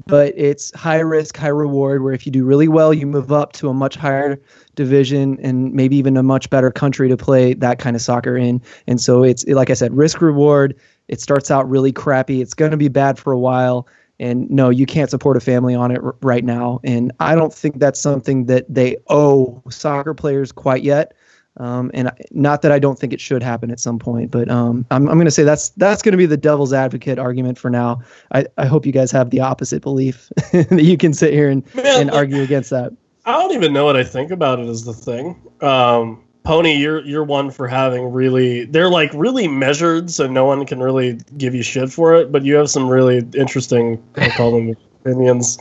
but 0.05 0.33
it's 0.37 0.73
high 0.75 0.99
risk 0.99 1.35
high 1.35 1.47
reward 1.47 2.03
where 2.03 2.13
if 2.13 2.25
you 2.25 2.31
do 2.31 2.45
really 2.45 2.67
well 2.67 2.93
you 2.93 3.05
move 3.05 3.31
up 3.31 3.53
to 3.53 3.69
a 3.69 3.73
much 3.73 3.95
higher 3.95 4.39
division 4.75 5.37
and 5.41 5.73
maybe 5.73 5.97
even 5.97 6.15
a 6.15 6.23
much 6.23 6.49
better 6.49 6.71
country 6.71 7.09
to 7.09 7.17
play 7.17 7.53
that 7.55 7.79
kind 7.79 7.95
of 7.95 8.01
soccer 8.01 8.37
in. 8.37 8.61
And 8.87 9.01
so 9.01 9.23
it's 9.23 9.45
like 9.47 9.69
i 9.69 9.73
said 9.73 9.95
risk 9.95 10.21
reward. 10.21 10.75
It 11.07 11.19
starts 11.19 11.49
out 11.49 11.67
really 11.67 11.91
crappy. 11.91 12.39
It's 12.39 12.53
going 12.53 12.69
to 12.69 12.77
be 12.77 12.87
bad 12.87 13.17
for 13.17 13.33
a 13.33 13.39
while 13.39 13.87
and 14.19 14.49
no 14.49 14.69
you 14.69 14.85
can't 14.85 15.09
support 15.09 15.37
a 15.37 15.39
family 15.39 15.75
on 15.75 15.91
it 15.91 16.01
r- 16.03 16.15
right 16.21 16.43
now 16.43 16.79
and 16.83 17.11
i 17.19 17.35
don't 17.35 17.53
think 17.53 17.79
that's 17.79 17.99
something 17.99 18.45
that 18.45 18.65
they 18.73 18.97
owe 19.07 19.61
soccer 19.69 20.13
players 20.13 20.51
quite 20.51 20.83
yet 20.83 21.13
um, 21.57 21.91
and 21.93 22.07
I, 22.07 22.13
not 22.31 22.61
that 22.61 22.71
I 22.71 22.79
don't 22.79 22.97
think 22.97 23.11
it 23.11 23.19
should 23.19 23.43
happen 23.43 23.69
at 23.69 23.79
some 23.79 23.99
point, 23.99 24.31
but 24.31 24.49
um, 24.49 24.85
I'm, 24.91 25.09
I'm 25.09 25.15
going 25.15 25.25
to 25.25 25.31
say 25.31 25.43
that's 25.43 25.69
that's 25.71 26.01
going 26.01 26.13
to 26.13 26.17
be 26.17 26.25
the 26.25 26.37
devil's 26.37 26.71
advocate 26.71 27.19
argument 27.19 27.57
for 27.57 27.69
now. 27.69 28.01
I, 28.31 28.45
I 28.57 28.65
hope 28.65 28.85
you 28.85 28.93
guys 28.93 29.11
have 29.11 29.29
the 29.29 29.41
opposite 29.41 29.81
belief 29.81 30.31
that 30.53 30.83
you 30.83 30.97
can 30.97 31.13
sit 31.13 31.33
here 31.33 31.49
and, 31.49 31.63
Man, 31.75 32.01
and 32.01 32.11
argue 32.11 32.41
against 32.41 32.69
that. 32.69 32.93
I 33.25 33.33
don't 33.33 33.51
even 33.51 33.73
know 33.73 33.83
what 33.83 33.97
I 33.97 34.03
think 34.03 34.31
about 34.31 34.59
it 34.59 34.67
as 34.67 34.85
the 34.85 34.93
thing. 34.93 35.39
Um, 35.61 36.23
Pony, 36.43 36.73
you're 36.73 37.01
you're 37.05 37.23
one 37.23 37.51
for 37.51 37.67
having 37.67 38.11
really 38.11 38.65
they're 38.65 38.89
like 38.89 39.11
really 39.13 39.47
measured, 39.47 40.09
so 40.09 40.27
no 40.27 40.45
one 40.45 40.65
can 40.65 40.79
really 40.79 41.19
give 41.37 41.53
you 41.53 41.61
shit 41.61 41.91
for 41.91 42.15
it. 42.15 42.31
But 42.31 42.43
you 42.43 42.55
have 42.55 42.69
some 42.69 42.89
really 42.89 43.19
interesting, 43.35 44.03
I 44.15 44.29
call 44.29 44.51
them 44.51 44.75
opinions. 45.01 45.59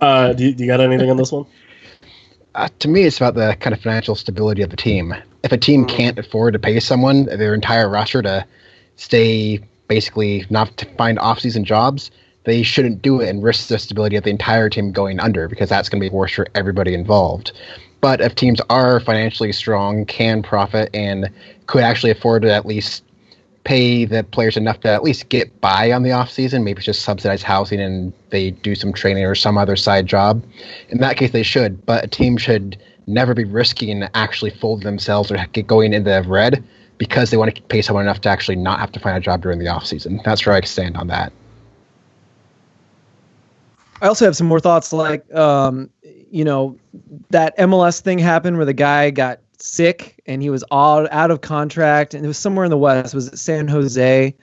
Uh, 0.00 0.32
do, 0.32 0.44
you, 0.44 0.54
do 0.54 0.64
you 0.64 0.68
got 0.68 0.80
anything 0.80 1.10
on 1.10 1.16
this 1.16 1.30
one? 1.30 1.46
uh, 2.54 2.68
to 2.80 2.88
me, 2.88 3.04
it's 3.04 3.18
about 3.18 3.34
the 3.34 3.56
kind 3.60 3.74
of 3.74 3.80
financial 3.80 4.14
stability 4.14 4.62
of 4.62 4.70
the 4.70 4.76
team. 4.76 5.14
If 5.42 5.52
a 5.52 5.58
team 5.58 5.86
mm-hmm. 5.86 5.96
can't 5.96 6.18
afford 6.18 6.54
to 6.54 6.58
pay 6.58 6.80
someone 6.80 7.24
their 7.26 7.54
entire 7.54 7.88
roster 7.88 8.22
to 8.22 8.44
stay 8.96 9.60
basically 9.88 10.44
not 10.50 10.76
to 10.78 10.86
find 10.96 11.18
off-season 11.18 11.64
jobs, 11.64 12.10
they 12.44 12.62
shouldn't 12.62 13.02
do 13.02 13.20
it 13.20 13.28
and 13.28 13.42
risk 13.42 13.68
the 13.68 13.78
stability 13.78 14.16
of 14.16 14.24
the 14.24 14.30
entire 14.30 14.68
team 14.68 14.92
going 14.92 15.20
under 15.20 15.48
because 15.48 15.68
that's 15.68 15.88
going 15.88 16.02
to 16.02 16.08
be 16.08 16.14
worse 16.14 16.32
for 16.32 16.46
everybody 16.54 16.94
involved. 16.94 17.52
But 18.00 18.20
if 18.20 18.34
teams 18.34 18.60
are 18.70 19.00
financially 19.00 19.52
strong, 19.52 20.06
can 20.06 20.42
profit, 20.42 20.90
and 20.94 21.30
could 21.66 21.82
actually 21.82 22.10
afford 22.10 22.42
to 22.42 22.52
at 22.52 22.66
least 22.66 23.04
pay 23.64 24.06
the 24.06 24.24
players 24.24 24.56
enough 24.56 24.80
to 24.80 24.88
at 24.88 25.02
least 25.02 25.28
get 25.28 25.60
by 25.60 25.92
on 25.92 26.02
the 26.02 26.12
off 26.12 26.30
season. 26.30 26.64
Maybe 26.64 26.80
just 26.82 27.02
subsidize 27.02 27.42
housing 27.42 27.80
and 27.80 28.12
they 28.30 28.52
do 28.52 28.74
some 28.74 28.92
training 28.92 29.24
or 29.24 29.34
some 29.34 29.58
other 29.58 29.76
side 29.76 30.06
job. 30.06 30.42
In 30.88 30.98
that 30.98 31.16
case, 31.16 31.32
they 31.32 31.42
should. 31.42 31.84
But 31.84 32.04
a 32.04 32.08
team 32.08 32.36
should 32.38 32.78
never 33.06 33.34
be 33.34 33.44
risking 33.44 34.02
actually 34.14 34.50
folding 34.50 34.84
themselves 34.84 35.30
or 35.30 35.36
get 35.52 35.66
going 35.66 35.92
into 35.92 36.24
red 36.26 36.64
because 36.96 37.30
they 37.30 37.36
want 37.36 37.54
to 37.54 37.62
pay 37.62 37.82
someone 37.82 38.04
enough 38.04 38.20
to 38.22 38.28
actually 38.28 38.56
not 38.56 38.78
have 38.78 38.92
to 38.92 39.00
find 39.00 39.16
a 39.16 39.20
job 39.20 39.42
during 39.42 39.58
the 39.58 39.68
off 39.68 39.86
season. 39.86 40.20
That's 40.24 40.44
where 40.44 40.54
I 40.54 40.60
stand 40.62 40.96
on 40.96 41.08
that. 41.08 41.32
I 44.02 44.06
also 44.06 44.24
have 44.24 44.36
some 44.36 44.46
more 44.46 44.60
thoughts 44.60 44.92
like, 44.92 45.32
um, 45.34 45.90
you 46.30 46.44
know, 46.44 46.78
that 47.30 47.56
MLS 47.58 48.00
thing 48.00 48.18
happened 48.18 48.56
where 48.56 48.66
the 48.66 48.72
guy 48.72 49.10
got 49.10 49.40
sick 49.58 50.20
and 50.26 50.42
he 50.42 50.50
was 50.50 50.62
all 50.70 51.06
out 51.10 51.30
of 51.30 51.40
contract 51.40 52.14
and 52.14 52.24
it 52.24 52.28
was 52.28 52.38
somewhere 52.38 52.64
in 52.64 52.70
the 52.70 52.78
west. 52.78 53.14
Was 53.14 53.28
it 53.28 53.38
san 53.38 53.68
jose. 53.68 54.34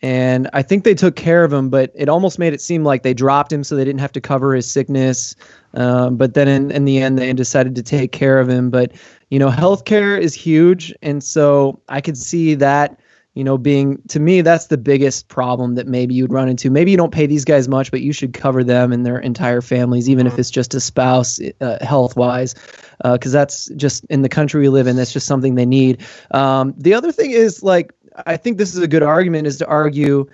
And 0.00 0.48
i 0.52 0.62
think 0.62 0.84
they 0.84 0.94
took 0.94 1.16
care 1.16 1.42
of 1.42 1.52
him 1.52 1.70
but 1.70 1.90
it 1.94 2.08
almost 2.08 2.38
made 2.38 2.52
it 2.52 2.60
seem 2.60 2.84
like 2.84 3.02
they 3.02 3.14
dropped 3.14 3.52
him 3.52 3.64
so 3.64 3.74
they 3.74 3.84
didn't 3.84 4.00
have 4.00 4.12
to 4.12 4.20
cover 4.20 4.54
his 4.54 4.70
sickness. 4.70 5.34
Um, 5.74 6.16
but 6.16 6.34
then 6.34 6.48
in, 6.48 6.70
in 6.70 6.84
the 6.84 6.98
end 6.98 7.18
they 7.18 7.32
decided 7.32 7.74
to 7.76 7.82
take 7.82 8.12
care 8.12 8.38
of 8.38 8.48
him. 8.48 8.70
But 8.70 8.92
you 9.30 9.38
know 9.38 9.50
healthcare 9.50 10.20
is 10.20 10.34
huge. 10.34 10.94
And 11.02 11.22
so 11.24 11.80
i 11.88 12.00
could 12.00 12.18
see 12.18 12.54
that 12.56 13.00
you 13.38 13.44
know, 13.44 13.56
being 13.56 14.02
to 14.08 14.18
me, 14.18 14.40
that's 14.40 14.66
the 14.66 14.76
biggest 14.76 15.28
problem 15.28 15.76
that 15.76 15.86
maybe 15.86 16.12
you'd 16.12 16.32
run 16.32 16.48
into. 16.48 16.72
Maybe 16.72 16.90
you 16.90 16.96
don't 16.96 17.12
pay 17.12 17.24
these 17.24 17.44
guys 17.44 17.68
much, 17.68 17.92
but 17.92 18.00
you 18.00 18.12
should 18.12 18.34
cover 18.34 18.64
them 18.64 18.92
and 18.92 19.06
their 19.06 19.20
entire 19.20 19.60
families, 19.60 20.10
even 20.10 20.26
if 20.26 20.32
mm-hmm. 20.32 20.40
it's 20.40 20.50
just 20.50 20.74
a 20.74 20.80
spouse, 20.80 21.38
uh, 21.60 21.78
health 21.80 22.16
wise, 22.16 22.56
because 23.00 23.32
uh, 23.32 23.38
that's 23.38 23.66
just 23.76 24.04
in 24.06 24.22
the 24.22 24.28
country 24.28 24.60
we 24.60 24.68
live 24.68 24.88
in. 24.88 24.96
That's 24.96 25.12
just 25.12 25.28
something 25.28 25.54
they 25.54 25.66
need. 25.66 26.04
Um, 26.32 26.74
the 26.76 26.94
other 26.94 27.12
thing 27.12 27.30
is 27.30 27.62
like, 27.62 27.92
I 28.26 28.36
think 28.36 28.58
this 28.58 28.74
is 28.74 28.80
a 28.80 28.88
good 28.88 29.04
argument 29.04 29.46
is 29.46 29.58
to 29.58 29.68
argue 29.68 30.28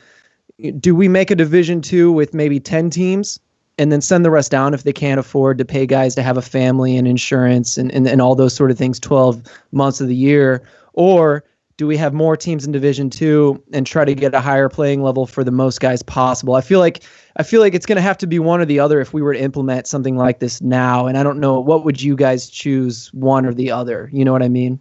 do 0.79 0.95
we 0.95 1.07
make 1.07 1.31
a 1.31 1.35
division 1.35 1.83
two 1.83 2.11
with 2.11 2.33
maybe 2.33 2.59
10 2.59 2.89
teams 2.89 3.39
and 3.77 3.93
then 3.93 4.01
send 4.01 4.25
the 4.25 4.31
rest 4.31 4.51
down 4.51 4.73
if 4.73 4.85
they 4.85 4.95
can't 4.95 5.21
afford 5.21 5.59
to 5.59 5.67
pay 5.67 5.85
guys 5.85 6.15
to 6.15 6.23
have 6.23 6.39
a 6.39 6.43
family 6.43 6.97
and 6.97 7.07
insurance 7.07 7.77
and, 7.77 7.93
and, 7.93 8.07
and 8.07 8.23
all 8.23 8.35
those 8.35 8.55
sort 8.55 8.71
of 8.71 8.79
things 8.79 8.99
12 8.99 9.43
months 9.73 10.01
of 10.01 10.09
the 10.09 10.17
year? 10.17 10.67
Or 10.95 11.45
do 11.77 11.87
we 11.87 11.97
have 11.97 12.15
more 12.15 12.37
teams 12.37 12.65
in 12.65 12.73
division 12.73 13.11
two 13.11 13.63
and 13.73 13.87
try 13.87 14.05
to 14.05 14.15
get 14.15 14.35
a 14.35 14.41
higher 14.41 14.69
playing 14.69 15.03
level 15.03 15.27
for 15.27 15.43
the 15.43 15.51
most 15.51 15.81
guys 15.81 16.03
possible? 16.03 16.55
I 16.55 16.61
feel 16.61 16.81
like 16.81 17.03
i 17.37 17.43
feel 17.43 17.61
like 17.61 17.75
it's 17.75 17.87
going 17.87 17.97
to 17.97 18.03
have 18.03 18.17
to 18.19 18.29
be 18.29 18.39
one 18.39 18.61
or 18.61 18.65
the 18.65 18.79
other 18.79 19.01
if 19.01 19.13
we 19.13 19.21
were 19.21 19.35
to 19.35 19.41
implement 19.41 19.87
something 19.87 20.17
like 20.17 20.39
this 20.39 20.61
now. 20.61 21.07
And 21.07 21.19
i 21.19 21.23
don't 21.23 21.41
know 21.41 21.59
what 21.59 21.85
would 21.85 22.01
you 22.01 22.17
guys 22.17 22.49
choose 22.49 23.13
one 23.13 23.45
or 23.45 23.53
the 23.53 23.71
other? 23.71 24.09
You 24.13 24.25
know 24.25 24.33
what 24.33 24.43
i 24.43 24.49
mean? 24.49 24.79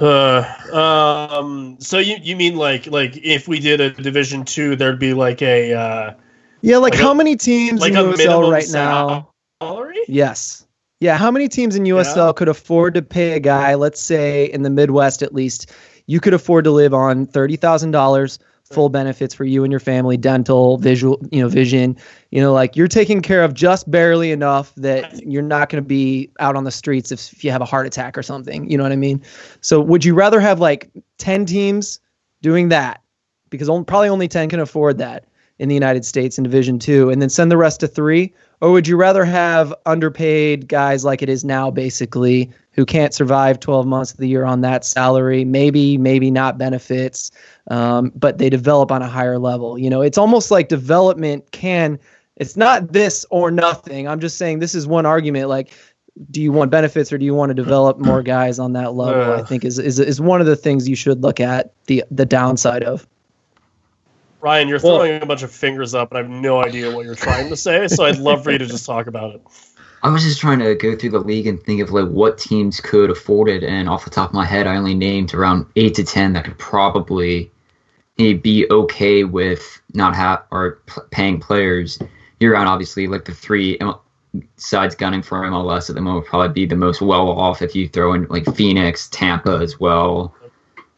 Uh, 0.00 0.44
um 0.72 1.76
so 1.80 1.98
you 1.98 2.16
you 2.20 2.36
mean 2.36 2.56
like 2.56 2.86
like 2.86 3.16
if 3.16 3.48
we 3.48 3.58
did 3.58 3.80
a 3.80 3.90
division 3.90 4.44
two 4.44 4.76
there'd 4.76 4.98
be 4.98 5.14
like 5.14 5.42
a 5.42 5.72
uh 5.72 6.14
yeah 6.60 6.76
like, 6.76 6.92
like 6.92 7.00
how 7.00 7.12
a, 7.12 7.14
many 7.14 7.36
teams 7.36 7.80
like 7.80 7.92
in 7.92 7.98
USL 7.98 8.50
right 8.50 8.68
now? 8.70 9.30
salary? 9.60 9.98
yes 10.06 10.67
yeah, 11.00 11.16
how 11.16 11.30
many 11.30 11.48
teams 11.48 11.76
in 11.76 11.84
USL 11.84 12.28
yeah. 12.28 12.32
could 12.32 12.48
afford 12.48 12.94
to 12.94 13.02
pay 13.02 13.32
a 13.32 13.40
guy, 13.40 13.74
let's 13.74 14.00
say 14.00 14.46
in 14.46 14.62
the 14.62 14.70
Midwest 14.70 15.22
at 15.22 15.32
least, 15.32 15.70
you 16.06 16.20
could 16.20 16.34
afford 16.34 16.64
to 16.64 16.70
live 16.70 16.92
on 16.92 17.26
$30,000 17.26 18.38
full 18.64 18.88
benefits 18.88 19.34
for 19.34 19.44
you 19.44 19.64
and 19.64 19.70
your 19.70 19.80
family, 19.80 20.16
dental, 20.16 20.76
visual, 20.78 21.18
you 21.30 21.40
know, 21.40 21.48
vision, 21.48 21.96
you 22.30 22.40
know, 22.40 22.52
like 22.52 22.76
you're 22.76 22.88
taking 22.88 23.22
care 23.22 23.42
of 23.42 23.54
just 23.54 23.90
barely 23.90 24.30
enough 24.30 24.74
that 24.74 25.24
you're 25.26 25.42
not 25.42 25.70
going 25.70 25.82
to 25.82 25.86
be 25.86 26.30
out 26.40 26.54
on 26.54 26.64
the 26.64 26.70
streets 26.70 27.10
if, 27.10 27.32
if 27.32 27.44
you 27.44 27.50
have 27.50 27.62
a 27.62 27.66
heart 27.66 27.86
attack 27.86 28.18
or 28.18 28.22
something, 28.22 28.68
you 28.70 28.76
know 28.76 28.82
what 28.82 28.92
I 28.92 28.96
mean? 28.96 29.22
So 29.60 29.80
would 29.80 30.04
you 30.04 30.14
rather 30.14 30.40
have 30.40 30.60
like 30.60 30.90
10 31.18 31.46
teams 31.46 32.00
doing 32.42 32.68
that 32.68 33.02
because 33.48 33.68
only, 33.68 33.84
probably 33.84 34.08
only 34.08 34.28
10 34.28 34.50
can 34.50 34.60
afford 34.60 34.98
that 34.98 35.24
in 35.58 35.68
the 35.68 35.74
United 35.74 36.04
States 36.04 36.36
in 36.36 36.44
division 36.44 36.78
2 36.78 37.10
and 37.10 37.22
then 37.22 37.30
send 37.30 37.50
the 37.50 37.56
rest 37.56 37.80
to 37.80 37.88
3 37.88 38.32
or 38.60 38.72
would 38.72 38.88
you 38.88 38.96
rather 38.96 39.24
have 39.24 39.74
underpaid 39.86 40.68
guys 40.68 41.04
like 41.04 41.22
it 41.22 41.28
is 41.28 41.44
now, 41.44 41.70
basically, 41.70 42.50
who 42.72 42.84
can't 42.84 43.14
survive 43.14 43.60
12 43.60 43.86
months 43.86 44.12
of 44.12 44.18
the 44.18 44.28
year 44.28 44.44
on 44.44 44.60
that 44.62 44.84
salary, 44.84 45.44
maybe, 45.44 45.98
maybe 45.98 46.30
not 46.30 46.58
benefits, 46.58 47.30
um, 47.70 48.12
but 48.14 48.38
they 48.38 48.50
develop 48.50 48.90
on 48.90 49.02
a 49.02 49.08
higher 49.08 49.38
level? 49.38 49.78
You 49.78 49.90
know, 49.90 50.00
it's 50.00 50.18
almost 50.18 50.50
like 50.50 50.68
development 50.68 51.50
can, 51.52 51.98
it's 52.36 52.56
not 52.56 52.92
this 52.92 53.24
or 53.30 53.50
nothing. 53.50 54.08
I'm 54.08 54.20
just 54.20 54.38
saying 54.38 54.58
this 54.58 54.74
is 54.74 54.86
one 54.86 55.06
argument. 55.06 55.48
Like, 55.48 55.72
do 56.30 56.42
you 56.42 56.50
want 56.50 56.70
benefits 56.70 57.12
or 57.12 57.18
do 57.18 57.24
you 57.24 57.34
want 57.34 57.50
to 57.50 57.54
develop 57.54 57.98
more 57.98 58.22
guys 58.22 58.58
on 58.58 58.72
that 58.72 58.94
level? 58.94 59.32
Uh, 59.32 59.38
I 59.38 59.42
think 59.42 59.64
is, 59.64 59.78
is 59.78 60.00
is 60.00 60.20
one 60.20 60.40
of 60.40 60.48
the 60.48 60.56
things 60.56 60.88
you 60.88 60.96
should 60.96 61.22
look 61.22 61.38
at 61.38 61.72
the 61.86 62.02
the 62.10 62.26
downside 62.26 62.82
of. 62.82 63.06
Ryan, 64.40 64.68
you're 64.68 64.78
Well- 64.82 64.98
throwing 64.98 65.22
a 65.22 65.26
bunch 65.26 65.42
of 65.42 65.50
fingers 65.50 65.94
up, 65.94 66.10
and 66.12 66.18
I 66.18 66.22
have 66.22 66.30
no 66.30 66.62
idea 66.62 66.94
what 66.94 67.04
you're 67.04 67.14
trying 67.14 67.48
to 67.48 67.56
say. 67.56 67.88
So 67.88 68.04
I'd 68.04 68.18
love 68.18 68.44
for 68.44 68.52
you 68.52 68.58
to 68.58 68.66
just 68.66 68.86
talk 68.86 69.06
about 69.06 69.34
it. 69.34 69.42
I 70.02 70.10
was 70.10 70.22
just 70.22 70.40
trying 70.40 70.60
to 70.60 70.76
go 70.76 70.94
through 70.94 71.10
the 71.10 71.18
league 71.18 71.48
and 71.48 71.60
think 71.60 71.80
of 71.80 71.90
like 71.90 72.06
what 72.08 72.38
teams 72.38 72.80
could 72.80 73.10
afford 73.10 73.48
it, 73.48 73.64
and 73.64 73.88
off 73.88 74.04
the 74.04 74.10
top 74.10 74.30
of 74.30 74.34
my 74.34 74.44
head, 74.44 74.66
I 74.68 74.76
only 74.76 74.94
named 74.94 75.34
around 75.34 75.66
eight 75.74 75.94
to 75.96 76.04
ten 76.04 76.34
that 76.34 76.44
could 76.44 76.56
probably 76.58 77.50
eh, 78.20 78.34
be 78.34 78.66
okay 78.70 79.24
with 79.24 79.80
not 79.94 80.14
have 80.14 80.44
or 80.52 80.78
p- 80.86 81.00
paying 81.10 81.40
players 81.40 81.98
year 82.38 82.52
round. 82.52 82.68
Obviously, 82.68 83.08
like 83.08 83.24
the 83.24 83.34
three 83.34 83.76
M- 83.80 83.94
sides 84.56 84.94
gunning 84.94 85.22
for 85.22 85.42
MLS 85.44 85.88
at 85.88 85.96
the 85.96 86.00
moment 86.00 86.24
would 86.24 86.30
probably 86.30 86.52
be 86.52 86.66
the 86.66 86.76
most 86.76 87.00
well 87.00 87.28
off 87.30 87.60
if 87.60 87.74
you 87.74 87.88
throw 87.88 88.12
in 88.12 88.24
like 88.28 88.44
Phoenix, 88.54 89.08
Tampa 89.08 89.58
as 89.58 89.80
well, 89.80 90.32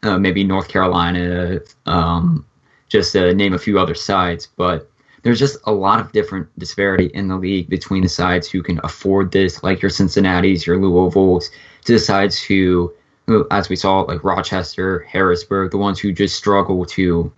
uh, 0.03 0.19
maybe 0.19 0.43
North 0.43 0.67
Carolina, 0.67 1.59
um, 1.87 2.45
just 2.91 3.13
to 3.13 3.33
name 3.33 3.53
a 3.53 3.57
few 3.57 3.79
other 3.79 3.95
sides, 3.95 4.49
but 4.57 4.89
there's 5.23 5.39
just 5.39 5.57
a 5.63 5.71
lot 5.71 6.01
of 6.01 6.11
different 6.11 6.47
disparity 6.59 7.05
in 7.13 7.29
the 7.29 7.37
league 7.37 7.69
between 7.69 8.03
the 8.03 8.09
sides 8.09 8.49
who 8.49 8.61
can 8.61 8.81
afford 8.83 9.31
this, 9.31 9.63
like 9.63 9.81
your 9.81 9.89
Cincinnati's, 9.89 10.67
your 10.67 10.77
Louisville's, 10.77 11.49
to 11.85 11.93
the 11.93 11.99
sides 11.99 12.41
who, 12.41 12.91
who, 13.27 13.47
as 13.49 13.69
we 13.69 13.75
saw, 13.77 14.01
like 14.01 14.23
Rochester, 14.23 14.99
Harrisburg, 14.99 15.71
the 15.71 15.77
ones 15.77 15.99
who 15.99 16.11
just 16.11 16.35
struggle 16.35 16.85
to 16.87 17.31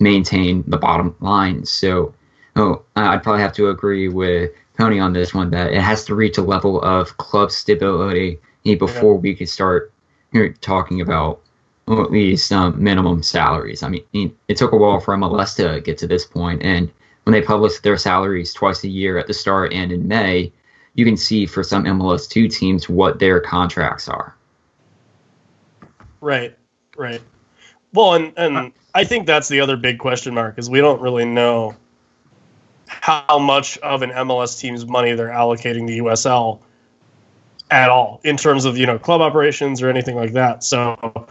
maintain 0.00 0.64
the 0.66 0.78
bottom 0.78 1.14
line. 1.20 1.64
So, 1.64 2.12
oh, 2.56 2.82
I'd 2.96 3.22
probably 3.22 3.42
have 3.42 3.52
to 3.54 3.68
agree 3.68 4.08
with 4.08 4.50
Tony 4.76 4.98
on 4.98 5.12
this 5.12 5.32
one 5.32 5.50
that 5.50 5.72
it 5.72 5.80
has 5.80 6.04
to 6.06 6.14
reach 6.14 6.38
a 6.38 6.42
level 6.42 6.80
of 6.82 7.16
club 7.18 7.52
stability 7.52 8.40
before 8.64 9.16
we 9.16 9.34
could 9.34 9.48
start 9.48 9.92
talking 10.60 11.00
about 11.00 11.40
well, 11.88 12.02
at 12.02 12.10
least 12.10 12.52
um, 12.52 12.82
minimum 12.82 13.22
salaries. 13.22 13.82
I 13.82 13.88
mean, 13.88 14.36
it 14.48 14.56
took 14.56 14.72
a 14.72 14.76
while 14.76 15.00
for 15.00 15.16
MLS 15.16 15.56
to 15.56 15.80
get 15.80 15.96
to 15.98 16.06
this 16.06 16.26
point, 16.26 16.62
and 16.62 16.90
when 17.24 17.32
they 17.32 17.42
publish 17.42 17.78
their 17.80 17.96
salaries 17.96 18.52
twice 18.52 18.84
a 18.84 18.88
year 18.88 19.18
at 19.18 19.26
the 19.26 19.34
start 19.34 19.72
and 19.72 19.90
in 19.90 20.06
May, 20.06 20.52
you 20.94 21.04
can 21.04 21.16
see 21.16 21.46
for 21.46 21.62
some 21.62 21.84
MLS 21.84 22.28
two 22.28 22.48
teams 22.48 22.88
what 22.88 23.18
their 23.18 23.40
contracts 23.40 24.08
are. 24.08 24.34
Right, 26.20 26.56
right. 26.96 27.22
Well, 27.94 28.14
and 28.14 28.32
and 28.36 28.72
I 28.94 29.04
think 29.04 29.26
that's 29.26 29.48
the 29.48 29.60
other 29.60 29.76
big 29.76 29.98
question 29.98 30.34
mark 30.34 30.58
is 30.58 30.68
we 30.68 30.80
don't 30.80 31.00
really 31.00 31.24
know 31.24 31.74
how 32.86 33.38
much 33.38 33.78
of 33.78 34.02
an 34.02 34.10
MLS 34.10 34.58
team's 34.58 34.84
money 34.86 35.14
they're 35.14 35.28
allocating 35.28 35.86
to 35.86 36.02
USL 36.02 36.60
at 37.70 37.90
all 37.90 38.20
in 38.24 38.36
terms 38.36 38.64
of 38.64 38.76
you 38.76 38.86
know 38.86 38.98
club 38.98 39.20
operations 39.20 39.82
or 39.82 39.88
anything 39.88 40.16
like 40.16 40.32
that. 40.32 40.64
So, 40.64 41.28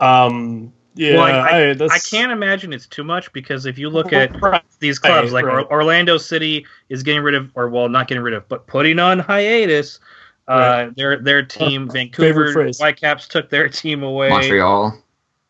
um, 0.00 0.72
yeah, 0.94 1.14
Well, 1.14 1.22
I- 1.24 1.70
I, 1.70 1.74
that's- 1.74 1.90
I 1.90 2.16
can't 2.16 2.30
imagine 2.32 2.72
it's 2.72 2.86
too 2.86 3.04
much 3.04 3.32
because 3.32 3.66
if 3.66 3.78
you 3.78 3.90
look 3.90 4.12
at 4.12 4.40
Right. 4.40 4.62
these 4.78 4.98
clubs, 4.98 5.32
like 5.32 5.44
right. 5.44 5.64
Or- 5.64 5.72
Orlando 5.72 6.18
City 6.18 6.66
is 6.88 7.02
getting 7.02 7.22
rid 7.22 7.34
of, 7.34 7.50
or 7.54 7.68
well, 7.68 7.88
not 7.88 8.06
getting 8.08 8.22
rid 8.22 8.34
of, 8.34 8.48
but 8.48 8.66
putting 8.66 8.98
on 8.98 9.18
hiatus. 9.18 9.98
Uh, 10.46 10.90
their 10.96 11.16
their 11.18 11.42
team, 11.42 11.88
Vancouver. 11.90 12.70
Whitecaps 12.78 13.26
took 13.28 13.48
their 13.48 13.66
team 13.68 14.02
away. 14.02 14.28
Montreal, 14.28 15.02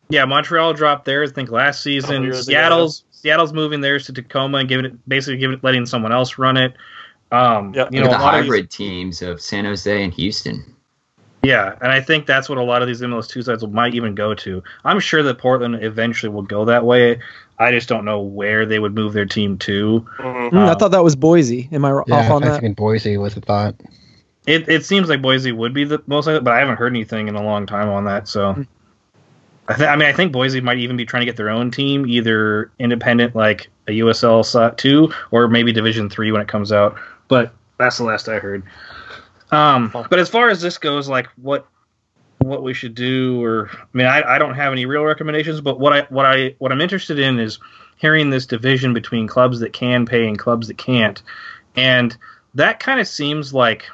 Yeah, 0.09 0.23
Montreal 0.23 0.71
dropped 0.73 1.03
theirs. 1.05 1.31
I 1.31 1.33
think 1.33 1.51
last 1.51 1.83
season. 1.83 2.23
years 2.23 2.47
ago. 2.47 2.53
Seattle's 2.53 3.03
Seattle's 3.11 3.51
moving 3.51 3.81
theirs 3.81 4.05
to 4.05 4.13
Tacoma 4.13 4.59
and 4.59 4.69
giving 4.69 4.85
it 4.85 5.09
basically 5.09 5.37
giving 5.37 5.57
it 5.57 5.63
letting 5.65 5.85
someone 5.85 6.13
else 6.13 6.37
run 6.37 6.55
it. 6.57 6.75
Um, 7.31 7.73
Yeah. 7.75 7.89
you 7.91 7.99
know, 7.99 8.07
a 8.07 8.11
the 8.11 8.17
lot 8.19 8.35
of 8.35 8.41
these- 8.45 8.51
hybrid 8.53 8.69
teams 8.71 9.21
of 9.21 9.41
San 9.41 9.65
Jose 9.65 10.01
and 10.03 10.13
Houston. 10.13 10.74
Yeah, 11.45 11.75
and 11.81 11.91
I 11.91 12.01
think 12.01 12.25
that's 12.25 12.49
what 12.49 12.57
a 12.57 12.63
lot 12.63 12.81
of 12.81 12.87
these 12.87 13.01
MLS 13.01 13.27
two 13.27 13.41
sides 13.41 13.65
might 13.67 13.93
even 13.93 14.15
go 14.15 14.33
to. 14.35 14.63
I'm 14.83 14.99
sure 14.99 15.21
that 15.23 15.37
Portland 15.37 15.83
eventually 15.83 16.29
will 16.33 16.41
go 16.41 16.65
that 16.65 16.85
way. 16.85 17.19
I 17.59 17.71
just 17.71 17.87
don't 17.87 18.03
know 18.03 18.19
where 18.19 18.65
they 18.65 18.79
would 18.79 18.95
move 18.95 19.13
their 19.13 19.25
team 19.25 19.57
to. 19.59 20.05
Mhm. 20.19 20.49
Hmm, 20.49 20.57
I 20.57 20.73
thought 20.75 20.91
that 20.91 21.03
was 21.03 21.15
Boise. 21.15 21.69
Am 21.71 21.85
I 21.85 21.91
off 21.91 22.05
Yeah, 22.07 22.33
on 22.33 22.43
I 22.43 22.49
that? 22.49 22.61
think 22.61 22.75
Boise 22.77 23.17
was 23.17 23.37
a 23.37 23.41
thought. 23.41 23.75
It 24.47 24.67
it 24.69 24.85
seems 24.85 25.09
like 25.09 25.21
Boise 25.21 25.51
would 25.51 25.73
be 25.73 25.83
the 25.85 26.01
most 26.07 26.27
likely, 26.27 26.41
but 26.41 26.53
I 26.53 26.59
haven't 26.59 26.75
heard 26.77 26.91
anything 26.93 27.27
in 27.27 27.35
a 27.35 27.41
long 27.43 27.65
time 27.65 27.89
on 27.89 28.05
that. 28.05 28.27
So, 28.27 28.63
I, 29.67 29.73
th- 29.73 29.89
I 29.89 29.95
mean, 29.95 30.07
I 30.07 30.13
think 30.13 30.31
Boise 30.31 30.61
might 30.61 30.77
even 30.77 30.97
be 30.97 31.05
trying 31.05 31.21
to 31.21 31.25
get 31.25 31.37
their 31.37 31.49
own 31.49 31.71
team, 31.71 32.05
either 32.05 32.69
independent 32.77 33.35
like 33.35 33.67
a 33.87 33.91
USL 33.93 34.43
si- 34.45 34.75
two, 34.77 35.11
or 35.31 35.47
maybe 35.47 35.71
Division 35.71 36.09
three 36.09 36.31
when 36.31 36.41
it 36.41 36.47
comes 36.47 36.71
out. 36.71 36.95
But 37.27 37.53
that's 37.79 37.97
the 37.97 38.03
last 38.03 38.29
I 38.29 38.37
heard. 38.39 38.61
Um, 39.51 39.91
but 40.09 40.19
as 40.19 40.29
far 40.29 40.49
as 40.49 40.61
this 40.61 40.77
goes, 40.77 41.07
like 41.07 41.27
what 41.37 41.67
what 42.39 42.63
we 42.63 42.73
should 42.73 42.95
do, 42.95 43.43
or 43.43 43.69
I 43.71 43.85
mean, 43.93 44.07
I, 44.07 44.35
I 44.35 44.37
don't 44.37 44.55
have 44.55 44.71
any 44.71 44.85
real 44.85 45.03
recommendations, 45.03 45.61
but 45.61 45.79
what 45.79 45.93
I 45.93 46.01
what 46.09 46.25
I 46.25 46.55
what 46.59 46.71
I'm 46.71 46.81
interested 46.81 47.19
in 47.19 47.39
is 47.39 47.59
hearing 47.97 48.29
this 48.29 48.45
division 48.45 48.93
between 48.93 49.27
clubs 49.27 49.59
that 49.61 49.73
can 49.73 50.05
pay 50.05 50.27
and 50.27 50.37
clubs 50.37 50.67
that 50.67 50.77
can't, 50.77 51.21
and 51.75 52.15
that 52.55 52.79
kind 52.79 52.99
of 52.99 53.07
seems 53.07 53.53
like 53.53 53.85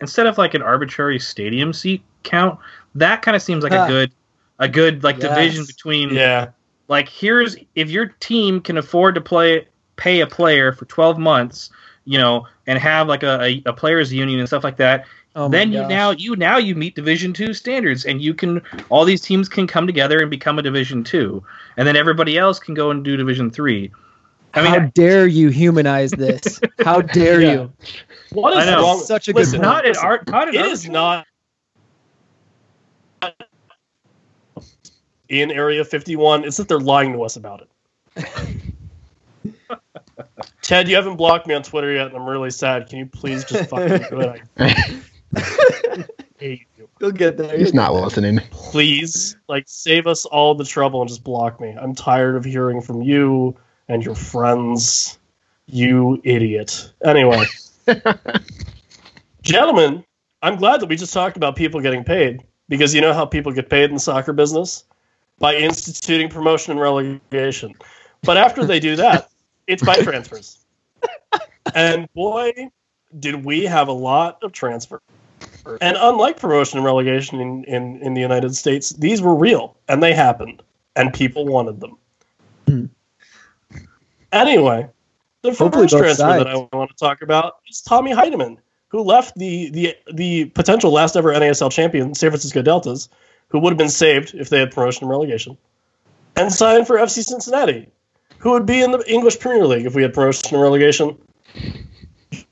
instead 0.00 0.26
of 0.26 0.38
like 0.38 0.54
an 0.54 0.62
arbitrary 0.62 1.18
stadium 1.18 1.72
seat 1.72 2.02
count, 2.22 2.58
that 2.94 3.22
kind 3.22 3.36
of 3.36 3.42
seems 3.42 3.64
like 3.64 3.72
Huh. 3.72 3.84
a 3.84 3.86
good 3.86 4.12
a 4.58 4.68
good 4.68 5.02
like 5.02 5.18
Yes. 5.18 5.28
division 5.28 5.64
between 5.66 6.10
Yeah, 6.14 6.50
like 6.88 7.08
here's 7.08 7.56
if 7.74 7.90
your 7.90 8.06
team 8.20 8.60
can 8.60 8.78
afford 8.78 9.14
to 9.14 9.20
play 9.20 9.68
pay 9.96 10.20
a 10.20 10.26
player 10.26 10.72
for 10.72 10.84
12 10.86 11.18
months 11.18 11.70
you 12.04 12.18
know 12.18 12.46
and 12.66 12.78
have 12.78 13.08
like 13.08 13.22
a, 13.22 13.40
a, 13.42 13.62
a 13.66 13.72
players 13.72 14.12
union 14.12 14.38
and 14.38 14.48
stuff 14.48 14.64
like 14.64 14.76
that 14.76 15.06
Oh 15.34 15.48
then 15.48 15.72
you 15.72 15.80
gosh. 15.80 15.88
now 15.88 16.10
you 16.10 16.36
now 16.36 16.58
you 16.58 16.74
meet 16.74 16.94
division 16.94 17.32
two 17.32 17.54
standards 17.54 18.04
and 18.04 18.20
you 18.22 18.34
can 18.34 18.60
all 18.90 19.04
these 19.04 19.20
teams 19.22 19.48
can 19.48 19.66
come 19.66 19.86
together 19.86 20.20
and 20.20 20.30
become 20.30 20.58
a 20.58 20.62
division 20.62 21.02
two 21.02 21.42
and 21.76 21.88
then 21.88 21.96
everybody 21.96 22.36
else 22.38 22.58
can 22.60 22.74
go 22.74 22.90
and 22.90 23.04
do 23.04 23.16
division 23.16 23.50
three 23.50 23.90
i 24.54 24.62
mean 24.62 24.72
How 24.72 24.80
dare 24.80 25.26
you 25.26 25.48
humanize 25.48 26.10
this? 26.10 26.60
How 26.78 27.00
dare 27.00 27.40
Yeah. 27.40 27.52
you? 27.52 27.72
what 28.32 28.56
I 28.56 28.64
know. 28.66 28.82
wrong? 28.82 28.98
Such 29.00 29.28
a 29.28 29.32
good 29.32 29.40
listen, 29.40 29.60
point. 29.60 29.62
not 29.62 29.86
an 29.86 29.96
art 29.96 30.28
not 30.28 30.48
an 30.48 30.54
It 30.54 30.60
art- 30.60 30.70
is 30.70 30.88
not 30.88 31.26
in 35.28 35.50
Area 35.50 35.84
51. 35.84 36.44
It's 36.44 36.58
that 36.58 36.68
they're 36.68 36.78
lying 36.78 37.12
to 37.14 37.22
us 37.22 37.36
about 37.36 37.62
it. 37.62 37.68
Ted, 40.62 40.88
you 40.88 40.96
haven't 40.96 41.16
blocked 41.16 41.46
me 41.46 41.54
on 41.54 41.62
Twitter 41.62 41.92
yet, 41.92 42.08
and 42.08 42.16
I'm 42.16 42.26
really 42.26 42.50
sad. 42.50 42.88
Can 42.88 42.98
you 42.98 43.06
please 43.06 43.44
just 43.44 43.70
fucking 43.70 44.06
do 44.10 44.20
it? 44.20 44.42
I 44.58 46.04
hate 46.38 46.66
you. 46.76 46.88
You'll 47.00 47.12
get 47.12 47.36
there. 47.36 47.56
He's 47.58 47.74
not 47.74 47.94
listening. 47.94 48.38
Please, 48.50 49.36
like, 49.48 49.64
save 49.66 50.06
us 50.06 50.24
all 50.24 50.54
the 50.54 50.64
trouble 50.64 51.00
and 51.00 51.08
just 51.08 51.24
block 51.24 51.60
me. 51.60 51.76
I'm 51.78 51.94
tired 51.94 52.36
of 52.36 52.44
hearing 52.44 52.80
from 52.80 53.02
you 53.02 53.56
and 53.88 54.04
your 54.04 54.14
friends. 54.14 55.18
You 55.66 56.20
idiot. 56.24 56.92
Anyway, 57.04 57.44
gentlemen, 59.42 60.04
I'm 60.42 60.56
glad 60.56 60.80
that 60.80 60.88
we 60.88 60.96
just 60.96 61.12
talked 61.12 61.36
about 61.36 61.56
people 61.56 61.80
getting 61.80 62.04
paid 62.04 62.42
because 62.68 62.94
you 62.94 63.00
know 63.00 63.12
how 63.12 63.24
people 63.24 63.52
get 63.52 63.70
paid 63.70 63.84
in 63.84 63.94
the 63.94 64.00
soccer 64.00 64.32
business? 64.32 64.84
By 65.38 65.56
instituting 65.56 66.28
promotion 66.28 66.72
and 66.72 66.80
relegation. 66.80 67.74
But 68.22 68.36
after 68.36 68.64
they 68.64 68.78
do 68.78 68.96
that, 68.96 69.28
it's 69.66 69.82
by 69.82 69.96
transfers. 69.96 70.58
And 71.74 72.12
boy, 72.12 72.52
did 73.18 73.44
we 73.44 73.64
have 73.64 73.88
a 73.88 73.92
lot 73.92 74.42
of 74.42 74.52
transfers. 74.52 75.00
And 75.80 75.96
unlike 75.98 76.40
promotion 76.40 76.78
and 76.78 76.84
relegation 76.84 77.40
in, 77.40 77.64
in, 77.64 78.02
in 78.02 78.14
the 78.14 78.20
United 78.20 78.54
States, 78.56 78.90
these 78.90 79.22
were 79.22 79.34
real 79.34 79.76
and 79.88 80.02
they 80.02 80.12
happened 80.12 80.62
and 80.96 81.12
people 81.12 81.46
wanted 81.46 81.80
them. 81.80 81.98
Hmm. 82.66 82.86
anyway, 84.32 84.88
the 85.42 85.52
Hopefully 85.52 85.88
first 85.88 85.96
transfer 85.96 86.44
that 86.44 86.46
I 86.46 86.56
want 86.72 86.90
to 86.90 86.96
talk 86.96 87.22
about 87.22 87.56
is 87.68 87.80
Tommy 87.80 88.12
Heinemann, 88.12 88.58
who 88.88 89.02
left 89.02 89.36
the, 89.36 89.70
the, 89.70 89.96
the 90.12 90.46
potential 90.46 90.90
last 90.92 91.16
ever 91.16 91.32
NASL 91.32 91.70
champion, 91.70 92.14
San 92.14 92.30
Francisco 92.30 92.62
Deltas, 92.62 93.08
who 93.48 93.58
would 93.58 93.70
have 93.70 93.78
been 93.78 93.88
saved 93.88 94.34
if 94.34 94.48
they 94.48 94.58
had 94.60 94.72
promotion 94.72 95.04
and 95.04 95.10
relegation, 95.10 95.56
and 96.36 96.52
signed 96.52 96.86
for 96.86 96.96
FC 96.96 97.24
Cincinnati, 97.24 97.88
who 98.42 98.50
would 98.50 98.66
be 98.66 98.82
in 98.82 98.90
the 98.90 98.98
English 99.10 99.38
Premier 99.38 99.66
League 99.66 99.86
if 99.86 99.94
we 99.94 100.02
had 100.02 100.12
promotion 100.12 100.54
and 100.54 100.62
relegation. 100.62 101.16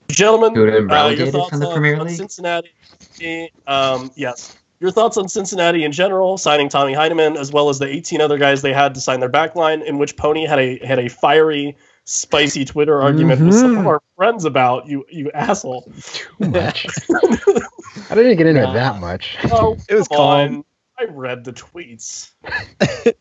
Gentlemen, 0.09 0.55
Who 0.55 0.63
would 0.65 0.73
have 0.73 0.87
been 0.89 0.97
uh, 0.97 1.09
your 1.09 1.27
thoughts 1.33 1.51
from 1.51 1.61
the 1.61 1.67
on, 1.67 1.73
Premier 1.73 1.97
on 1.99 2.07
League? 2.07 2.17
Cincinnati? 2.17 2.71
Um, 3.67 4.11
yes. 4.17 4.57
Your 4.79 4.91
thoughts 4.91 5.17
on 5.17 5.29
Cincinnati 5.29 5.85
in 5.85 5.93
general, 5.93 6.39
signing 6.39 6.69
Tommy 6.69 6.93
Heinemann, 6.95 7.37
as 7.37 7.53
well 7.53 7.69
as 7.69 7.79
the 7.79 7.87
18 7.87 8.21
other 8.21 8.39
guys 8.39 8.63
they 8.63 8.73
had 8.73 8.95
to 8.95 9.01
sign 9.01 9.21
their 9.21 9.29
backline, 9.29 9.85
in 9.85 9.99
which 9.99 10.17
Pony 10.17 10.47
had 10.47 10.59
a 10.59 10.79
had 10.87 10.99
a 10.99 11.09
fiery, 11.09 11.77
spicy 12.05 12.65
Twitter 12.65 13.03
argument 13.03 13.41
with 13.45 13.55
some 13.55 13.77
of 13.77 13.85
Mhm. 13.85 13.89
our 13.89 14.03
friends 14.17 14.45
about 14.45 14.87
you, 14.87 15.05
you 15.11 15.31
asshole. 15.33 15.91
Too 16.03 16.49
much. 16.49 16.87
I 18.11 18.15
didn't 18.15 18.37
get 18.37 18.47
into 18.47 18.63
it 18.69 18.73
that 18.73 19.01
much. 19.01 19.37
Oh, 19.53 19.77
It 19.89 19.95
was 19.97 20.09
come 20.09 20.17
calm. 20.17 20.55
on. 20.57 20.65
I 20.99 21.05
read 21.13 21.45
the 21.45 21.53
tweets. 21.53 22.31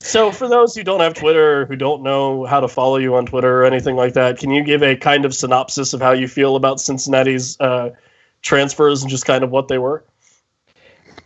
so, 0.00 0.32
for 0.32 0.48
those 0.48 0.74
who 0.74 0.82
don't 0.82 1.00
have 1.00 1.14
Twitter, 1.14 1.66
who 1.66 1.76
don't 1.76 2.02
know 2.02 2.46
how 2.46 2.60
to 2.60 2.68
follow 2.68 2.96
you 2.96 3.14
on 3.16 3.26
Twitter 3.26 3.60
or 3.60 3.64
anything 3.64 3.96
like 3.96 4.14
that, 4.14 4.38
can 4.38 4.50
you 4.50 4.64
give 4.64 4.82
a 4.82 4.96
kind 4.96 5.26
of 5.26 5.34
synopsis 5.34 5.92
of 5.92 6.00
how 6.00 6.12
you 6.12 6.26
feel 6.26 6.56
about 6.56 6.80
Cincinnati's 6.80 7.60
uh, 7.60 7.90
transfers 8.40 9.02
and 9.02 9.10
just 9.10 9.26
kind 9.26 9.44
of 9.44 9.50
what 9.50 9.68
they 9.68 9.78
were? 9.78 10.02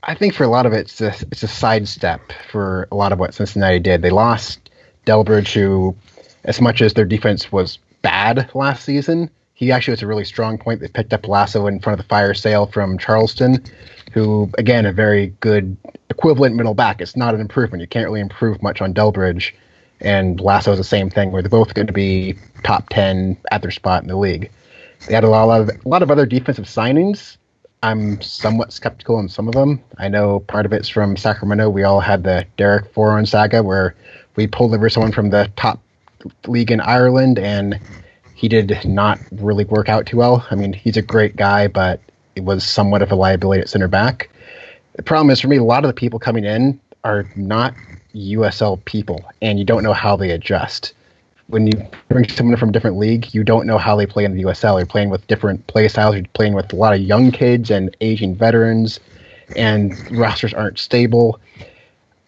I 0.03 0.15
think 0.15 0.35
for 0.35 0.43
a 0.43 0.49
lot 0.49 0.67
of 0.67 0.73
it, 0.73 0.81
it's 0.81 1.01
a, 1.01 1.15
it's 1.31 1.43
a 1.45 1.49
sidestep 1.49 2.33
for 2.51 2.89
a 2.91 2.97
lot 2.97 3.13
of 3.13 3.19
what 3.19 3.33
Cincinnati 3.33 3.79
did. 3.79 4.03
They 4.03 4.11
lost 4.11 4.71
Delbridge, 5.07 5.53
who, 5.53 5.97
as 6.45 6.61
much 6.61 6.83
as 6.83 6.95
their 6.95 7.05
defense 7.05 7.53
was 7.53 7.79
bad 8.03 8.51
last 8.55 8.85
season, 8.85 9.31
he 9.55 9.71
actually 9.73 9.93
was 9.93 10.03
a 10.03 10.07
really 10.07 10.25
strong 10.25 10.59
point. 10.59 10.81
They 10.81 10.89
picked 10.89 11.13
up 11.13 11.27
Lasso 11.27 11.67
in 11.67 11.81
front 11.81 11.99
of 11.99 12.05
the 12.05 12.09
fire 12.09 12.35
sale 12.35 12.67
from 12.67 12.99
Charleston, 12.99 13.65
who, 14.13 14.51
again, 14.59 14.85
a 14.85 14.93
very 14.93 15.29
good 15.41 15.77
equivalent 16.11 16.57
middle 16.57 16.75
back. 16.75 17.01
It's 17.01 17.17
not 17.17 17.35
an 17.35 17.41
improvement. 17.41 17.81
You 17.81 17.87
can't 17.87 18.05
really 18.05 18.21
improve 18.21 18.63
much 18.63 18.81
on 18.81 18.93
Delbridge. 18.93 19.53
And 20.01 20.41
Lasso 20.41 20.73
is 20.73 20.79
the 20.79 20.85
same 20.85 21.09
thing, 21.09 21.31
where 21.31 21.41
they're 21.41 21.49
both 21.49 21.75
going 21.75 21.87
to 21.87 21.93
be 21.93 22.37
top 22.65 22.89
10 22.91 23.37
at 23.53 23.63
their 23.63 23.71
spot 23.71 24.03
in 24.03 24.09
the 24.09 24.17
league. 24.17 24.51
They 25.07 25.15
had 25.15 25.25
a 25.25 25.29
lot 25.29 25.61
of 25.61 25.69
a 25.69 25.89
lot 25.89 26.03
of 26.03 26.11
other 26.11 26.27
defensive 26.27 26.65
signings. 26.65 27.37
I'm 27.83 28.21
somewhat 28.23 28.73
skeptical 28.73 29.17
on 29.17 29.29
some 29.29 29.47
of 29.47 29.55
them. 29.55 29.83
I 29.99 30.09
know 30.09 30.41
part 30.41 30.67
of 30.67 30.73
it's 30.73 30.89
from 30.89 31.17
Sacramento. 31.17 31.69
We 31.69 31.85
all 31.85 32.01
had 32.01 32.25
the 32.25 32.47
Derek 32.57 32.93
Foran 32.95 33.29
saga 33.29 33.63
where 33.63 33.95
we 34.37 34.47
pulled 34.47 34.75
over 34.75 34.89
someone 34.89 35.13
from 35.13 35.31
the 35.31 35.51
top 35.57 35.81
league 36.47 36.71
in 36.71 36.81
Ireland, 36.81 37.39
and 37.39 37.79
he 38.35 38.49
did 38.49 38.85
not 38.85 39.19
really 39.33 39.65
work 39.65 39.89
out 39.89 40.07
too 40.07 40.17
well. 40.17 40.47
I 40.51 40.55
mean, 40.55 40.73
he's 40.73 40.97
a 40.97 41.03
great 41.03 41.37
guy, 41.37 41.69
but 41.69 42.01
it 42.37 42.45
was 42.45 42.65
somewhat 42.65 43.03
of 43.03 43.13
a 43.13 43.15
liability 43.15 43.63
at 43.63 43.69
center 43.69 43.89
back. 43.89 44.31
The 44.97 45.03
problem 45.03 45.31
is 45.31 45.41
for 45.41 45.49
me, 45.49 45.57
a 45.57 45.65
lot 45.65 45.85
of 45.85 45.89
the 45.89 45.95
people 45.95 46.19
coming 46.19 46.45
in 46.45 46.81
are 47.05 47.27
not 47.37 47.75
USL 48.15 48.85
people, 48.85 49.25
and 49.43 49.59
you 49.59 49.65
don't 49.65 49.83
know 49.83 49.93
how 49.93 50.17
they 50.17 50.31
adjust 50.31 50.95
when 51.49 51.67
you 51.67 51.73
bring 52.09 52.29
someone 52.29 52.57
from 52.57 52.71
a 52.71 52.73
different 52.73 52.97
league, 52.97 53.35
you 53.35 53.45
don't 53.45 53.67
know 53.67 53.79
how 53.79 53.97
they 53.97 54.07
play 54.07 54.25
in 54.25 54.35
the 54.35 54.43
USL. 54.45 54.79
You're 54.79 54.87
playing 54.87 55.11
with 55.11 55.27
different 55.27 55.67
play 55.67 55.89
styles. 55.89 56.15
You're 56.15 56.25
playing 56.33 56.55
with 56.55 56.73
a 56.73 56.77
lot 56.77 56.95
of 56.95 57.01
young 57.01 57.31
kids 57.31 57.71
and 57.71 57.95
aging 58.01 58.35
veterans, 58.35 59.01
and 59.57 59.95
rosters 60.11 60.55
aren't 60.55 60.79
stable. 60.79 61.39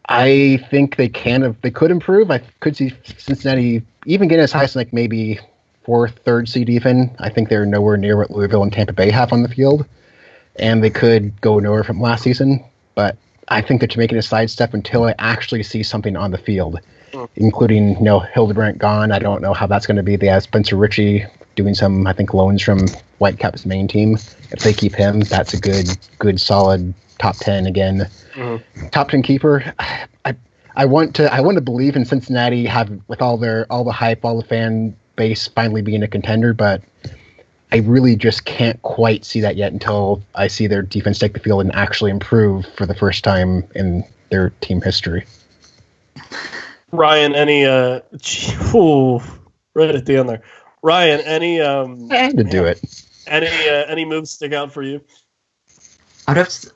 I 0.09 0.64
think 0.71 0.97
they 0.97 1.09
can 1.09 1.57
they 1.62 1.71
could 1.71 1.90
improve. 1.90 2.31
I 2.31 2.38
could 2.61 2.77
see 2.77 2.92
Cincinnati 3.19 3.83
even 4.05 4.29
getting 4.29 4.45
as 4.45 4.53
high 4.53 4.64
as 4.64 4.77
like 4.77 4.92
maybe 4.92 5.40
fourth, 5.87 6.18
third 6.25 6.49
seed 6.49 6.68
even. 6.68 7.11
I 7.18 7.31
think 7.31 7.49
they're 7.49 7.64
nowhere 7.64 7.96
near 7.96 8.18
what 8.18 8.31
Louisville 8.31 8.62
and 8.62 8.72
Tampa 8.72 8.92
Bay 8.92 9.11
have 9.11 9.33
on 9.33 9.42
the 9.42 9.49
field, 9.49 9.87
and 10.57 10.85
they 10.85 10.90
could 10.90 11.40
go 11.40 11.59
nowhere 11.59 11.85
from 11.85 12.01
last 12.01 12.25
season. 12.25 12.62
But 12.94 13.16
I 13.49 13.62
think 13.62 13.81
that 13.81 13.94
you're 13.94 14.03
making 14.03 14.18
a 14.18 14.22
sidestep 14.22 14.75
until 14.75 15.05
I 15.05 15.14
actually 15.18 15.62
see 15.62 15.83
something 15.83 16.16
on 16.16 16.33
the 16.33 16.38
field 16.38 16.81
including 17.37 17.96
you 17.96 18.03
know 18.03 18.20
Hildebrandt 18.20 18.79
gone. 18.79 19.12
I 19.12 19.18
don't 19.18 19.42
know 19.42 19.55
how 19.55 19.66
that's 19.66 19.87
going 19.87 19.96
to 19.96 20.03
be. 20.03 20.16
They 20.16 20.27
have 20.27 20.42
Spencer 20.42 20.77
Richey 20.77 21.25
doing 21.55 21.75
some, 21.75 22.07
I 22.07 22.12
think, 22.12 22.35
loans 22.35 22.62
from 22.62 22.87
Whitecaps 23.18 23.64
main 23.66 23.88
team. 23.88 24.14
If 24.51 24.61
they 24.61 24.72
keep 24.72 24.94
him, 24.94 25.20
that's 25.20 25.55
a 25.55 25.61
good, 25.61 25.88
good, 26.18 26.40
solid 26.40 26.94
top 27.18 27.37
ten 27.37 27.66
again. 27.66 28.09
Mm-hmm. 28.35 28.88
Top 28.88 29.09
ten 29.09 29.22
keeper. 29.22 29.72
I, 29.79 30.35
I 30.77 30.85
want 30.85 31.14
to, 31.16 31.33
I 31.33 31.40
want 31.40 31.57
to 31.57 31.62
believe 31.62 31.96
in 31.96 32.05
Cincinnati 32.05 32.66
have 32.66 33.01
with 33.09 33.22
all 33.22 33.38
their, 33.38 33.66
all 33.70 33.85
the 33.85 33.92
hype, 33.92 34.25
all 34.25 34.40
the 34.40 34.46
fan 34.46 34.94
base 35.17 35.49
finally 35.49 35.83
being 35.83 36.03
a 36.03 36.09
contender, 36.09 36.55
but 36.55 36.83
I 37.73 37.79
really 37.79 38.17
just 38.17 38.45
can't 38.45 38.81
quite 38.83 39.25
see 39.25 39.41
that 39.41 39.57
yet 39.57 39.73
until 39.73 40.23
I 40.35 40.47
see 40.47 40.67
their 40.67 40.83
defense 40.83 41.19
take 41.19 41.33
the 41.35 41.41
field 41.41 41.63
and 41.63 41.75
actually 41.75 42.11
improve 42.11 42.67
for 42.77 42.87
the 42.87 42.95
first 42.95 43.25
time 43.25 43.65
in 43.75 44.05
their 44.31 44.51
team 44.61 44.81
history. 44.81 45.25
Ryan, 46.93 47.35
any 47.35 47.65
uh, 47.65 48.01
ooh, 48.75 49.21
right 49.75 49.95
at 49.95 50.07
the 50.07 50.17
end 50.17 50.29
there. 50.29 50.43
Ryan, 50.83 51.21
any 51.23 51.61
um, 51.61 52.11
I 52.13 52.17
had 52.17 52.37
to 52.37 52.45
do 52.45 52.65
it. 52.65 52.81
Any 53.27 53.47
uh, 53.47 53.85
any 53.89 54.05
moves 54.05 54.31
stick 54.31 54.53
out 54.53 54.73
for 54.73 54.83
you? 54.83 55.03
I'd 56.29 56.37
have 56.37 56.49
to, 56.49 56.71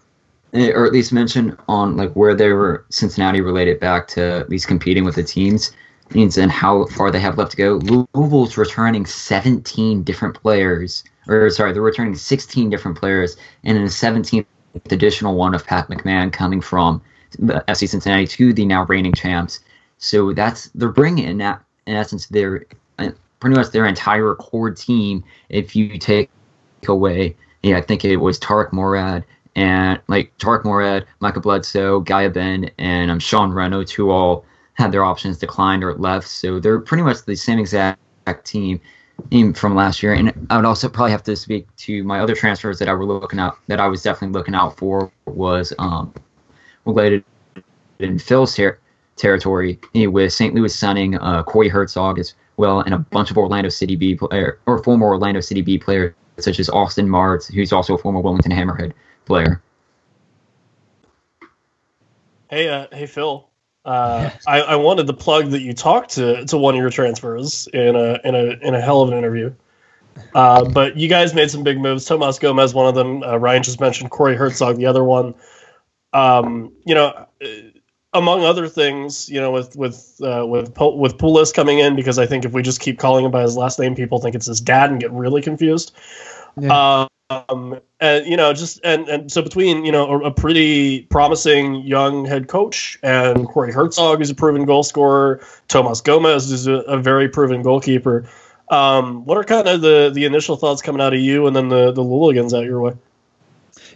eh, 0.54 0.72
or 0.72 0.84
at 0.84 0.92
least 0.92 1.12
mention 1.12 1.56
on 1.68 1.96
like 1.96 2.12
where 2.14 2.34
they 2.34 2.48
were 2.48 2.84
Cincinnati 2.90 3.40
related 3.40 3.78
back 3.78 4.08
to 4.08 4.20
at 4.20 4.50
least 4.50 4.66
competing 4.66 5.04
with 5.04 5.14
the 5.14 5.22
teams 5.22 5.50
means 5.50 5.72
and 6.14 6.50
how 6.50 6.86
far 6.86 7.10
they 7.10 7.20
have 7.20 7.38
left 7.38 7.52
to 7.52 7.56
go. 7.56 8.06
Louisville's 8.14 8.56
returning 8.56 9.06
17 9.06 10.02
different 10.02 10.40
players, 10.40 11.04
or 11.28 11.50
sorry, 11.50 11.72
they're 11.72 11.82
returning 11.82 12.14
16 12.14 12.70
different 12.70 12.98
players, 12.98 13.36
and 13.64 13.76
in 13.78 13.84
a 13.84 13.86
17th 13.86 14.46
additional 14.90 15.36
one 15.36 15.54
of 15.54 15.66
Pat 15.66 15.88
McMahon 15.88 16.32
coming 16.32 16.60
from 16.60 17.00
FC 17.38 17.88
Cincinnati 17.88 18.26
to 18.26 18.52
the 18.52 18.64
now 18.64 18.84
reigning 18.86 19.12
champs. 19.12 19.60
So 19.98 20.32
that's 20.32 20.68
they're 20.74 20.88
bringing 20.88 21.24
in 21.24 21.38
that 21.38 21.62
in 21.86 21.94
essence 21.94 22.26
their 22.26 22.64
uh, 22.98 23.10
pretty 23.38 23.56
much 23.56 23.70
their 23.70 23.86
entire 23.86 24.34
core 24.34 24.70
team. 24.70 25.24
If 25.48 25.76
you 25.76 25.98
take 25.98 26.30
away, 26.88 27.36
yeah, 27.62 27.76
I 27.76 27.82
think 27.82 28.04
it 28.04 28.16
was 28.16 28.38
Tarek 28.38 28.72
Morad 28.72 29.24
and 29.56 30.00
like 30.08 30.36
Tarek 30.38 30.64
Morad, 30.64 31.06
Michael 31.20 31.42
Bledsoe, 31.42 32.00
Guy 32.00 32.22
Abend, 32.22 32.70
and 32.78 33.10
um, 33.10 33.18
Sean 33.18 33.52
Reynolds, 33.52 33.92
who 33.92 34.10
all 34.10 34.44
had 34.80 34.92
their 34.92 35.04
options 35.04 35.38
declined 35.38 35.84
or 35.84 35.94
left. 35.94 36.26
So 36.26 36.58
they're 36.58 36.80
pretty 36.80 37.02
much 37.02 37.24
the 37.24 37.36
same 37.36 37.58
exact 37.58 38.00
team 38.44 38.80
from 39.54 39.74
last 39.74 40.02
year. 40.02 40.14
And 40.14 40.46
I 40.50 40.56
would 40.56 40.64
also 40.64 40.88
probably 40.88 41.12
have 41.12 41.22
to 41.24 41.36
speak 41.36 41.66
to 41.78 42.02
my 42.04 42.20
other 42.20 42.34
transfers 42.34 42.78
that 42.78 42.88
I 42.88 42.94
were 42.94 43.04
looking 43.04 43.38
out 43.38 43.58
that 43.68 43.80
I 43.80 43.86
was 43.86 44.02
definitely 44.02 44.36
looking 44.36 44.54
out 44.54 44.76
for 44.76 45.12
was 45.26 45.72
um, 45.78 46.12
related 46.84 47.24
in 47.98 48.18
Phil's 48.18 48.54
here 48.56 48.80
territory 49.16 49.78
with 49.94 50.32
St. 50.32 50.54
Louis 50.54 50.74
signing 50.74 51.18
uh, 51.18 51.42
Corey 51.42 51.70
Hertzog 51.70 52.18
as 52.18 52.34
well, 52.56 52.80
and 52.80 52.94
a 52.94 52.98
bunch 52.98 53.30
of 53.30 53.36
Orlando 53.36 53.68
City 53.68 53.96
B 53.96 54.14
player 54.14 54.58
or 54.66 54.82
former 54.82 55.06
Orlando 55.06 55.40
City 55.40 55.60
B 55.60 55.78
players 55.78 56.14
such 56.38 56.58
as 56.58 56.70
Austin 56.70 57.06
Martz, 57.06 57.52
who's 57.52 57.72
also 57.72 57.94
a 57.94 57.98
former 57.98 58.20
Wilmington 58.20 58.52
Hammerhead 58.52 58.92
player. 59.26 59.62
Hey, 62.48 62.68
uh, 62.68 62.86
hey, 62.90 63.06
Phil. 63.06 63.49
Uh, 63.84 64.30
I, 64.46 64.60
I 64.60 64.76
wanted 64.76 65.06
to 65.06 65.12
plug 65.12 65.50
that 65.50 65.62
you 65.62 65.72
talked 65.72 66.10
to, 66.12 66.44
to 66.46 66.58
one 66.58 66.74
of 66.74 66.80
your 66.80 66.90
transfers 66.90 67.66
in 67.72 67.96
a 67.96 68.18
in 68.24 68.34
a 68.34 68.44
in 68.66 68.74
a 68.74 68.80
hell 68.80 69.00
of 69.02 69.10
an 69.10 69.16
interview. 69.16 69.52
Uh, 70.34 70.68
but 70.68 70.96
you 70.96 71.08
guys 71.08 71.34
made 71.34 71.50
some 71.50 71.62
big 71.62 71.78
moves. 71.78 72.04
Tomas 72.04 72.38
Gomez, 72.38 72.74
one 72.74 72.86
of 72.86 72.94
them. 72.94 73.22
Uh, 73.22 73.36
Ryan 73.38 73.62
just 73.62 73.80
mentioned 73.80 74.10
Corey 74.10 74.36
Hertzog, 74.36 74.76
the 74.76 74.86
other 74.86 75.04
one. 75.04 75.34
Um, 76.12 76.72
you 76.84 76.94
know, 76.94 77.26
among 78.12 78.44
other 78.44 78.68
things, 78.68 79.28
you 79.28 79.40
know, 79.40 79.50
with 79.50 79.76
with 79.76 80.20
uh, 80.22 80.44
with 80.46 80.76
with 80.78 81.16
Pulis 81.16 81.54
coming 81.54 81.78
in, 81.78 81.96
because 81.96 82.18
I 82.18 82.26
think 82.26 82.44
if 82.44 82.52
we 82.52 82.62
just 82.62 82.80
keep 82.80 82.98
calling 82.98 83.24
him 83.24 83.30
by 83.30 83.42
his 83.42 83.56
last 83.56 83.78
name, 83.78 83.94
people 83.94 84.18
think 84.18 84.34
it's 84.34 84.46
his 84.46 84.60
dad 84.60 84.90
and 84.90 85.00
get 85.00 85.10
really 85.12 85.42
confused. 85.42 85.96
Yeah. 86.60 87.06
Um, 87.30 87.80
and 88.00 88.26
you 88.26 88.36
know, 88.36 88.52
just 88.52 88.80
and 88.82 89.08
and 89.08 89.30
so 89.30 89.40
between 89.40 89.84
you 89.84 89.92
know 89.92 90.10
a, 90.10 90.26
a, 90.26 90.30
pretty 90.32 91.02
promising 91.02 91.76
young 91.76 92.24
head 92.24 92.48
coach 92.48 92.98
and 93.04 93.46
Corey 93.46 93.72
Hertzog 93.72 94.18
who's 94.18 94.30
a 94.30 94.34
proven 94.34 94.64
goal 94.64 94.82
scorer, 94.82 95.40
Tomas 95.68 96.00
Gomez 96.00 96.50
is 96.50 96.66
a, 96.66 96.78
a 96.80 96.98
very 96.98 97.28
proven 97.28 97.62
goalkeeper. 97.62 98.28
Um, 98.70 99.24
what 99.26 99.38
are 99.38 99.44
kind 99.44 99.68
of 99.68 99.80
the 99.80 100.10
the 100.12 100.24
initial 100.24 100.56
thoughts 100.56 100.82
coming 100.82 101.00
out 101.00 101.14
of 101.14 101.20
you, 101.20 101.46
and 101.46 101.54
then 101.54 101.68
the 101.68 101.92
the 101.92 102.02
Louligans 102.02 102.52
out 102.52 102.64
your 102.64 102.80
way? 102.80 102.94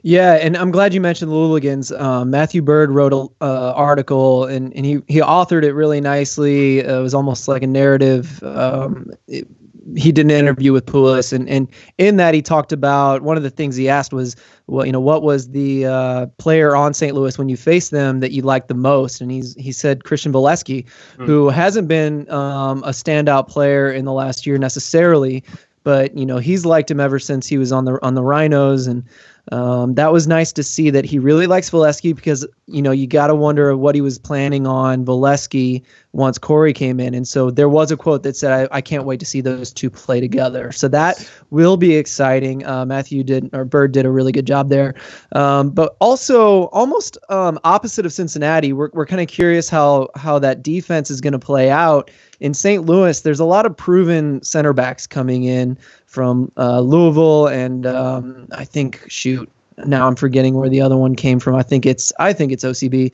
Yeah, 0.02 0.34
and 0.34 0.56
I'm 0.56 0.70
glad 0.70 0.94
you 0.94 1.00
mentioned 1.00 1.32
the 1.32 1.34
Louligans. 1.34 1.98
Um, 1.98 2.30
Matthew 2.30 2.62
Bird 2.62 2.90
wrote 2.90 3.14
an 3.14 3.28
uh, 3.40 3.72
article, 3.72 4.44
and, 4.44 4.70
and 4.76 4.84
he, 4.84 5.02
he 5.08 5.20
authored 5.20 5.62
it 5.62 5.72
really 5.72 5.98
nicely. 6.02 6.80
It 6.80 7.00
was 7.00 7.14
almost 7.14 7.48
like 7.48 7.62
a 7.62 7.66
narrative. 7.66 8.42
Um, 8.42 9.12
it, 9.26 9.48
he 9.96 10.12
did 10.12 10.26
an 10.26 10.30
interview 10.30 10.72
with 10.72 10.86
Pulis, 10.86 11.32
and, 11.32 11.48
and 11.48 11.68
in 11.98 12.16
that 12.16 12.34
he 12.34 12.42
talked 12.42 12.72
about 12.72 13.22
one 13.22 13.36
of 13.36 13.42
the 13.42 13.50
things 13.50 13.76
he 13.76 13.88
asked 13.88 14.12
was, 14.12 14.36
well, 14.66 14.86
you 14.86 14.92
know, 14.92 15.00
what 15.00 15.22
was 15.22 15.50
the 15.50 15.86
uh, 15.86 16.26
player 16.38 16.74
on 16.74 16.94
St. 16.94 17.14
Louis 17.14 17.36
when 17.38 17.48
you 17.48 17.56
faced 17.56 17.90
them 17.90 18.20
that 18.20 18.32
you 18.32 18.42
liked 18.42 18.68
the 18.68 18.74
most? 18.74 19.20
And 19.20 19.30
he's 19.30 19.54
he 19.54 19.72
said 19.72 20.04
Christian 20.04 20.32
Volesky, 20.32 20.86
mm. 21.16 21.26
who 21.26 21.48
hasn't 21.48 21.88
been 21.88 22.30
um, 22.30 22.82
a 22.84 22.90
standout 22.90 23.48
player 23.48 23.92
in 23.92 24.04
the 24.04 24.12
last 24.12 24.46
year 24.46 24.58
necessarily, 24.58 25.44
but 25.82 26.16
you 26.16 26.26
know 26.26 26.38
he's 26.38 26.64
liked 26.64 26.90
him 26.90 27.00
ever 27.00 27.18
since 27.18 27.46
he 27.46 27.58
was 27.58 27.70
on 27.70 27.84
the 27.84 28.02
on 28.02 28.14
the 28.14 28.22
Rhinos 28.22 28.86
and 28.86 29.04
um, 29.52 29.94
that 29.94 30.12
was 30.12 30.26
nice 30.26 30.52
to 30.52 30.62
see 30.62 30.90
that 30.90 31.04
he 31.04 31.18
really 31.18 31.46
likes 31.46 31.68
Volesky 31.68 32.14
because 32.14 32.46
you 32.66 32.80
know 32.80 32.92
you 32.92 33.06
got 33.06 33.26
to 33.26 33.34
wonder 33.34 33.76
what 33.76 33.94
he 33.94 34.00
was 34.00 34.18
planning 34.18 34.66
on 34.66 35.04
Volesky 35.04 35.82
once 36.12 36.38
Corey 36.38 36.72
came 36.72 36.98
in, 36.98 37.12
and 37.12 37.28
so 37.28 37.50
there 37.50 37.68
was 37.68 37.90
a 37.90 37.96
quote 37.96 38.22
that 38.22 38.36
said, 38.36 38.52
"I, 38.52 38.76
I 38.76 38.80
can't 38.80 39.04
wait 39.04 39.20
to 39.20 39.26
see 39.26 39.42
those 39.42 39.70
two 39.70 39.90
play 39.90 40.20
together." 40.20 40.72
So 40.72 40.88
that 40.88 41.30
will 41.50 41.76
be 41.76 41.96
exciting. 41.96 42.64
Uh, 42.64 42.86
Matthew 42.86 43.22
did 43.22 43.50
or 43.52 43.66
Bird 43.66 43.92
did 43.92 44.06
a 44.06 44.10
really 44.10 44.32
good 44.32 44.46
job 44.46 44.70
there, 44.70 44.94
um, 45.32 45.70
but 45.70 45.94
also 46.00 46.64
almost 46.68 47.18
um, 47.28 47.58
opposite 47.64 48.06
of 48.06 48.12
Cincinnati, 48.14 48.72
we're 48.72 48.90
we're 48.94 49.06
kind 49.06 49.20
of 49.20 49.28
curious 49.28 49.68
how 49.68 50.08
how 50.16 50.38
that 50.38 50.62
defense 50.62 51.10
is 51.10 51.20
going 51.20 51.32
to 51.32 51.38
play 51.38 51.70
out 51.70 52.10
in 52.40 52.54
St. 52.54 52.86
Louis. 52.86 53.20
There's 53.20 53.40
a 53.40 53.44
lot 53.44 53.66
of 53.66 53.76
proven 53.76 54.42
center 54.42 54.72
backs 54.72 55.06
coming 55.06 55.44
in 55.44 55.78
from 56.14 56.50
uh, 56.56 56.80
Louisville, 56.80 57.48
and 57.48 57.86
um, 57.86 58.46
I 58.52 58.64
think 58.64 59.04
shoot, 59.08 59.50
now 59.84 60.06
I'm 60.06 60.16
forgetting 60.16 60.54
where 60.54 60.68
the 60.68 60.80
other 60.80 60.96
one 60.96 61.16
came 61.16 61.40
from. 61.40 61.56
I 61.56 61.62
think 61.62 61.84
it's 61.84 62.12
I 62.18 62.32
think 62.32 62.52
it's 62.52 62.64
OCB. 62.64 63.12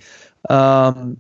Um, 0.51 1.19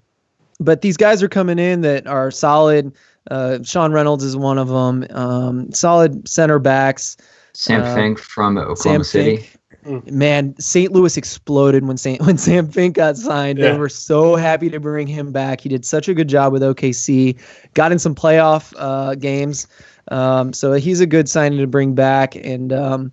but 0.60 0.82
these 0.82 0.98
guys 0.98 1.22
are 1.22 1.28
coming 1.28 1.58
in 1.58 1.80
that 1.80 2.06
are 2.06 2.30
solid. 2.30 2.92
Uh, 3.30 3.58
Sean 3.62 3.92
Reynolds 3.92 4.22
is 4.22 4.36
one 4.36 4.58
of 4.58 4.68
them. 4.68 5.06
Um, 5.10 5.72
solid 5.72 6.28
center 6.28 6.58
backs. 6.58 7.16
Sam 7.54 7.82
uh, 7.82 7.94
Fink 7.94 8.18
from 8.18 8.58
Oklahoma 8.58 8.76
Sam 8.76 9.04
City. 9.04 9.36
Fink. 9.38 9.56
Mm. 9.86 10.10
Man, 10.10 10.54
St. 10.58 10.92
Louis 10.92 11.16
exploded 11.16 11.86
when 11.86 11.96
St. 11.96 12.20
when 12.26 12.36
Sam 12.36 12.68
Fink 12.68 12.96
got 12.96 13.16
signed. 13.16 13.58
Yeah. 13.58 13.72
They 13.72 13.78
were 13.78 13.88
so 13.88 14.36
happy 14.36 14.68
to 14.68 14.78
bring 14.78 15.06
him 15.06 15.32
back. 15.32 15.62
He 15.62 15.68
did 15.70 15.84
such 15.84 16.08
a 16.08 16.14
good 16.14 16.28
job 16.28 16.52
with 16.52 16.62
OKC. 16.62 17.38
Got 17.74 17.92
in 17.92 17.98
some 17.98 18.14
playoff 18.14 18.74
uh, 18.76 19.14
games. 19.14 19.66
Um, 20.11 20.53
so 20.53 20.73
he's 20.73 21.01
a 21.01 21.07
good 21.07 21.29
signing 21.29 21.59
to 21.59 21.66
bring 21.66 21.94
back. 21.94 22.37
And 22.37 22.73
um, 22.73 23.12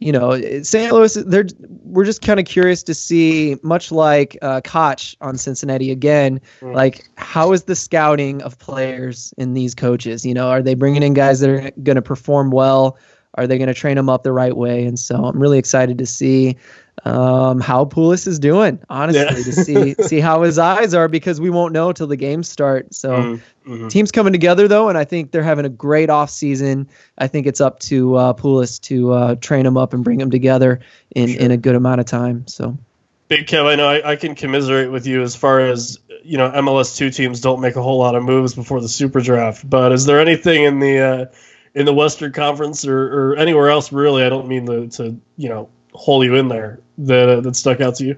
you 0.00 0.12
know, 0.12 0.40
St. 0.62 0.92
Louis, 0.92 1.14
they're 1.14 1.46
we're 1.84 2.04
just 2.04 2.22
kind 2.22 2.40
of 2.40 2.46
curious 2.46 2.82
to 2.84 2.94
see, 2.94 3.56
much 3.62 3.92
like 3.92 4.36
uh, 4.42 4.60
Koch 4.62 5.16
on 5.20 5.38
Cincinnati 5.38 5.90
again, 5.90 6.40
mm. 6.60 6.74
like 6.74 7.08
how 7.16 7.52
is 7.52 7.64
the 7.64 7.76
scouting 7.76 8.42
of 8.42 8.58
players 8.58 9.32
in 9.38 9.54
these 9.54 9.74
coaches? 9.74 10.26
You 10.26 10.34
know, 10.34 10.48
are 10.48 10.62
they 10.62 10.74
bringing 10.74 11.02
in 11.02 11.14
guys 11.14 11.40
that 11.40 11.50
are 11.50 11.70
going 11.82 11.96
to 11.96 12.02
perform 12.02 12.50
well? 12.50 12.98
Are 13.36 13.46
they 13.46 13.58
going 13.58 13.68
to 13.68 13.74
train 13.74 13.96
them 13.96 14.08
up 14.08 14.22
the 14.22 14.32
right 14.32 14.56
way? 14.56 14.84
And 14.84 14.98
so 14.98 15.24
I'm 15.24 15.40
really 15.40 15.58
excited 15.58 15.98
to 15.98 16.06
see 16.06 16.56
um, 17.02 17.60
how 17.60 17.84
Pulis 17.84 18.26
is 18.26 18.38
doing, 18.38 18.80
honestly, 18.88 19.22
yeah. 19.22 19.30
to 19.30 19.52
see 19.52 19.94
see 20.02 20.20
how 20.20 20.42
his 20.42 20.58
eyes 20.58 20.94
are 20.94 21.08
because 21.08 21.40
we 21.40 21.50
won't 21.50 21.72
know 21.72 21.92
till 21.92 22.06
the 22.06 22.16
games 22.16 22.48
start. 22.48 22.94
So 22.94 23.10
mm-hmm. 23.10 23.72
mm-hmm. 23.72 23.88
teams 23.88 24.12
coming 24.12 24.32
together 24.32 24.68
though, 24.68 24.88
and 24.88 24.96
I 24.96 25.04
think 25.04 25.32
they're 25.32 25.42
having 25.42 25.66
a 25.66 25.70
great 25.70 26.08
off 26.08 26.30
season. 26.30 26.88
I 27.18 27.26
think 27.26 27.46
it's 27.46 27.60
up 27.60 27.80
to 27.80 28.14
uh, 28.14 28.32
Pulis 28.34 28.80
to 28.82 29.12
uh, 29.12 29.34
train 29.36 29.64
them 29.64 29.76
up 29.76 29.92
and 29.92 30.04
bring 30.04 30.18
them 30.18 30.30
together 30.30 30.80
in 31.14 31.28
sure. 31.28 31.40
in 31.40 31.50
a 31.50 31.56
good 31.56 31.74
amount 31.74 32.00
of 32.00 32.06
time. 32.06 32.46
So. 32.46 32.78
Big 33.26 33.46
Kev, 33.46 33.64
I 33.64 33.74
know 33.74 33.88
I, 33.88 34.12
I, 34.12 34.16
can 34.16 34.34
commiserate 34.34 34.92
with 34.92 35.06
you 35.06 35.22
as 35.22 35.34
far 35.34 35.58
as 35.58 35.98
you 36.22 36.36
know. 36.36 36.50
MLS 36.50 36.94
two 36.94 37.10
teams 37.10 37.40
don't 37.40 37.62
make 37.62 37.74
a 37.74 37.82
whole 37.82 37.98
lot 37.98 38.14
of 38.14 38.22
moves 38.22 38.54
before 38.54 38.82
the 38.82 38.88
Super 38.88 39.22
Draft, 39.22 39.68
but 39.68 39.92
is 39.92 40.04
there 40.04 40.20
anything 40.20 40.64
in 40.64 40.78
the 40.78 40.98
uh, 41.00 41.26
in 41.74 41.86
the 41.86 41.94
Western 41.94 42.32
Conference 42.32 42.86
or, 42.86 43.30
or 43.32 43.36
anywhere 43.36 43.70
else 43.70 43.92
really? 43.92 44.24
I 44.24 44.28
don't 44.28 44.46
mean 44.46 44.66
the, 44.66 44.88
to 44.88 45.18
you 45.38 45.48
know 45.48 45.70
hole 45.94 46.24
you 46.24 46.34
in 46.34 46.48
there 46.48 46.80
that 46.98 47.28
uh, 47.28 47.40
that 47.40 47.56
stuck 47.56 47.80
out 47.80 47.94
to 47.96 48.04
you? 48.04 48.16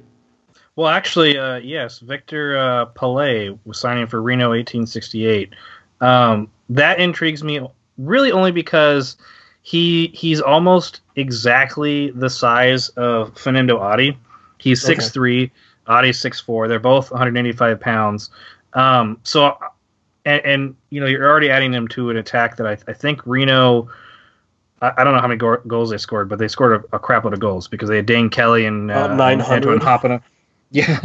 Well, 0.77 0.89
actually, 0.89 1.39
uh, 1.39 1.57
yes. 1.57 2.01
Victor 2.01 2.59
uh, 2.59 2.87
Palais 2.87 3.57
was 3.65 3.79
signing 3.79 4.07
for 4.07 4.21
Reno 4.21 4.51
1868. 4.51 5.55
Um, 6.03 6.51
that 6.69 7.01
intrigues 7.01 7.43
me 7.43 7.67
really 7.97 8.31
only 8.31 8.53
because 8.53 9.17
he 9.63 10.09
he's 10.09 10.41
almost 10.41 11.01
exactly 11.17 12.11
the 12.11 12.29
size 12.29 12.89
of 12.91 13.37
Fernando 13.39 13.79
Adi. 13.79 14.19
He's 14.59 14.83
six 14.83 15.07
okay. 15.07 15.13
three, 15.13 15.53
Adi's 15.87 16.19
six 16.19 16.41
four. 16.41 16.69
They're 16.69 16.79
both 16.79 17.11
185 17.11 17.81
pounds. 17.81 18.31
Um, 18.75 19.19
so, 19.23 19.57
and, 20.27 20.45
and, 20.45 20.77
you 20.91 21.01
know, 21.01 21.07
you're 21.07 21.29
already 21.29 21.49
adding 21.49 21.71
them 21.71 21.89
to 21.89 22.11
an 22.11 22.19
attack 22.19 22.57
that 22.57 22.67
I, 22.67 22.77
I 22.89 22.93
think 22.93 23.25
Reno 23.25 23.89
I, 24.83 24.93
I 24.99 25.05
don't 25.05 25.15
know 25.15 25.21
how 25.21 25.29
many 25.29 25.39
go- 25.39 25.63
goals 25.67 25.91
they 25.91 25.99
scored, 25.99 26.29
but 26.29 26.39
they 26.39 26.49
scored 26.49 26.85
a, 26.93 26.97
a 26.97 26.99
crap 26.99 27.25
load 27.25 27.33
of 27.33 27.41
goals 27.41 27.69
because 27.69 27.89
they 27.89 27.97
had 27.97 28.07
Dane 28.07 28.29
Kelly 28.29 28.67
and 28.67 28.91
uh, 28.91 29.15
nine 29.15 29.41
hundred 29.41 29.81
Hopina. 29.81 30.23
Yeah, 30.73 30.99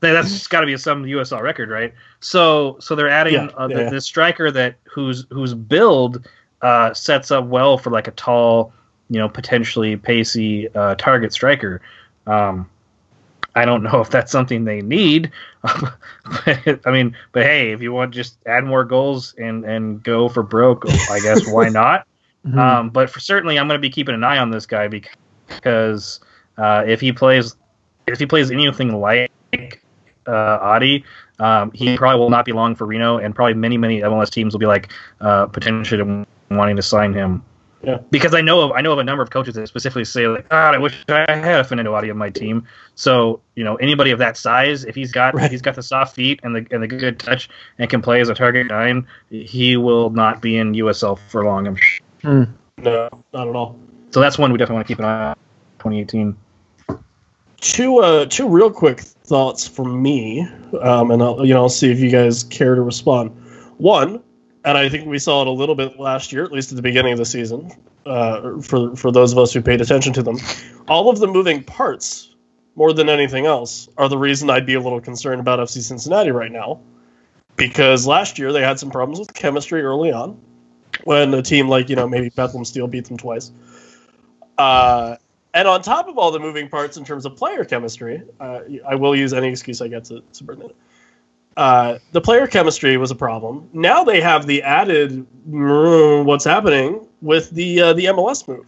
that's 0.00 0.46
got 0.46 0.60
to 0.60 0.66
be 0.66 0.76
some 0.78 1.04
USL 1.04 1.42
record, 1.42 1.68
right? 1.68 1.92
So, 2.20 2.78
so 2.80 2.94
they're 2.94 3.10
adding 3.10 3.34
yeah, 3.34 3.50
uh, 3.58 3.68
yeah. 3.70 3.90
this 3.90 4.06
striker 4.06 4.50
that 4.50 4.76
whose 4.84 5.26
whose 5.30 5.52
build 5.52 6.26
uh, 6.62 6.94
sets 6.94 7.30
up 7.30 7.44
well 7.44 7.76
for 7.76 7.90
like 7.90 8.08
a 8.08 8.12
tall, 8.12 8.72
you 9.10 9.18
know, 9.18 9.28
potentially 9.28 9.96
pacey 9.96 10.74
uh, 10.74 10.94
target 10.94 11.34
striker. 11.34 11.82
Um, 12.26 12.70
I 13.54 13.66
don't 13.66 13.82
know 13.82 14.00
if 14.00 14.08
that's 14.08 14.32
something 14.32 14.64
they 14.64 14.80
need. 14.80 15.30
I 15.64 16.80
mean, 16.86 17.14
but 17.32 17.44
hey, 17.44 17.72
if 17.72 17.82
you 17.82 17.92
want 17.92 18.14
just 18.14 18.38
add 18.46 18.64
more 18.64 18.84
goals 18.84 19.34
and 19.34 19.64
and 19.64 20.02
go 20.02 20.28
for 20.30 20.42
broke, 20.42 20.88
I 20.88 21.20
guess 21.20 21.46
why 21.46 21.68
not? 21.68 22.06
Mm-hmm. 22.46 22.58
Um, 22.58 22.90
but 22.90 23.10
for 23.10 23.20
certainly, 23.20 23.58
I'm 23.58 23.68
going 23.68 23.78
to 23.78 23.82
be 23.82 23.90
keeping 23.90 24.14
an 24.14 24.24
eye 24.24 24.38
on 24.38 24.50
this 24.50 24.66
guy 24.66 24.88
because 24.88 26.20
uh, 26.58 26.84
if 26.86 27.00
he 27.00 27.12
plays, 27.12 27.56
if 28.06 28.18
he 28.18 28.26
plays 28.26 28.50
anything 28.50 29.00
like 29.00 29.30
uh, 30.26 30.58
Adi, 30.60 31.04
um, 31.38 31.70
he 31.72 31.96
probably 31.96 32.18
will 32.18 32.30
not 32.30 32.44
be 32.44 32.52
long 32.52 32.74
for 32.74 32.86
Reno, 32.86 33.18
and 33.18 33.34
probably 33.34 33.54
many 33.54 33.78
many 33.78 34.00
MLS 34.00 34.30
teams 34.30 34.54
will 34.54 34.60
be 34.60 34.66
like 34.66 34.92
uh, 35.20 35.46
potentially 35.46 36.26
wanting 36.50 36.76
to 36.76 36.82
sign 36.82 37.12
him. 37.12 37.44
Yeah. 37.82 37.98
Because 38.10 38.32
I 38.32 38.42
know 38.42 38.60
of 38.60 38.72
I 38.72 38.80
know 38.80 38.92
of 38.92 38.98
a 38.98 39.04
number 39.04 39.22
of 39.22 39.30
coaches 39.30 39.54
that 39.56 39.66
specifically 39.66 40.04
say 40.04 40.28
like, 40.28 40.48
God, 40.48 40.74
I 40.74 40.78
wish 40.78 41.04
I 41.08 41.24
had 41.28 41.60
a 41.60 41.64
Fernando 41.64 41.92
Adi 41.94 42.10
on 42.10 42.16
my 42.16 42.30
team. 42.30 42.66
So 42.94 43.40
you 43.56 43.64
know 43.64 43.74
anybody 43.76 44.12
of 44.12 44.20
that 44.20 44.36
size, 44.36 44.84
if 44.84 44.94
he's 44.94 45.10
got 45.10 45.34
right. 45.34 45.50
he's 45.50 45.62
got 45.62 45.74
the 45.74 45.82
soft 45.82 46.14
feet 46.14 46.40
and 46.42 46.54
the 46.54 46.66
and 46.70 46.82
the 46.82 46.86
good 46.86 47.18
touch 47.18 47.48
and 47.78 47.90
can 47.90 48.00
play 48.00 48.20
as 48.20 48.28
a 48.28 48.34
target 48.34 48.68
nine, 48.68 49.06
he 49.30 49.76
will 49.76 50.10
not 50.10 50.40
be 50.40 50.56
in 50.56 50.74
USL 50.74 51.18
for 51.28 51.44
long. 51.44 51.66
I'm 51.66 51.76
sure. 51.76 52.06
Hmm. 52.22 52.44
No, 52.78 53.08
not 53.32 53.48
at 53.48 53.54
all. 53.54 53.78
So 54.10 54.20
that's 54.20 54.38
one 54.38 54.52
we 54.52 54.58
definitely 54.58 54.76
want 54.76 54.86
to 54.86 54.92
keep 54.92 54.98
an 54.98 55.04
eye 55.04 55.30
on. 55.30 55.36
2018. 55.78 56.36
Two 57.60 57.98
uh, 57.98 58.26
two 58.26 58.48
real 58.48 58.70
quick 58.70 59.00
thoughts 59.00 59.68
from 59.68 60.02
me, 60.02 60.46
um, 60.80 61.10
and 61.10 61.22
I'll 61.22 61.44
you 61.46 61.54
know 61.54 61.62
I'll 61.62 61.68
see 61.68 61.90
if 61.90 62.00
you 62.00 62.10
guys 62.10 62.44
care 62.44 62.74
to 62.74 62.82
respond. 62.82 63.30
One, 63.78 64.20
and 64.64 64.76
I 64.76 64.88
think 64.88 65.06
we 65.06 65.18
saw 65.18 65.42
it 65.42 65.48
a 65.48 65.52
little 65.52 65.74
bit 65.74 65.98
last 65.98 66.32
year, 66.32 66.44
at 66.44 66.52
least 66.52 66.72
at 66.72 66.76
the 66.76 66.82
beginning 66.82 67.12
of 67.12 67.18
the 67.18 67.24
season, 67.24 67.70
uh, 68.04 68.60
for 68.60 68.94
for 68.96 69.12
those 69.12 69.32
of 69.32 69.38
us 69.38 69.52
who 69.52 69.62
paid 69.62 69.80
attention 69.80 70.12
to 70.14 70.22
them. 70.22 70.38
All 70.88 71.08
of 71.08 71.20
the 71.20 71.28
moving 71.28 71.62
parts, 71.62 72.34
more 72.74 72.92
than 72.92 73.08
anything 73.08 73.46
else, 73.46 73.88
are 73.96 74.08
the 74.08 74.18
reason 74.18 74.50
I'd 74.50 74.66
be 74.66 74.74
a 74.74 74.80
little 74.80 75.00
concerned 75.00 75.40
about 75.40 75.60
FC 75.60 75.82
Cincinnati 75.82 76.32
right 76.32 76.50
now, 76.50 76.80
because 77.56 78.08
last 78.08 78.40
year 78.40 78.52
they 78.52 78.62
had 78.62 78.80
some 78.80 78.90
problems 78.90 79.20
with 79.20 79.32
chemistry 79.34 79.82
early 79.82 80.10
on 80.10 80.40
when 81.04 81.34
a 81.34 81.42
team 81.42 81.68
like 81.68 81.88
you 81.88 81.96
know 81.96 82.08
maybe 82.08 82.28
Bethlehem 82.30 82.64
Steel 82.64 82.86
beat 82.86 83.06
them 83.06 83.16
twice. 83.16 83.50
Uh, 84.58 85.16
and 85.54 85.68
on 85.68 85.82
top 85.82 86.08
of 86.08 86.16
all 86.18 86.30
the 86.30 86.38
moving 86.38 86.68
parts 86.68 86.96
in 86.96 87.04
terms 87.04 87.26
of 87.26 87.36
player 87.36 87.64
chemistry, 87.64 88.22
uh, 88.40 88.60
I 88.86 88.94
will 88.94 89.14
use 89.14 89.32
any 89.32 89.48
excuse 89.48 89.80
I 89.82 89.88
get 89.88 90.04
to, 90.06 90.16
it. 90.16 90.76
Uh, 91.56 91.98
the 92.12 92.20
player 92.20 92.46
chemistry 92.46 92.96
was 92.96 93.10
a 93.10 93.14
problem. 93.14 93.68
Now 93.72 94.04
they 94.04 94.20
have 94.20 94.46
the 94.46 94.62
added 94.62 95.26
mm, 95.48 96.24
what's 96.24 96.44
happening 96.44 97.06
with 97.20 97.50
the 97.50 97.80
uh, 97.80 97.92
the 97.92 98.06
MLS 98.06 98.48
move. 98.48 98.66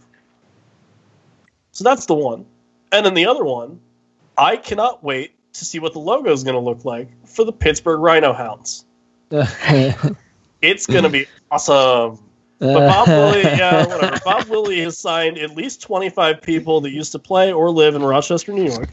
So 1.71 1.83
that's 1.83 2.05
the 2.05 2.13
one, 2.13 2.45
and 2.91 3.05
then 3.05 3.15
the 3.15 3.25
other 3.25 3.43
one, 3.43 3.79
I 4.37 4.55
cannot 4.55 5.03
wait 5.03 5.35
to 5.53 5.65
see 5.65 5.79
what 5.79 5.93
the 5.93 5.99
logo 5.99 6.31
is 6.31 6.43
going 6.43 6.53
to 6.53 6.59
look 6.59 6.85
like 6.85 7.09
for 7.25 7.43
the 7.43 7.51
Pittsburgh 7.51 7.99
Riverhounds. 7.99 8.85
it's 10.61 10.85
going 10.85 11.03
to 11.03 11.09
be 11.09 11.25
awesome. 11.51 12.19
But 12.59 12.87
Bob 12.87 13.07
Lilly, 13.07 13.41
yeah, 13.43 13.85
whatever. 13.85 14.19
Bob 14.23 14.47
Lilly 14.47 14.81
has 14.81 14.97
signed 14.97 15.37
at 15.37 15.55
least 15.55 15.81
25 15.81 16.41
people 16.41 16.81
that 16.81 16.91
used 16.91 17.11
to 17.11 17.19
play 17.19 17.51
or 17.51 17.69
live 17.69 17.95
in 17.95 18.03
Rochester, 18.03 18.53
New 18.53 18.71
York. 18.71 18.89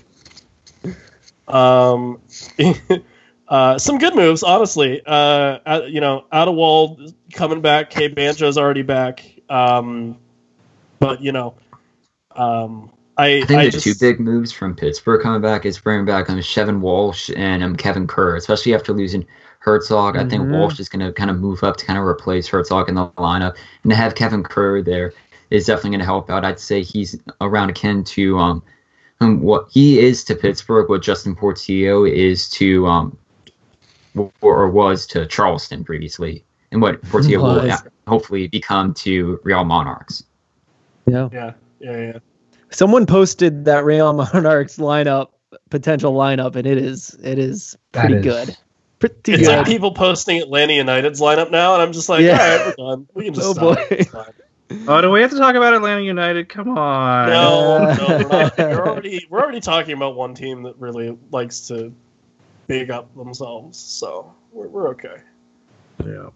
Um, 1.48 2.20
uh, 3.48 3.79
some 3.79 3.98
good 3.98 4.14
moves, 4.14 4.42
honestly. 4.42 5.03
Uh, 5.07 5.83
you 5.87 6.01
know, 6.01 6.25
Adewole 6.33 7.14
coming 7.33 7.61
back. 7.61 7.90
Kay 7.90 8.09
Banjo's 8.09 8.59
already 8.59 8.83
back. 8.83 9.25
Um, 9.48 10.18
but 10.98 11.20
you 11.20 11.33
know, 11.33 11.55
um, 12.35 12.92
I, 13.16 13.42
I 13.42 13.44
think 13.44 13.61
I 13.61 13.64
the 13.66 13.70
just, 13.72 13.85
two 13.85 13.94
big 14.01 14.20
moves 14.20 14.53
from 14.53 14.75
Pittsburgh 14.75 15.22
coming 15.22 15.42
back 15.42 15.66
is 15.66 15.79
bringing 15.79 16.07
back 16.07 16.31
um, 16.31 16.38
Chevin 16.38 16.81
Walsh 16.81 17.31
and 17.37 17.62
um, 17.62 17.77
Kevin 17.77 18.07
Kerr, 18.07 18.37
especially 18.37 18.75
after 18.75 18.92
losing 18.92 19.27
Hertzog. 19.64 20.12
Mm-hmm. 20.12 20.27
I 20.27 20.29
think 20.29 20.42
mm-hmm. 20.44 20.55
Walsh 20.55 20.81
is 20.81 20.88
going 20.88 21.05
to 21.05 21.12
kind 21.12 21.31
of 21.31 21.38
move 21.38 21.62
up 21.62 21.77
to 21.77 21.87
kind 21.87 21.98
of 21.98 22.05
replace 22.05 22.48
Hertzog 22.48 22.88
in 22.88 22.94
the 22.94 23.09
lineup, 23.11 23.57
and 23.83 23.90
to 23.90 23.96
have 23.96 24.14
Kevin 24.14 24.42
Kerr 24.42 24.83
there 24.83 25.12
is 25.51 25.66
definitely 25.66 25.90
going 25.90 26.01
to 26.01 26.07
help 26.07 26.31
out. 26.31 26.44
I'd 26.44 26.59
say 26.59 26.83
he's 26.83 27.18
around 27.40 27.70
akin 27.70 28.05
to 28.05 28.38
um, 28.38 28.62
um, 29.20 29.40
what 29.40 29.68
he 29.70 30.01
is 30.01 30.25
to 30.25 30.35
Pittsburgh, 30.35 30.88
what 30.88 31.03
Justin 31.03 31.37
Portillo 31.37 32.05
is 32.05 32.48
to 32.51 32.87
um, 32.87 33.18
or 34.40 34.70
was 34.70 35.07
to 35.09 35.27
Charleston 35.27 35.85
previously, 35.85 36.44
and 36.70 36.83
what 36.83 37.01
Portillo 37.03 37.62
will 37.62 37.77
hopefully 38.09 38.48
become 38.48 38.94
to 38.94 39.40
Real 39.44 39.64
Monarchs. 39.64 40.25
Yeah, 41.07 41.29
yeah, 41.33 41.53
yeah, 41.81 41.96
yeah. 41.96 42.18
Someone 42.70 43.07
posted 43.07 43.64
that 43.66 43.85
Real 43.85 44.12
Monarchs 44.12 44.79
lineup 44.79 45.29
potential 45.70 46.14
lineup, 46.14 46.57
and 46.57 46.66
it 46.66 46.79
is 46.79 47.16
it 47.22 47.38
is 47.38 47.77
pretty 47.92 48.14
is. 48.14 48.25
good 48.25 48.57
pretty 49.02 49.32
it's 49.32 49.48
good. 49.48 49.58
like 49.58 49.66
people 49.66 49.92
posting 49.92 50.40
Atlanta 50.40 50.74
United's 50.74 51.20
lineup 51.20 51.50
now, 51.50 51.74
and 51.74 51.82
I'm 51.82 51.92
just 51.92 52.08
like, 52.08 52.22
yeah. 52.22 52.32
all 52.32 52.38
right, 52.38 52.66
we're 52.78 52.90
done. 52.90 53.08
We 53.14 53.24
can 53.24 53.34
just 53.34 53.46
oh, 53.48 53.74
stop. 53.74 53.88
Boy. 53.88 54.28
Oh, 54.88 55.00
do 55.02 55.10
we 55.10 55.20
have 55.20 55.30
to 55.30 55.36
talk 55.36 55.55
about 55.55 55.74
Atlanta 55.74 56.00
United? 56.00 56.48
Come 56.48 56.78
on. 56.78 57.28
No, 57.28 57.94
no, 57.94 58.07
we're, 58.09 58.28
not. 58.28 58.59
we're 58.59 58.88
already 58.88 59.26
we're 59.28 59.40
already 59.40 59.61
talking 59.61 59.94
about 59.94 60.14
one 60.14 60.34
team 60.34 60.62
that 60.62 60.78
really 60.78 61.18
likes 61.30 61.68
to 61.68 61.92
big 62.68 62.90
up 62.90 63.14
themselves, 63.14 63.78
so 63.78 64.34
we're 64.50 64.68
we're 64.68 64.88
okay. 64.90 65.16
Yeah. 66.07 66.30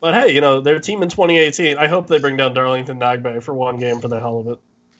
But 0.00 0.14
hey, 0.14 0.34
you 0.34 0.40
know, 0.40 0.60
their 0.60 0.80
team 0.80 1.02
in 1.02 1.08
2018. 1.08 1.78
I 1.78 1.86
hope 1.86 2.06
they 2.08 2.18
bring 2.18 2.36
down 2.36 2.54
Darlington 2.54 2.98
Nagbe 2.98 3.42
for 3.42 3.54
one 3.54 3.78
game 3.78 4.00
for 4.00 4.08
the 4.08 4.18
hell 4.18 4.40
of 4.40 4.48
it. 4.48 4.58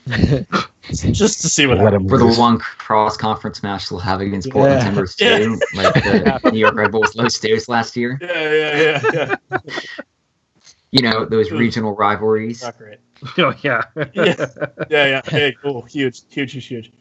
just 0.91 1.41
to 1.43 1.49
see 1.49 1.67
what 1.67 1.79
happens. 1.79 2.11
For 2.11 2.19
the 2.19 2.27
one 2.27 2.59
cross 2.59 3.17
conference 3.17 3.63
match 3.63 3.89
they'll 3.89 3.99
have 3.99 4.21
against 4.21 4.51
Portland 4.51 4.81
yeah. 4.81 4.85
Timbers 4.85 5.15
too, 5.15 5.59
yeah. 5.75 5.83
like 5.83 6.43
the 6.43 6.51
New 6.53 6.59
York 6.59 6.75
Red 6.75 6.93
Bulls 6.93 7.15
Los 7.15 7.35
Stairs 7.35 7.69
last 7.69 7.97
year. 7.97 8.19
Yeah, 8.21 8.53
yeah, 8.53 9.01
yeah, 9.13 9.37
yeah. 9.51 9.59
you 10.91 11.03
know 11.03 11.25
those 11.25 11.49
hmm. 11.49 11.57
regional 11.57 11.95
rivalries. 11.95 12.63
Not 12.63 12.79
great. 12.79 12.99
Oh 13.37 13.55
yeah. 13.63 13.83
yeah, 14.15 14.47
yeah, 14.89 15.07
yeah. 15.07 15.21
Hey, 15.25 15.57
cool, 15.61 15.83
huge, 15.83 16.23
huge, 16.31 16.53
huge, 16.53 16.67
huge. 16.67 16.93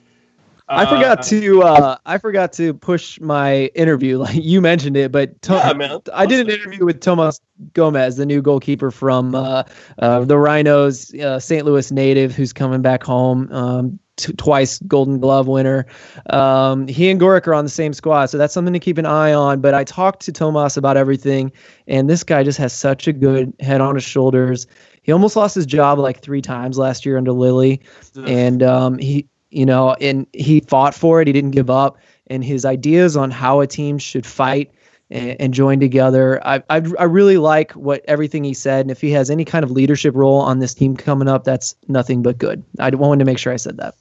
I 0.69 0.83
Uh, 0.83 0.89
forgot 0.95 1.23
to 1.23 1.63
uh, 1.63 1.97
I 2.05 2.17
forgot 2.17 2.51
to 2.53 2.73
push 2.73 3.19
my 3.21 3.65
interview. 3.75 4.17
Like 4.27 4.35
you 4.35 4.61
mentioned 4.61 4.97
it, 4.97 5.11
but 5.11 5.41
to- 5.43 5.53
Yeah, 5.53 5.73
man. 5.73 6.01
I 6.13 6.25
did 6.25 6.45
an 6.47 6.53
interview 6.53 6.85
with 6.85 6.99
Tomas 6.99 7.39
Gomez, 7.73 8.17
the 8.17 8.25
new 8.25 8.41
goalkeeper 8.41 8.91
from 8.91 9.33
uh, 9.35 9.63
uh, 9.99 10.21
the 10.25 10.37
Rhinos, 10.37 11.13
uh, 11.15 11.39
St. 11.39 11.65
Louis 11.65 11.91
native, 11.91 12.35
who's 12.35 12.51
coming 12.53 12.81
back 12.81 13.03
home. 13.03 13.51
Um, 13.51 13.99
t- 14.17 14.33
twice 14.33 14.79
Golden 14.79 15.19
Glove 15.19 15.47
winner. 15.47 15.85
Um, 16.31 16.87
he 16.87 17.09
and 17.09 17.19
Gorrick 17.19 17.47
are 17.47 17.53
on 17.53 17.63
the 17.63 17.69
same 17.69 17.93
squad, 17.93 18.25
so 18.25 18.37
that's 18.37 18.53
something 18.53 18.73
to 18.73 18.79
keep 18.79 18.97
an 18.97 19.05
eye 19.05 19.31
on. 19.33 19.61
But 19.61 19.73
I 19.73 19.83
talked 19.85 20.21
to 20.23 20.31
Tomas 20.31 20.75
about 20.75 20.97
everything, 20.97 21.51
and 21.87 22.09
this 22.09 22.23
guy 22.23 22.43
just 22.43 22.57
has 22.57 22.73
such 22.73 23.07
a 23.07 23.13
good 23.13 23.53
head 23.61 23.79
on 23.79 23.95
his 23.95 24.03
shoulders. 24.03 24.67
He 25.03 25.11
almost 25.13 25.35
lost 25.37 25.55
his 25.55 25.65
job 25.65 25.99
like 25.99 26.19
three 26.21 26.41
times 26.41 26.77
last 26.77 27.05
year 27.05 27.17
under 27.17 27.31
Lilly 27.31 27.81
and 28.27 28.61
um, 28.63 28.97
he 28.97 29.27
you 29.49 29.65
know 29.65 29.95
and 30.01 30.27
he 30.33 30.59
fought 30.61 30.93
for 30.93 31.21
it. 31.21 31.27
He 31.27 31.33
didn't 31.33 31.51
give 31.51 31.69
up. 31.69 31.97
And 32.29 32.43
his 32.43 32.65
ideas 32.65 33.15
on 33.15 33.31
how 33.31 33.61
a 33.61 33.67
team 33.67 33.97
should 33.97 34.25
fight 34.25 34.71
and, 35.09 35.39
and 35.39 35.53
join 35.53 35.79
together 35.79 36.45
I, 36.45 36.61
I 36.69 36.81
i 36.99 37.03
really 37.05 37.37
like 37.37 37.71
what 37.71 38.03
everything 38.07 38.43
he 38.43 38.53
said. 38.53 38.81
And 38.81 38.91
if 38.91 38.99
he 38.99 39.11
has 39.11 39.29
any 39.29 39.45
kind 39.45 39.63
of 39.63 39.71
leadership 39.71 40.13
role 40.15 40.41
on 40.41 40.59
this 40.59 40.73
team 40.73 40.97
coming 40.97 41.27
up 41.27 41.43
that's 41.45 41.75
nothing 41.87 42.21
but 42.21 42.37
good. 42.37 42.63
I 42.79 42.89
wanted 42.89 43.19
to 43.19 43.25
make 43.25 43.37
sure 43.37 43.53
i 43.53 43.57
said 43.57 43.77
that. 43.77 43.95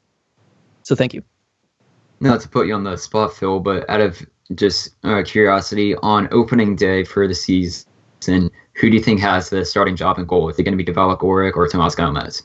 So 0.82 0.94
thank 0.94 1.14
you. 1.14 1.22
Not 2.20 2.40
to 2.40 2.48
put 2.48 2.66
you 2.66 2.74
on 2.74 2.84
the 2.84 2.96
spot, 2.96 3.34
Phil, 3.34 3.60
but 3.60 3.88
out 3.90 4.00
of 4.00 4.24
just 4.54 4.94
uh, 5.04 5.22
curiosity, 5.24 5.94
on 5.96 6.28
opening 6.30 6.76
day 6.76 7.04
for 7.04 7.26
the 7.26 7.34
season, 7.34 7.84
who 8.24 8.90
do 8.90 8.96
you 8.96 9.02
think 9.02 9.20
has 9.20 9.50
the 9.50 9.64
starting 9.64 9.96
job 9.96 10.18
and 10.18 10.28
goal? 10.28 10.48
Is 10.48 10.58
it 10.58 10.62
going 10.62 10.76
to 10.76 10.82
be 10.82 10.90
Devala 10.90 11.18
Gorrick 11.18 11.56
or 11.56 11.66
Tomas 11.68 11.94
Gomez? 11.94 12.42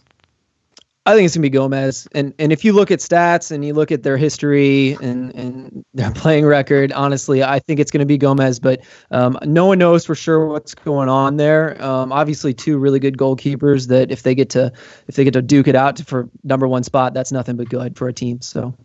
I 1.07 1.15
think 1.15 1.25
it's 1.25 1.35
gonna 1.35 1.41
be 1.41 1.49
Gomez, 1.49 2.07
and 2.13 2.31
and 2.37 2.53
if 2.53 2.63
you 2.63 2.73
look 2.73 2.91
at 2.91 2.99
stats 2.99 3.49
and 3.49 3.65
you 3.65 3.73
look 3.73 3.91
at 3.91 4.03
their 4.03 4.17
history 4.17 4.95
and 5.01 5.33
and 5.33 5.83
their 5.95 6.11
playing 6.11 6.45
record, 6.45 6.91
honestly, 6.91 7.43
I 7.43 7.57
think 7.57 7.79
it's 7.79 7.89
gonna 7.89 8.05
be 8.05 8.19
Gomez. 8.19 8.59
But 8.59 8.81
um, 9.09 9.39
no 9.43 9.65
one 9.65 9.79
knows 9.79 10.05
for 10.05 10.13
sure 10.13 10.45
what's 10.45 10.75
going 10.75 11.09
on 11.09 11.37
there. 11.37 11.81
Um, 11.83 12.11
obviously, 12.11 12.53
two 12.53 12.77
really 12.77 12.99
good 12.99 13.17
goalkeepers 13.17 13.87
that 13.87 14.11
if 14.11 14.21
they 14.21 14.35
get 14.35 14.51
to 14.51 14.71
if 15.07 15.15
they 15.15 15.23
get 15.23 15.33
to 15.33 15.41
duke 15.41 15.67
it 15.67 15.75
out 15.75 15.99
for 16.01 16.29
number 16.43 16.67
one 16.67 16.83
spot, 16.83 17.15
that's 17.15 17.31
nothing 17.31 17.55
but 17.57 17.67
good 17.67 17.97
for 17.97 18.07
a 18.07 18.13
team. 18.13 18.39
So 18.41 18.75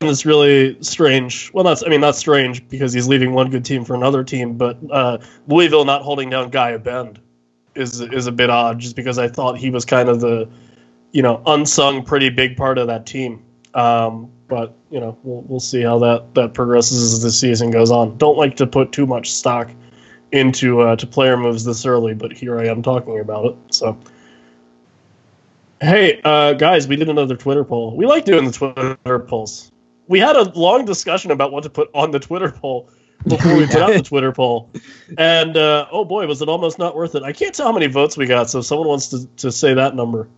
It's 0.00 0.24
really 0.24 0.80
strange. 0.80 1.50
Well, 1.52 1.64
that's 1.64 1.82
I 1.82 1.88
mean 1.88 2.00
that's 2.00 2.18
strange 2.18 2.68
because 2.68 2.92
he's 2.92 3.08
leaving 3.08 3.32
one 3.32 3.50
good 3.50 3.64
team 3.64 3.84
for 3.84 3.94
another 3.94 4.22
team, 4.22 4.56
but 4.56 4.78
uh, 4.92 5.18
Louisville 5.48 5.84
not 5.84 6.02
holding 6.02 6.30
down 6.30 6.50
Guy 6.50 6.70
Abend 6.70 7.18
is 7.74 8.00
is 8.00 8.26
a 8.26 8.32
bit 8.32 8.50
odd. 8.50 8.78
Just 8.78 8.96
because 8.96 9.18
I 9.18 9.28
thought 9.28 9.58
he 9.58 9.70
was 9.70 9.84
kind 9.84 10.08
of 10.08 10.20
the 10.20 10.48
you 11.12 11.22
know 11.22 11.42
unsung 11.46 12.04
pretty 12.04 12.30
big 12.30 12.56
part 12.56 12.78
of 12.78 12.86
that 12.86 13.06
team. 13.06 13.42
Um, 13.74 14.30
but 14.48 14.74
you 14.90 15.00
know 15.00 15.18
we'll 15.22 15.42
we'll 15.42 15.60
see 15.60 15.82
how 15.82 15.98
that 15.98 16.34
that 16.34 16.54
progresses 16.54 17.14
as 17.14 17.22
the 17.22 17.30
season 17.30 17.70
goes 17.70 17.90
on. 17.90 18.16
Don't 18.18 18.36
like 18.36 18.56
to 18.56 18.66
put 18.66 18.92
too 18.92 19.06
much 19.06 19.32
stock 19.32 19.70
into 20.32 20.80
uh, 20.80 20.96
to 20.96 21.06
player 21.06 21.36
moves 21.36 21.64
this 21.64 21.86
early, 21.86 22.14
but 22.14 22.32
here 22.32 22.58
I 22.58 22.66
am 22.66 22.82
talking 22.82 23.20
about 23.20 23.46
it. 23.46 23.56
So. 23.70 23.98
Hey, 25.80 26.20
uh, 26.24 26.54
guys, 26.54 26.88
we 26.88 26.96
did 26.96 27.10
another 27.10 27.36
Twitter 27.36 27.62
poll. 27.62 27.94
We 27.94 28.06
like 28.06 28.24
doing 28.24 28.46
the 28.46 28.52
Twitter 28.52 29.18
polls. 29.18 29.70
We 30.06 30.18
had 30.18 30.34
a 30.34 30.44
long 30.58 30.86
discussion 30.86 31.30
about 31.30 31.52
what 31.52 31.62
to 31.64 31.68
put 31.68 31.90
on 31.92 32.10
the 32.10 32.20
Twitter 32.20 32.50
poll 32.50 32.88
before 33.26 33.56
we 33.56 33.66
put 33.68 33.76
out 33.76 33.92
the 33.92 34.02
Twitter 34.02 34.32
poll. 34.32 34.70
And 35.18 35.56
uh, 35.56 35.86
oh 35.90 36.04
boy, 36.04 36.26
was 36.26 36.42
it 36.42 36.48
almost 36.48 36.78
not 36.78 36.96
worth 36.96 37.14
it. 37.14 37.22
I 37.22 37.32
can't 37.32 37.54
tell 37.54 37.66
how 37.66 37.72
many 37.72 37.86
votes 37.86 38.16
we 38.16 38.26
got, 38.26 38.50
so 38.50 38.60
if 38.60 38.66
someone 38.66 38.88
wants 38.88 39.08
to, 39.08 39.26
to 39.38 39.52
say 39.52 39.74
that 39.74 39.94
number. 39.94 40.28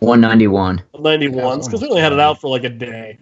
191. 0.00 0.82
91, 0.98 1.60
because 1.60 1.80
we 1.80 1.88
only 1.88 2.02
had 2.02 2.12
it 2.12 2.20
out 2.20 2.40
for 2.40 2.48
like 2.48 2.64
a 2.64 2.68
day. 2.68 3.18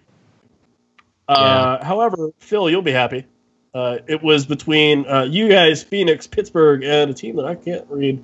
Uh, 1.27 1.83
However, 1.83 2.31
Phil, 2.39 2.69
you'll 2.69 2.81
be 2.81 2.91
happy. 2.91 3.25
Uh, 3.73 3.97
it 4.07 4.23
was 4.23 4.45
between 4.45 5.05
uh, 5.05 5.23
you 5.23 5.49
guys, 5.49 5.83
Phoenix, 5.83 6.27
Pittsburgh, 6.27 6.83
and 6.83 7.11
a 7.11 7.13
team 7.13 7.35
that 7.37 7.45
I 7.45 7.55
can't 7.55 7.85
read, 7.89 8.23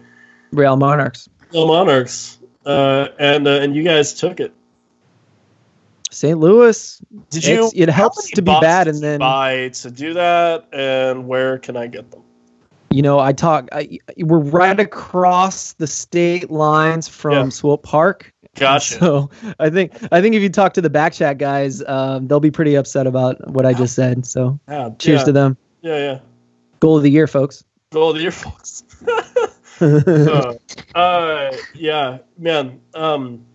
Real 0.52 0.78
Monarchs, 0.78 1.28
the 1.52 1.66
Monarchs. 1.66 2.40
Uh, 2.66 3.08
and 3.20 3.48
uh, 3.48 3.52
and 3.60 3.76
you 3.76 3.84
guys 3.84 4.14
took 4.14 4.40
it. 4.40 4.54
St. 6.12 6.38
Louis. 6.38 7.02
Did 7.30 7.46
you? 7.46 7.72
It 7.74 7.90
helps 7.90 8.30
to 8.32 8.42
be 8.42 8.58
bad 8.62 8.88
and 8.88 9.00
then- 9.00 9.20
buy 9.20 9.70
to 9.70 9.90
do 9.92 10.14
that, 10.14 10.68
and 10.72 11.28
where 11.28 11.58
can 11.58 11.76
I 11.78 11.88
get 11.88 12.12
them? 12.12 12.22
You 12.90 13.02
know, 13.02 13.20
I 13.20 13.32
talk. 13.32 13.70
I, 13.72 14.00
we're 14.18 14.40
right 14.40 14.78
across 14.78 15.74
the 15.74 15.88
state 15.88 16.52
lines 16.52 17.08
from 17.08 17.46
Yeah. 17.46 17.50
Swope 17.50 17.84
Park. 17.84 18.34
Gotcha. 18.56 18.96
So 18.96 19.30
I 19.60 19.70
think 19.70 19.94
I 20.12 20.20
think 20.20 20.36
if 20.36 20.42
you 20.42 20.50
talk 20.50 20.74
to 20.74 20.82
the 20.82 20.90
back 20.90 21.14
chat 21.14 21.38
guys, 21.38 21.82
um, 21.88 22.28
they'll 22.28 22.42
be 22.42 22.52
pretty 22.52 22.76
upset 22.76 23.08
about 23.08 23.50
what 23.50 23.66
I 23.66 23.74
just 23.74 23.96
said. 23.96 24.26
So 24.26 24.60
Yeah, 24.68 24.90
cheers 25.00 25.22
yeah, 25.22 25.26
to 25.26 25.32
them. 25.32 25.58
Yeah, 25.82 25.98
yeah. 25.98 26.20
Goal 26.82 26.98
of 26.98 27.04
the 27.04 27.12
year, 27.12 27.28
folks. 27.28 27.64
Goal 27.92 28.10
of 28.10 28.16
the 28.18 28.24
year, 28.24 28.32
folks. 28.32 28.84
uh, 29.82 30.54
uh, 30.94 31.56
yeah, 31.74 32.18
man. 32.38 32.82
Um, 32.94 33.46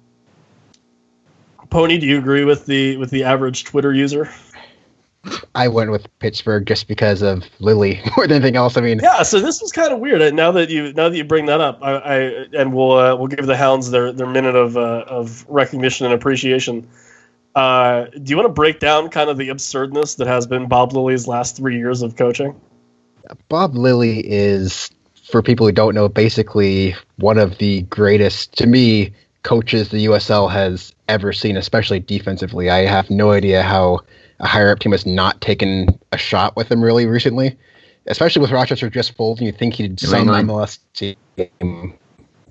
Pony, 1.70 1.98
do 1.98 2.06
you 2.06 2.18
agree 2.18 2.44
with 2.44 2.66
the 2.66 2.96
with 2.96 3.10
the 3.10 3.24
average 3.24 3.64
Twitter 3.64 3.92
user? 3.92 4.30
I 5.54 5.68
went 5.68 5.90
with 5.90 6.06
Pittsburgh 6.20 6.66
just 6.66 6.86
because 6.86 7.22
of 7.22 7.44
Lilly 7.58 8.00
more 8.16 8.26
than 8.26 8.36
anything 8.36 8.56
else. 8.56 8.76
I 8.76 8.80
mean, 8.80 9.00
Yeah, 9.02 9.22
so 9.22 9.40
this 9.40 9.60
was 9.60 9.72
kind 9.72 9.92
of 9.92 9.98
weird. 9.98 10.34
Now 10.34 10.52
that 10.52 10.70
you 10.70 10.92
now 10.92 11.08
that 11.08 11.16
you 11.16 11.24
bring 11.24 11.46
that 11.46 11.60
up, 11.60 11.78
I, 11.82 11.92
I 11.94 12.16
and 12.52 12.72
we'll 12.72 12.92
uh, 12.92 13.16
we'll 13.16 13.28
give 13.28 13.46
the 13.46 13.56
Hounds 13.56 13.90
their 13.90 14.12
their 14.12 14.26
minute 14.26 14.56
of 14.56 14.76
uh, 14.76 15.04
of 15.06 15.44
recognition 15.48 16.06
and 16.06 16.14
appreciation. 16.14 16.86
Uh, 17.54 18.04
do 18.22 18.30
you 18.30 18.36
want 18.36 18.46
to 18.46 18.52
break 18.52 18.80
down 18.80 19.08
kind 19.08 19.30
of 19.30 19.38
the 19.38 19.48
absurdness 19.48 20.16
that 20.16 20.26
has 20.26 20.46
been 20.46 20.68
Bob 20.68 20.92
Lilly's 20.92 21.26
last 21.26 21.56
three 21.56 21.78
years 21.78 22.02
of 22.02 22.14
coaching? 22.14 22.54
Bob 23.48 23.74
Lilly 23.74 24.20
is, 24.30 24.90
for 25.30 25.42
people 25.42 25.66
who 25.66 25.72
don't 25.72 25.94
know, 25.94 26.06
basically 26.06 26.94
one 27.16 27.38
of 27.38 27.56
the 27.56 27.80
greatest, 27.82 28.52
to 28.58 28.66
me, 28.66 29.10
coaches 29.42 29.88
the 29.88 30.04
USL 30.04 30.50
has 30.52 30.94
ever 31.08 31.32
seen, 31.32 31.56
especially 31.56 32.00
defensively. 32.00 32.70
I 32.70 32.86
have 32.86 33.10
no 33.10 33.30
idea 33.32 33.62
how 33.62 34.00
a 34.40 34.46
higher 34.46 34.70
up 34.70 34.78
team 34.80 34.92
has 34.92 35.06
not 35.06 35.40
taken 35.40 35.88
a 36.12 36.18
shot 36.18 36.56
with 36.56 36.70
him 36.70 36.82
really 36.82 37.06
recently, 37.06 37.56
especially 38.06 38.42
with 38.42 38.50
Rochester 38.50 38.90
just 38.90 39.14
folding. 39.16 39.46
You 39.46 39.52
think 39.52 39.74
he'd 39.74 39.98
some. 40.00 40.28
MLS 40.28 40.78
team 40.94 41.94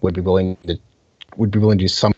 would 0.02 0.14
be 0.14 0.22
willing 0.22 0.58
to 0.68 0.78
would 1.38 1.52
be 1.52 1.60
willing 1.60 1.78
to 1.78 1.84
do 1.84 1.90
some, 1.90 2.14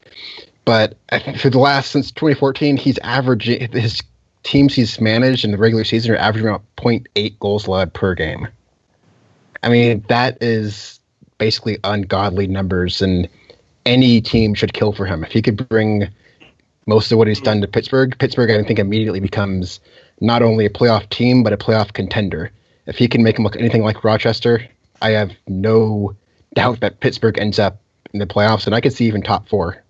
but 0.63 0.95
I 1.11 1.19
think 1.19 1.39
for 1.39 1.49
the 1.49 1.59
last 1.59 1.91
since 1.91 2.11
2014, 2.11 2.77
he's 2.77 2.99
averaging 2.99 3.71
his 3.71 4.01
teams 4.43 4.73
he's 4.73 5.01
managed 5.01 5.43
in 5.43 5.51
the 5.51 5.57
regular 5.57 5.83
season 5.83 6.11
are 6.11 6.17
averaging 6.17 6.47
about 6.47 6.63
0.8 6.77 7.39
goals 7.39 7.67
allowed 7.67 7.93
per 7.93 8.13
game. 8.13 8.47
I 9.63 9.69
mean, 9.69 10.05
that 10.07 10.37
is 10.41 10.99
basically 11.37 11.77
ungodly 11.83 12.47
numbers, 12.47 13.01
and 13.01 13.27
any 13.85 14.21
team 14.21 14.53
should 14.53 14.73
kill 14.73 14.93
for 14.93 15.05
him. 15.05 15.23
If 15.23 15.31
he 15.31 15.41
could 15.41 15.67
bring 15.67 16.09
most 16.87 17.11
of 17.11 17.17
what 17.17 17.27
he's 17.27 17.39
done 17.41 17.61
to 17.61 17.67
Pittsburgh, 17.67 18.17
Pittsburgh, 18.17 18.49
I 18.49 18.63
think, 18.63 18.79
immediately 18.79 19.19
becomes 19.19 19.79
not 20.19 20.41
only 20.41 20.65
a 20.65 20.69
playoff 20.69 21.07
team, 21.09 21.43
but 21.43 21.53
a 21.53 21.57
playoff 21.57 21.93
contender. 21.93 22.49
If 22.87 22.97
he 22.97 23.07
can 23.07 23.21
make 23.21 23.37
him 23.37 23.43
look 23.43 23.55
anything 23.57 23.83
like 23.83 24.03
Rochester, 24.03 24.65
I 25.01 25.11
have 25.11 25.31
no 25.47 26.15
doubt 26.55 26.79
that 26.79 26.99
Pittsburgh 27.01 27.37
ends 27.37 27.59
up 27.59 27.79
in 28.13 28.19
the 28.19 28.25
playoffs, 28.25 28.65
and 28.65 28.73
I 28.73 28.81
could 28.81 28.93
see 28.93 29.05
even 29.05 29.21
top 29.21 29.47
four. 29.47 29.83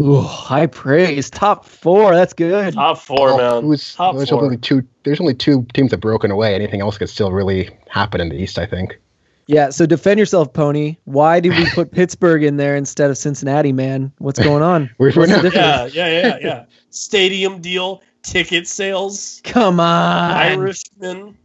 Ooh, 0.00 0.20
high 0.20 0.66
praise. 0.66 1.30
Top 1.30 1.64
four. 1.64 2.14
That's 2.14 2.32
good. 2.32 2.74
Top 2.74 2.98
four, 2.98 3.30
Oh, 3.30 3.36
man. 3.36 3.62
who's- 3.62 3.94
Top 3.94 4.16
there's 4.16 4.30
four. 4.30 4.42
only 4.42 4.56
two. 4.56 4.82
There's 5.04 5.20
only 5.20 5.34
two 5.34 5.64
teams 5.72 5.92
that 5.92 5.98
broken 5.98 6.30
away. 6.32 6.52
Anything 6.54 6.80
else 6.80 6.98
could 6.98 7.08
still 7.08 7.30
really 7.30 7.70
happen 7.88 8.20
in 8.20 8.28
the 8.30 8.36
East. 8.36 8.58
I 8.58 8.66
think. 8.66 8.98
Yeah. 9.46 9.70
So 9.70 9.86
defend 9.86 10.18
yourself, 10.18 10.52
Pony. 10.52 10.96
Why 11.04 11.40
did 11.40 11.52
we 11.56 11.66
put 11.70 11.90
Pittsburgh 11.92 12.42
in 12.42 12.56
there 12.56 12.76
instead 12.76 13.10
of 13.10 13.18
Cincinnati, 13.18 13.72
man? 13.72 14.12
What's 14.18 14.38
going 14.40 14.62
on? 14.62 14.90
We're- 14.98 15.12
we're 15.16 15.26
the 15.26 15.42
not- 15.42 15.54
Yeah, 15.54 15.86
yeah, 15.86 16.20
yeah, 16.22 16.38
yeah. 16.40 16.64
Stadium 16.90 17.60
deal, 17.60 18.02
ticket 18.22 18.66
sales, 18.66 19.40
Come 19.44 19.80
on. 19.80 20.30
Irishman. 20.32 21.36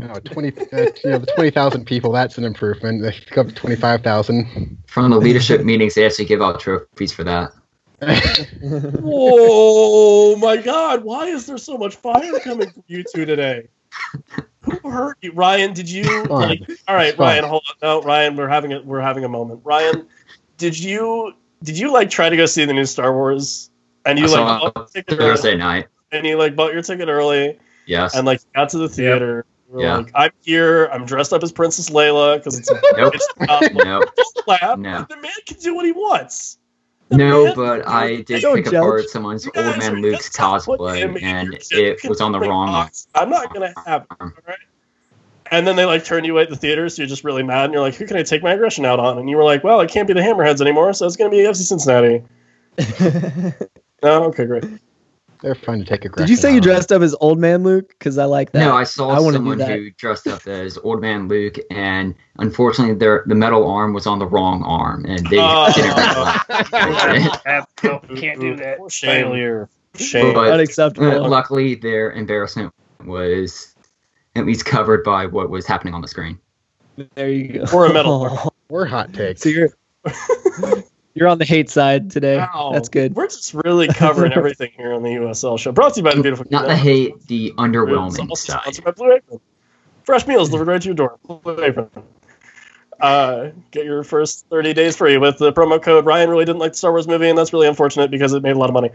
No, 0.00 0.14
twenty. 0.24 0.52
Uh, 0.72 0.86
you 1.02 1.10
know, 1.10 1.18
the 1.18 1.26
twenty 1.34 1.50
thousand 1.50 1.84
people. 1.84 2.12
That's 2.12 2.38
an 2.38 2.44
improvement. 2.44 3.02
They 3.02 3.12
go 3.32 3.40
up 3.40 3.48
to 3.48 3.54
twenty 3.54 3.74
five 3.74 4.02
thousand. 4.02 4.78
From 4.86 5.10
the 5.10 5.18
leadership 5.18 5.64
meetings, 5.64 5.94
they 5.94 6.06
actually 6.06 6.26
give 6.26 6.40
out 6.40 6.60
trophies 6.60 7.12
for 7.12 7.24
that. 7.24 7.50
Whoa, 9.00 10.36
my 10.36 10.56
God! 10.58 11.02
Why 11.02 11.26
is 11.26 11.46
there 11.46 11.58
so 11.58 11.76
much 11.76 11.96
fire 11.96 12.38
coming 12.40 12.70
from 12.70 12.84
you 12.86 13.02
two 13.12 13.24
today? 13.24 13.68
Who 14.90 14.96
hurt 14.96 15.18
you, 15.20 15.32
Ryan? 15.32 15.72
Did 15.72 15.90
you 15.90 16.24
like? 16.24 16.62
All 16.88 16.94
right, 16.94 17.16
Ryan. 17.18 17.44
Hold 17.44 17.62
on. 17.68 17.76
No, 17.82 18.02
Ryan. 18.02 18.36
We're 18.36 18.48
having 18.48 18.72
a 18.72 18.80
we're 18.82 19.00
having 19.00 19.24
a 19.24 19.28
moment. 19.28 19.60
Ryan, 19.64 20.06
did 20.56 20.78
you 20.78 21.32
did 21.62 21.78
you 21.78 21.92
like 21.92 22.08
try 22.10 22.28
to 22.28 22.36
go 22.36 22.46
see 22.46 22.64
the 22.64 22.72
new 22.72 22.86
Star 22.86 23.12
Wars? 23.12 23.70
And 24.06 24.18
you 24.18 24.24
I 24.26 24.28
like 24.28 24.36
saw 24.36 24.58
bought 24.70 24.76
your 24.76 24.86
ticket 24.86 25.18
Thursday 25.18 25.48
early, 25.50 25.58
night. 25.58 25.86
and 26.12 26.26
you 26.26 26.36
like 26.38 26.56
bought 26.56 26.72
your 26.72 26.82
ticket 26.82 27.08
early, 27.08 27.58
Yes. 27.86 28.14
and 28.14 28.26
like 28.26 28.40
got 28.54 28.70
to 28.70 28.78
the 28.78 28.88
theater, 28.88 29.44
We're 29.68 29.82
Yeah. 29.82 29.96
Like, 29.98 30.10
I'm 30.14 30.30
here. 30.42 30.86
I'm 30.86 31.04
dressed 31.04 31.32
up 31.34 31.42
as 31.42 31.52
Princess 31.52 31.90
Leila 31.90 32.38
because 32.38 32.58
it's, 32.58 32.70
a 32.70 32.80
Nope. 32.96 33.14
it's 33.14 33.28
uh, 33.48 33.60
Nope. 33.74 34.04
don't 34.16 34.46
laugh. 34.46 34.78
No. 34.78 35.04
The 35.10 35.16
man 35.16 35.30
can 35.46 35.58
do 35.58 35.74
what 35.74 35.84
he 35.84 35.92
wants. 35.92 36.58
The 37.10 37.16
No, 37.18 37.44
man 37.46 37.54
but 37.56 37.88
I 37.88 38.22
did 38.22 38.40
Don't 38.40 38.56
pick 38.56 38.66
judge. 38.66 38.74
apart 38.74 39.08
someone's 39.10 39.44
You 39.44 39.52
old 39.56 39.78
man 39.78 40.00
Luke's 40.00 40.28
gonna 40.30 40.60
put 40.60 40.96
him 40.96 41.14
cosplay, 41.14 41.22
and 41.22 41.58
it 41.70 42.08
was 42.08 42.20
on 42.22 42.32
the 42.32 42.40
wrong 42.40 42.68
box. 42.68 43.08
I'm 43.14 43.28
not 43.30 43.52
gonna 43.52 43.72
have 43.86 44.02
it. 44.02 44.16
Alright? 44.20 44.58
And 45.50 45.66
then 45.66 45.76
they 45.76 45.84
like 45.84 46.04
turn 46.04 46.24
you 46.24 46.32
away 46.32 46.42
at 46.42 46.50
the 46.50 46.56
theater, 46.56 46.88
so 46.88 47.02
you're 47.02 47.08
just 47.08 47.24
really 47.24 47.42
mad, 47.42 47.64
and 47.66 47.72
you're 47.72 47.82
like, 47.82 47.94
"Who 47.94 48.06
can 48.06 48.16
I 48.16 48.22
take 48.22 48.42
my 48.42 48.52
aggression 48.52 48.84
out 48.84 48.98
on?" 49.00 49.18
And 49.18 49.28
you 49.30 49.36
were 49.36 49.44
like, 49.44 49.64
"Well, 49.64 49.80
it 49.80 49.90
can't 49.90 50.06
be 50.06 50.14
the 50.14 50.20
Hammerheads 50.20 50.60
anymore, 50.60 50.92
so 50.92 51.06
it's 51.06 51.16
gonna 51.16 51.30
be 51.30 51.38
FC 51.38 51.62
Cincinnati." 51.64 52.22
Oh, 54.02 54.24
okay, 54.26 54.44
great. 54.44 54.64
They're 55.42 55.56
fun 55.56 55.80
to 55.80 55.84
take 55.84 56.04
a. 56.04 56.08
Did 56.08 56.28
you 56.28 56.36
say 56.36 56.54
you 56.54 56.60
dressed 56.60 56.92
up 56.92 57.02
as 57.02 57.16
old 57.20 57.38
man 57.40 57.64
Luke? 57.64 57.88
Because 57.88 58.16
I 58.16 58.24
like 58.26 58.52
that. 58.52 58.60
No, 58.60 58.76
I 58.76 58.84
saw 58.84 59.10
I 59.10 59.16
someone 59.16 59.58
who 59.60 59.90
dressed 59.92 60.26
up 60.28 60.46
as 60.46 60.78
Old 60.78 61.00
Man 61.00 61.26
Luke, 61.28 61.56
and 61.70 62.14
unfortunately, 62.38 62.94
their 62.94 63.24
the 63.26 63.34
metal 63.34 63.68
arm 63.68 63.92
was 63.92 64.06
on 64.06 64.18
the 64.20 64.26
wrong 64.26 64.62
arm, 64.64 65.04
and 65.04 65.26
they 65.26 65.38
Oh. 65.40 65.72
didn't 65.74 65.96
realize 65.96 67.40
That's- 67.44 67.66
can't 68.20 68.40
do 68.40 68.54
that. 68.56 68.78
Failure. 68.92 69.68
Shame. 69.96 70.34
But- 70.34 70.52
Unacceptable. 70.52 71.24
Uh, 71.24 71.28
luckily, 71.28 71.74
their 71.74 72.12
embarrassment 72.12 72.72
was 73.04 73.74
at 74.38 74.46
least 74.46 74.64
covered 74.64 75.04
by 75.04 75.26
what 75.26 75.50
was 75.50 75.66
happening 75.66 75.94
on 75.94 76.00
the 76.00 76.08
screen. 76.08 76.38
there 77.14 77.30
you 77.30 77.60
go. 77.60 77.64
Or 77.72 77.86
a 77.86 77.92
metal 77.92 78.52
Or 78.70 78.84
hot 78.84 79.14
takes. 79.14 79.42
So 79.42 79.48
you're 79.48 79.70
you're 81.14 81.28
on 81.28 81.38
the 81.38 81.44
hate 81.44 81.70
side 81.70 82.10
today. 82.10 82.36
Wow. 82.36 82.70
That's 82.72 82.88
good. 82.88 83.14
We're 83.14 83.26
just 83.26 83.54
really 83.54 83.88
covering 83.88 84.32
everything 84.34 84.70
here 84.76 84.92
on 84.92 85.02
the 85.02 85.10
USL 85.10 85.58
show. 85.58 85.72
Brought 85.72 85.94
to 85.94 86.00
you 86.00 86.04
by 86.04 86.14
the 86.14 86.22
beautiful. 86.22 86.46
Not 86.50 86.66
the 86.66 86.76
hate, 86.76 87.26
the 87.26 87.52
underwhelming 87.56 88.36
side. 88.36 88.60
sponsored 88.62 88.84
by 88.84 88.90
Blue 88.90 89.12
Apron. 89.12 89.40
Fresh 90.04 90.26
meals 90.26 90.50
delivered 90.50 90.68
right 90.70 90.82
to 90.82 90.86
your 90.86 90.94
door. 90.94 91.18
Blue 91.24 91.64
Apron. 91.64 91.90
Uh, 93.00 93.50
get 93.70 93.84
your 93.84 94.02
first 94.02 94.46
30 94.50 94.74
days 94.74 94.96
free 94.96 95.18
with 95.18 95.38
the 95.38 95.52
promo 95.52 95.80
code. 95.80 96.04
Ryan 96.04 96.28
really 96.30 96.44
didn't 96.44 96.58
like 96.58 96.72
the 96.72 96.78
Star 96.78 96.90
Wars 96.90 97.06
movie, 97.06 97.28
and 97.28 97.38
that's 97.38 97.52
really 97.52 97.68
unfortunate 97.68 98.10
because 98.10 98.32
it 98.32 98.42
made 98.42 98.56
a 98.56 98.58
lot 98.58 98.68
of 98.68 98.74
money. 98.74 98.90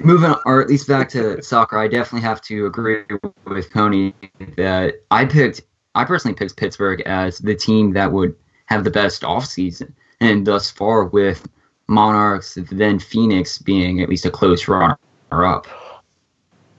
Moving, 0.00 0.34
or 0.44 0.60
at 0.60 0.68
least 0.68 0.88
back 0.88 1.08
to 1.10 1.42
soccer, 1.42 1.78
I 1.78 1.88
definitely 1.88 2.26
have 2.26 2.40
to 2.42 2.66
agree 2.66 3.04
with 3.44 3.70
Pony 3.70 4.12
that 4.56 5.02
I 5.10 5.24
picked. 5.24 5.62
I 5.94 6.04
personally 6.04 6.34
picked 6.34 6.56
Pittsburgh 6.56 7.00
as 7.02 7.38
the 7.38 7.54
team 7.54 7.92
that 7.92 8.12
would 8.12 8.34
have 8.66 8.84
the 8.84 8.90
best 8.90 9.22
offseason, 9.22 9.92
and 10.20 10.46
thus 10.46 10.70
far 10.70 11.04
with 11.04 11.48
Monarchs, 11.88 12.58
then 12.70 12.98
Phoenix 12.98 13.58
being 13.58 14.00
at 14.00 14.08
least 14.08 14.26
a 14.26 14.30
close 14.30 14.68
runner 14.68 14.98
up. 15.30 15.66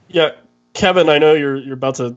Yeah, 0.08 0.30
Kevin, 0.72 1.08
I 1.08 1.18
know 1.18 1.34
you're 1.34 1.56
you're 1.56 1.74
about 1.74 1.96
to 1.96 2.16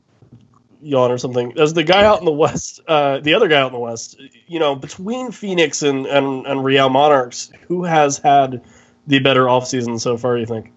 yawn 0.80 1.10
or 1.10 1.18
something. 1.18 1.58
As 1.58 1.74
the 1.74 1.84
guy 1.84 2.04
out 2.04 2.20
in 2.20 2.24
the 2.24 2.32
west, 2.32 2.80
uh, 2.86 3.18
the 3.20 3.34
other 3.34 3.48
guy 3.48 3.60
out 3.60 3.68
in 3.68 3.72
the 3.72 3.78
west, 3.78 4.20
you 4.46 4.58
know, 4.58 4.74
between 4.74 5.32
Phoenix 5.32 5.82
and 5.82 6.06
and, 6.06 6.46
and 6.46 6.64
Real 6.64 6.88
Monarchs, 6.88 7.50
who 7.66 7.84
has 7.84 8.18
had 8.18 8.62
the 9.06 9.18
better 9.18 9.44
offseason 9.44 10.00
so 10.00 10.16
far? 10.16 10.38
You 10.38 10.46
think? 10.46 10.72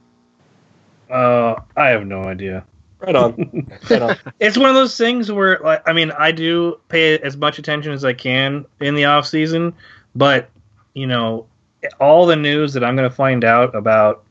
Uh, 1.09 1.55
I 1.75 1.87
have 1.89 2.05
no 2.05 2.23
idea. 2.23 2.65
Right 2.99 3.15
on. 3.15 3.67
right 3.89 4.01
on. 4.01 4.17
It's 4.39 4.57
one 4.57 4.69
of 4.69 4.75
those 4.75 4.97
things 4.97 5.31
where, 5.31 5.59
like, 5.59 5.87
I 5.87 5.93
mean, 5.93 6.11
I 6.11 6.31
do 6.31 6.79
pay 6.89 7.17
as 7.19 7.37
much 7.37 7.59
attention 7.59 7.91
as 7.91 8.03
I 8.03 8.13
can 8.13 8.65
in 8.79 8.95
the 8.95 9.05
off 9.05 9.27
season, 9.27 9.73
but 10.15 10.49
you 10.93 11.05
know, 11.05 11.45
all 11.99 12.25
the 12.25 12.35
news 12.35 12.73
that 12.73 12.83
I'm 12.83 12.95
going 12.95 13.07
to 13.07 13.15
find 13.15 13.43
out 13.43 13.75
about, 13.75 14.23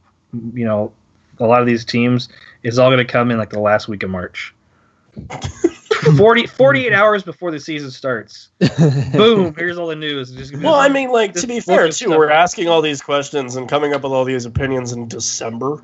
you 0.52 0.64
know, 0.64 0.92
a 1.38 1.46
lot 1.46 1.60
of 1.60 1.66
these 1.66 1.84
teams 1.84 2.28
is 2.64 2.78
all 2.78 2.90
going 2.90 3.04
to 3.06 3.10
come 3.10 3.30
in 3.30 3.38
like 3.38 3.50
the 3.50 3.60
last 3.60 3.86
week 3.86 4.02
of 4.02 4.10
March. 4.10 4.52
40, 6.16 6.46
48 6.46 6.92
hours 6.92 7.22
before 7.22 7.50
the 7.50 7.60
season 7.60 7.90
starts. 7.90 8.50
Boom! 9.12 9.54
Here's 9.58 9.78
all 9.78 9.86
the 9.88 9.96
news. 9.96 10.32
Just 10.32 10.50
gonna 10.52 10.60
be 10.62 10.66
Well, 10.66 10.74
I 10.74 10.88
mean, 10.88 11.10
like 11.10 11.32
to 11.34 11.46
be 11.46 11.60
fair 11.60 11.88
too, 11.90 12.10
we're 12.10 12.30
asking 12.30 12.68
all 12.68 12.82
these 12.82 13.00
questions 13.02 13.56
and 13.56 13.68
coming 13.68 13.92
up 13.92 14.02
with 14.02 14.12
all 14.12 14.24
these 14.24 14.44
opinions 14.44 14.92
in 14.92 15.08
December. 15.08 15.82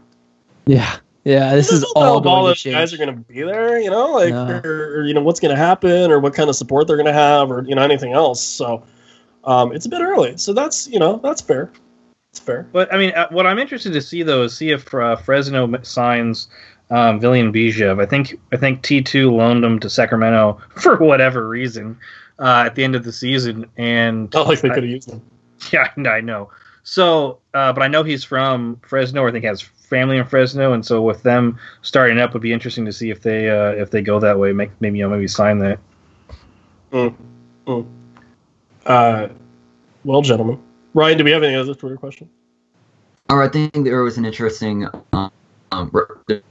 Yeah. 0.67 0.97
Yeah. 1.25 1.55
This 1.55 1.71
You 1.71 1.79
is 1.79 1.85
all 1.95 2.03
if 2.03 2.09
all 2.09 2.21
going 2.21 2.43
to 2.45 2.49
those 2.51 2.61
change. 2.61 2.75
guys 2.75 2.93
are 2.93 2.97
going 2.97 3.09
to 3.15 3.21
be 3.33 3.43
there, 3.43 3.79
you 3.81 3.91
know, 3.91 4.13
like, 4.13 4.31
No. 4.31 4.61
or, 4.65 4.99
or, 4.99 5.05
you 5.07 5.15
know, 5.15 5.21
what's 5.23 5.39
going 5.41 5.55
to 5.55 5.61
happen, 5.61 6.11
or 6.11 6.19
what 6.19 6.35
kind 6.35 6.51
of 6.51 6.57
support 6.57 6.87
they're 6.89 6.97
going 6.97 7.07
to 7.07 7.13
have, 7.13 7.51
or 7.51 7.63
you 7.63 7.75
know, 7.75 7.83
anything 7.83 8.13
else. 8.13 8.43
So, 8.43 8.85
um, 9.45 9.73
it's 9.73 9.87
a 9.87 9.89
bit 9.89 10.01
early. 10.01 10.37
So 10.37 10.53
that's 10.53 10.89
you 10.89 10.99
know, 10.99 11.21
that's 11.23 11.41
fair. 11.41 11.71
It's 12.31 12.39
fair. 12.41 12.67
But 12.73 12.93
I 12.95 12.97
mean, 12.99 13.13
uh, 13.13 13.29
what 13.31 13.47
I'm 13.47 13.59
interested 13.59 13.93
to 13.93 14.01
see 14.01 14.23
though 14.23 14.45
is 14.45 14.57
see 14.57 14.71
if 14.71 14.93
uh, 14.95 15.17
Fresno 15.17 15.81
signs 15.83 16.49
um, 16.93 17.19
Villyan 17.19 17.53
Bijev. 17.53 18.01
I 18.01 18.07
think 18.07 18.39
I 18.53 18.57
think 18.57 18.83
T2 18.83 19.33
loaned 19.33 19.65
him 19.65 19.81
to 19.81 19.91
Sacramento 19.91 20.61
for 20.77 20.97
whatever 20.99 21.49
reason 21.49 21.99
uh, 22.39 22.65
at 22.67 22.75
the 22.75 22.85
end 22.85 22.95
of 22.95 23.05
the 23.05 23.13
season, 23.13 23.67
and 23.77 24.33
Not 24.33 24.47
like 24.47 24.61
they 24.61 24.69
could 24.69 24.85
have 24.85 24.91
used 24.91 25.09
them. 25.09 25.23
yeah, 25.73 25.89
I 26.11 26.21
know. 26.21 26.51
So, 26.85 27.39
uh, 27.55 27.73
but 27.73 27.83
I 27.83 27.89
know 27.89 28.03
he's 28.03 28.25
from 28.25 28.79
Fresno. 28.83 29.23
Or 29.23 29.29
I 29.29 29.33
think 29.33 29.43
he 29.43 29.49
has 29.49 29.63
family 29.63 30.19
in 30.19 30.27
Fresno, 30.27 30.73
and 30.73 30.85
so 30.85 31.01
with 31.01 31.23
them 31.23 31.59
starting 31.81 32.19
up, 32.19 32.35
would 32.35 32.43
be 32.43 32.53
interesting 32.53 32.85
to 32.85 32.93
see 32.93 33.11
if 33.11 33.23
they 33.23 33.49
uh, 33.49 33.71
if 33.71 33.91
they 33.91 34.03
go 34.03 34.21
that 34.21 34.39
way. 34.39 34.53
Make 34.53 34.71
maybe 34.81 34.99
you 34.99 35.05
know, 35.05 35.15
maybe 35.15 35.29
sign 35.29 35.59
that. 35.61 35.79
Uh, 38.85 39.29
well, 40.05 40.21
gentlemen, 40.21 40.61
Ryan, 40.93 41.19
do 41.19 41.25
we 41.25 41.31
have 41.31 41.43
any 41.43 41.55
other 41.55 41.75
Twitter 41.75 41.97
question? 41.97 42.29
Or 43.31 43.43
I 43.43 43.49
think 43.49 43.73
there 43.73 44.03
was 44.03 44.19
an 44.19 44.27
interesting. 44.27 44.87
Um, 45.15 45.31
um, 45.71 45.89
re- 45.93 46.05
there 46.27 46.43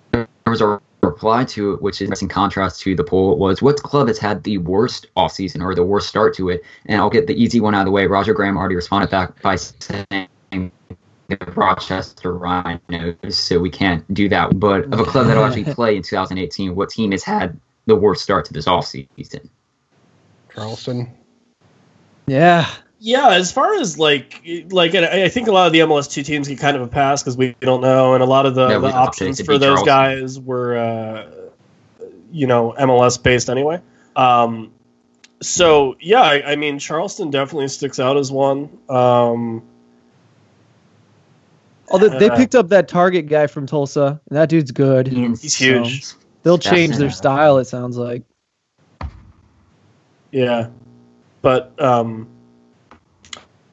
was 0.51 0.61
a 0.61 0.79
reply 1.01 1.43
to 1.45 1.73
it, 1.73 1.81
which 1.81 2.01
is 2.01 2.21
in 2.21 2.27
contrast 2.27 2.79
to 2.81 2.95
the 2.95 3.03
poll, 3.03 3.37
was 3.37 3.61
what 3.61 3.81
club 3.81 4.07
has 4.07 4.17
had 4.17 4.43
the 4.43 4.57
worst 4.59 5.07
offseason 5.17 5.63
or 5.63 5.73
the 5.73 5.83
worst 5.83 6.07
start 6.07 6.35
to 6.35 6.49
it? 6.49 6.61
And 6.85 6.99
I'll 6.99 7.09
get 7.09 7.27
the 7.27 7.35
easy 7.41 7.59
one 7.59 7.73
out 7.73 7.81
of 7.81 7.85
the 7.85 7.91
way. 7.91 8.05
Roger 8.07 8.33
Graham 8.33 8.57
already 8.57 8.75
responded 8.75 9.09
back 9.09 9.41
by 9.41 9.55
saying 9.55 10.27
the 10.51 11.37
Rochester 11.55 12.33
Rhinos, 12.33 13.37
so 13.37 13.59
we 13.59 13.69
can't 13.69 14.11
do 14.13 14.29
that. 14.29 14.59
But 14.59 14.85
of 14.93 14.99
a 14.99 15.05
club 15.05 15.27
that 15.27 15.37
will 15.37 15.45
actually 15.45 15.63
play 15.73 15.95
in 15.95 16.03
2018, 16.03 16.75
what 16.75 16.89
team 16.89 17.11
has 17.11 17.23
had 17.23 17.59
the 17.85 17.95
worst 17.95 18.21
start 18.23 18.45
to 18.45 18.53
this 18.53 18.65
offseason? 18.65 19.49
Charleston. 20.53 21.11
Yeah. 22.27 22.69
Yeah, 23.03 23.29
as 23.31 23.51
far 23.51 23.73
as 23.79 23.97
like 23.97 24.43
like 24.69 24.93
I 24.93 25.23
I 25.23 25.29
think 25.29 25.47
a 25.47 25.51
lot 25.51 25.65
of 25.65 25.73
the 25.73 25.79
MLS 25.79 26.07
two 26.09 26.21
teams 26.21 26.47
get 26.47 26.59
kind 26.59 26.77
of 26.77 26.83
a 26.83 26.87
pass 26.87 27.23
because 27.23 27.35
we 27.35 27.55
don't 27.59 27.81
know, 27.81 28.13
and 28.13 28.21
a 28.21 28.27
lot 28.27 28.45
of 28.45 28.53
the, 28.53 28.67
Yeah, 28.69 28.75
the 28.75 28.81
don't 28.81 28.83
have 28.83 28.93
to- 28.93 28.97
options 29.07 29.41
for 29.41 29.57
those 29.57 29.83
Charleston. 29.83 29.85
guys 29.87 30.39
were 30.39 30.77
uh, 30.77 31.27
you 32.31 32.45
know 32.45 32.75
MLS 32.77 33.21
based 33.21 33.49
anyway. 33.49 33.81
Um, 34.15 34.71
so 35.41 35.95
yeah, 35.99 36.21
I, 36.21 36.51
I 36.51 36.55
mean 36.55 36.77
Charleston 36.77 37.31
definitely 37.31 37.69
sticks 37.69 37.99
out 37.99 38.17
as 38.17 38.31
one. 38.31 38.69
Um, 38.87 39.63
Although 41.89 42.09
they 42.19 42.29
Uh, 42.29 42.37
picked 42.37 42.53
up 42.55 42.69
that 42.69 42.87
target 42.87 43.27
guy 43.27 43.47
from 43.47 43.65
Tulsa, 43.65 44.21
and 44.29 44.37
that 44.37 44.47
dude's 44.47 44.71
good. 44.71 45.11
Ian 45.11 45.31
He's 45.35 45.55
huge. 45.55 46.13
They'll 46.43 46.57
change 46.59 46.97
their 46.97 47.09
style. 47.11 47.57
It 47.57 47.65
sounds 47.65 47.97
like. 47.97 48.21
yeah, 50.31 50.67
but 51.41 51.73
um, 51.81 52.27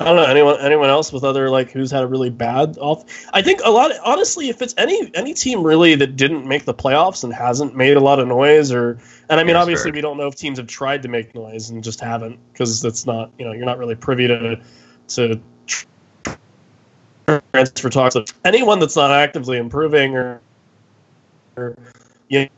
I 0.00 0.04
don't 0.04 0.16
know 0.16 0.24
anyone 0.24 0.60
anyone 0.60 0.90
else 0.90 1.12
with 1.12 1.24
other 1.24 1.50
like 1.50 1.72
who's 1.72 1.90
had 1.90 2.04
a 2.04 2.06
really 2.06 2.30
bad 2.30 2.78
off. 2.78 3.04
I 3.32 3.42
think 3.42 3.60
a 3.64 3.70
lot. 3.70 3.90
honestly, 4.04 4.48
if 4.48 4.62
it's 4.62 4.74
any 4.78 5.10
any 5.14 5.34
team 5.34 5.64
really 5.64 5.96
that 5.96 6.14
didn't 6.14 6.46
make 6.46 6.66
the 6.66 6.74
playoffs 6.74 7.24
and 7.24 7.32
hasn't 7.32 7.74
made 7.74 7.96
a 7.96 8.00
lot 8.00 8.20
of 8.20 8.28
noise, 8.28 8.70
or 8.70 8.98
and 9.28 9.40
I 9.40 9.44
mean, 9.44 9.56
obviously 9.56 9.90
Harrisburg. 9.90 9.94
we 9.96 10.00
don't 10.00 10.16
know 10.16 10.28
if 10.28 10.36
teams 10.36 10.58
have 10.58 10.68
tried 10.68 11.02
to 11.02 11.08
make 11.08 11.34
noise 11.34 11.70
and 11.70 11.82
just 11.82 11.98
haven't 11.98 12.38
because 12.52 12.80
that's 12.80 13.06
not 13.06 13.32
you 13.38 13.44
know 13.44 13.52
you're 13.52 13.66
not 13.66 13.78
really 13.78 13.96
privy 13.96 14.28
to 14.28 14.60
to 15.08 15.40
transfer 17.52 17.90
talks. 17.90 18.14
of 18.14 18.28
anyone 18.44 18.78
that's 18.78 18.96
not 18.96 19.10
actively 19.10 19.58
improving 19.58 20.16
or, 20.16 20.40
or 21.56 21.76
you 22.28 22.40
know, 22.40 22.48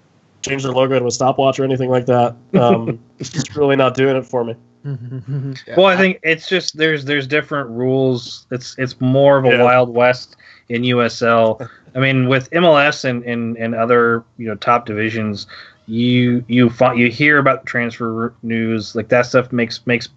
change 0.43 0.63
their 0.63 0.73
logo 0.73 0.99
to 0.99 1.07
a 1.07 1.11
stopwatch 1.11 1.59
or 1.59 1.65
anything 1.65 1.91
like 1.91 2.07
that. 2.07 2.37
Um, 2.55 2.99
it's 3.19 3.31
just 3.31 3.57
really 3.57 3.77
not 3.77 3.95
doing 3.95 4.17
it 4.17 4.27
for 4.27 4.45
me. 4.45 4.57
Yeah, 4.85 5.75
Well, 5.77 5.87
I 5.87 5.97
think 5.97 6.21
it's 6.23 6.49
just 6.49 6.77
there's 6.77 7.05
there's 7.05 7.27
different 7.27 7.71
rules. 7.71 8.47
It's 8.51 8.75
it's 8.79 9.01
more 9.01 9.39
of 9.39 9.45
a 9.45 9.51
Yeah. 9.51 9.63
wild 9.63 9.95
west 9.95 10.37
in 10.69 10.83
USL. 10.83 11.69
I 11.95 11.99
mean, 11.99 12.29
with 12.29 12.51
MLS 12.51 13.05
and, 13.05 13.23
and, 13.25 13.57
and 13.57 13.75
other 13.75 14.25
you 14.39 14.47
know 14.49 14.55
top 14.57 14.87
divisions, 14.87 15.47
you 15.87 16.45
you 16.49 16.71
fi- 16.71 16.95
you 16.95 17.11
hear 17.11 17.39
about 17.39 17.67
transfer 17.67 18.33
news 18.43 18.95
like 18.95 19.09
that 19.09 19.27
stuff 19.27 19.53
makes 19.53 19.87
makes 19.87 20.09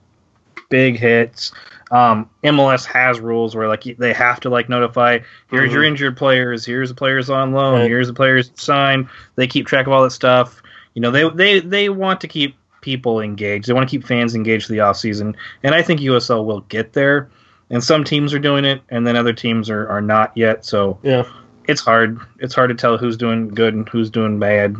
big 0.69 0.97
hits. 0.97 1.51
Um, 1.91 2.29
MLS 2.43 2.85
has 2.85 3.19
rules 3.19 3.55
where 3.55 3.67
like 3.67 3.83
they 3.83 4.13
have 4.13 4.39
to 4.41 4.49
like 4.49 4.69
notify 4.69 5.19
here's 5.51 5.71
your 5.73 5.83
injured 5.83 6.17
players, 6.17 6.65
here's 6.65 6.89
the 6.89 6.95
players 6.95 7.29
on 7.29 7.51
loan, 7.51 7.81
Right. 7.81 7.89
here's 7.89 8.07
the 8.07 8.13
players 8.13 8.49
signed. 8.55 9.07
They 9.35 9.45
keep 9.47 9.67
track 9.67 9.85
of 9.87 9.93
all 9.93 10.03
that 10.03 10.11
stuff. 10.11 10.61
You 10.95 11.01
know, 11.01 11.11
they 11.11 11.29
they 11.29 11.59
they 11.59 11.89
want 11.89 12.21
to 12.21 12.27
keep 12.27 12.55
people 12.83 13.19
engaged. 13.19 13.67
They 13.67 13.73
want 13.73 13.89
to 13.89 13.91
keep 13.91 14.05
fans 14.05 14.35
engaged 14.35 14.69
the 14.69 14.81
off 14.81 14.97
season, 14.97 15.35
and 15.63 15.73
I 15.73 15.81
think 15.81 16.01
USL 16.01 16.45
will 16.45 16.61
get 16.61 16.93
there. 16.93 17.31
And 17.71 17.83
some 17.83 18.03
teams 18.03 18.33
are 18.35 18.39
doing 18.39 18.65
it, 18.65 18.81
and 18.89 19.07
then 19.07 19.15
other 19.15 19.33
teams 19.33 19.69
are, 19.71 19.87
are 19.89 20.01
not 20.01 20.31
yet. 20.35 20.63
So 20.65 20.99
Yeah. 21.01 21.23
it's 21.67 21.81
hard. 21.81 22.19
It's 22.39 22.53
hard 22.53 22.69
to 22.69 22.75
tell 22.75 22.97
who's 22.97 23.17
doing 23.17 23.47
good 23.47 23.73
and 23.73 23.89
who's 23.89 24.11
doing 24.11 24.37
bad. 24.37 24.75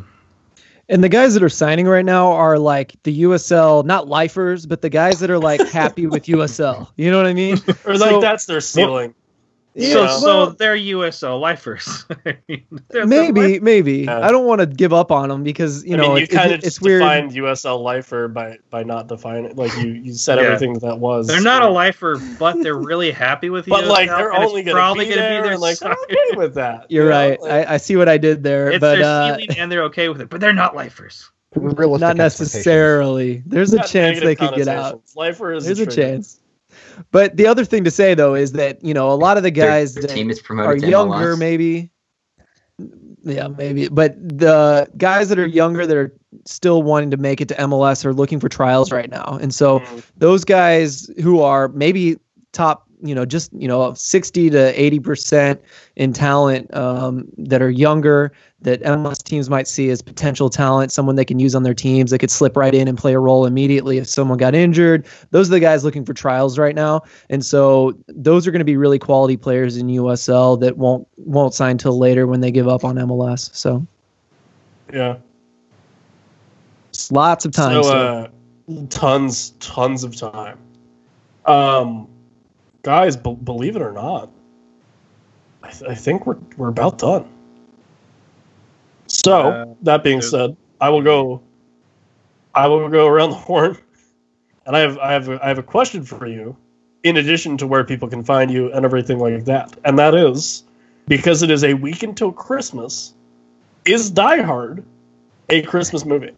And 0.89 1.01
the 1.04 1.10
guys 1.10 1.34
that 1.34 1.41
are 1.41 1.49
signing 1.49 1.88
right 1.88 2.04
now 2.06 2.34
are 2.34 2.60
like 2.60 2.93
the 3.04 3.24
USL, 3.24 3.86
not 3.86 4.10
lifers, 4.10 4.66
but 4.66 4.82
the 4.82 4.89
guys 4.89 5.22
that 5.22 5.32
are 5.32 5.39
like 5.39 5.62
happy 5.70 6.06
with 6.08 6.26
USL. 6.26 6.89
You 6.97 7.10
know 7.10 7.18
what 7.18 7.26
I 7.26 7.34
mean? 7.34 7.58
Or 7.86 7.93
like 7.97 8.10
so, 8.12 8.20
that's 8.22 8.45
their 8.45 8.62
ceiling. 8.62 9.16
Yeah, 9.76 10.08
so, 10.08 10.20
so 10.20 10.50
they're 10.52 10.76
USL 10.76 11.40
lifers. 11.40 12.06
they're, 12.24 13.08
maybe, 13.08 13.42
they're 13.42 13.62
maybe. 13.62 13.94
Yeah. 14.00 14.20
I 14.20 14.32
don't 14.32 14.46
want 14.46 14.62
to 14.62 14.68
give 14.68 14.94
up 14.94 15.12
on 15.12 15.30
them 15.30 15.44
because 15.44 15.84
you 15.84 15.98
know 15.98 16.04
I 16.04 16.08
know 16.08 16.14
mean, 16.14 16.22
you 16.22 16.28
kind 16.28 16.52
of 16.52 16.64
it's 16.64 16.80
weird. 16.80 17.02
Defined 17.02 17.32
USL 17.32 17.82
lifer 17.82 18.28
by 18.28 18.60
by 18.70 18.84
not 18.84 19.08
defining 19.08 19.56
like 19.56 19.76
you 19.78 19.90
you 19.94 20.14
said 20.14 20.38
yeah. 20.38 20.46
everything 20.46 20.74
that 20.80 21.00
was. 21.00 21.28
They're 21.28 21.42
not 21.42 21.64
a 21.64 21.70
lifer, 21.70 22.20
but 22.38 22.62
they're 22.62 22.78
really 22.78 23.12
happy 23.12 23.50
with. 23.50 23.66
but 23.66 23.86
like 23.86 24.10
they're 24.10 24.34
only 24.34 24.62
gonna 24.62 24.76
probably 24.76 25.06
going 25.06 25.18
to 25.18 25.42
be 25.42 25.48
there. 25.48 25.58
Like 25.58 25.84
I'm 25.84 25.96
okay 26.04 26.38
with 26.38 26.54
that. 26.56 26.86
You're 26.90 27.06
you 27.06 27.10
know? 27.10 27.16
right. 27.16 27.42
Like, 27.42 27.68
I, 27.68 27.74
I 27.74 27.78
see 27.78 27.96
what 27.96 28.08
I 28.08 28.18
did 28.18 28.44
there. 28.44 28.72
It's 28.72 28.80
but, 28.80 28.98
their 28.98 29.06
uh, 29.06 29.38
ceiling 29.38 29.58
and 29.58 29.72
they're 29.72 29.84
okay 29.86 30.10
with 30.10 30.22
it, 30.22 30.30
but 30.30 30.40
they're 30.40 30.54
not 30.54 30.76
lifers. 30.76 31.32
not 31.56 32.16
necessarily. 32.16 33.42
There's 33.46 33.74
a 33.74 33.84
chance 33.84 34.20
they 34.20 34.36
could 34.36 34.54
get 34.54 34.68
out. 34.68 35.02
Lifer 35.16 35.54
is 35.54 35.66
There's 35.66 35.80
a, 35.80 35.84
a 35.84 35.88
chance. 35.88 36.40
But 37.12 37.38
the 37.38 37.48
other 37.48 37.66
thing 37.66 37.84
to 37.84 37.91
say 37.91 38.14
though 38.14 38.36
is 38.36 38.54
that 38.54 38.84
you 38.84 38.94
know 38.94 39.12
a 39.12 39.16
lot 39.16 39.38
of 39.38 39.44
the 39.44 39.52
guys 39.52 39.94
their, 39.94 40.04
their 40.04 40.16
team 40.16 40.30
is 40.30 40.41
are 40.50 40.76
younger, 40.76 41.38
maybe. 41.38 41.91
Yeah, 43.26 43.48
maybe. 43.48 43.88
But 43.88 44.16
the 44.18 44.89
guys 44.98 45.30
that 45.30 45.39
are 45.39 45.46
younger 45.46 45.86
that 45.86 45.96
are 45.96 46.14
still 46.46 46.84
wanting 46.84 47.12
to 47.12 47.18
make 47.18 47.39
it 47.39 47.48
to 47.50 47.56
MLS 47.56 48.04
are 48.04 48.14
looking 48.14 48.39
for 48.39 48.50
trials 48.50 48.91
right 48.91 49.10
now, 49.10 49.38
and 49.41 49.54
so 49.54 49.80
mm-hmm. 49.80 50.00
those 50.18 50.44
guys 50.44 51.10
who 51.22 51.41
are 51.41 51.70
maybe 51.70 52.18
top 52.52 52.88
you 53.04 53.14
know 53.14 53.26
just 53.26 53.51
you 53.54 53.68
know 53.68 53.93
60 53.93 54.49
to 54.49 54.82
80 54.82 54.99
percent 54.99 55.62
in 55.95 56.14
talent 56.14 56.74
um, 56.76 57.28
that 57.38 57.62
are 57.62 57.70
younger 57.70 58.32
that 58.62 58.82
MLS 58.84 59.22
teams 59.22 59.49
might 59.49 59.68
see 59.68 59.89
as 59.89 60.01
potential 60.01 60.49
talent, 60.49 60.89
someone 60.91 61.18
they 61.18 61.26
can 61.26 61.38
use 61.38 61.54
on 61.54 61.64
their 61.64 61.74
teams 61.74 62.12
that 62.12 62.20
could 62.20 62.32
slip 62.32 62.56
right 62.56 62.74
in 62.74 62.88
and 62.88 62.97
play 62.97 63.14
a 63.14 63.20
role 63.20 63.45
immediately 63.45 63.97
if 63.97 64.08
someone 64.08 64.38
got 64.38 64.56
injured. 64.56 65.06
Those 65.32 65.49
are 65.49 65.51
the 65.51 65.60
guys 65.60 65.84
looking 65.84 66.06
for 66.06 66.14
trials 66.14 66.58
right 66.58 66.74
now, 66.74 67.01
and 67.30 67.45
so 67.45 67.97
those 68.08 68.47
are 68.47 68.51
going 68.51 68.60
to 68.60 68.66
be 68.66 68.78
really 68.78 68.99
quality 68.99 69.36
players 69.36 69.76
in 69.76 69.88
USL 69.88 70.60
that 70.62 70.78
won't 70.78 71.06
won't 71.18 71.54
sign 71.54 71.78
till 71.78 71.97
later 71.99 72.26
when 72.26 72.39
they 72.39 72.51
give 72.51 72.70
up 72.70 72.86
on 72.86 72.95
MLS. 72.95 73.54
So, 73.54 73.86
yeah, 74.93 75.18
lots 77.12 77.43
of 77.43 77.51
time. 77.51 77.84
So, 77.84 77.89
uh, 77.89 78.28
tons, 78.89 79.51
tons 79.60 80.06
of 80.06 80.16
time. 80.16 80.58
Um, 81.45 82.08
guys, 82.84 83.18
b- 83.18 83.38
believe 83.44 83.76
it 83.76 83.82
or 83.82 83.92
not, 83.92 84.30
I, 85.64 85.72
th- 85.72 85.90
I 85.90 85.96
think 85.96 86.28
we're 86.28 86.38
we're 86.58 86.68
about 86.70 87.00
done. 87.00 87.28
So 89.08 89.50
uh, 89.50 89.74
that 89.82 90.04
being 90.04 90.22
said, 90.22 90.56
I 90.80 90.90
will 90.90 91.02
go. 91.02 91.42
I 92.54 92.68
will 92.68 92.88
go 92.90 93.08
around 93.08 93.32
the 93.32 93.36
horn, 93.48 93.78
and 94.66 94.76
I 94.76 94.80
have 94.80 94.98
I 95.00 95.14
have 95.14 95.30
I 95.30 95.48
have 95.48 95.58
a 95.58 95.64
question 95.64 96.04
for 96.04 96.28
you. 96.28 96.56
In 97.04 97.18
addition 97.18 97.58
to 97.58 97.68
where 97.68 97.84
people 97.84 98.08
can 98.08 98.24
find 98.24 98.50
you 98.50 98.72
and 98.72 98.86
everything 98.86 99.20
like 99.20 99.44
that, 99.46 99.76
and 99.84 100.00
that 100.00 100.16
is 100.16 100.64
because 101.08 101.44
it 101.44 101.50
is 101.50 101.64
a 101.64 101.74
week 101.74 102.04
until 102.04 102.32
Christmas. 102.32 103.14
Is 103.86 104.10
Die 104.10 104.42
Hard 104.42 104.86
a 105.50 105.62
Christmas 105.64 106.06
movie? 106.06 106.32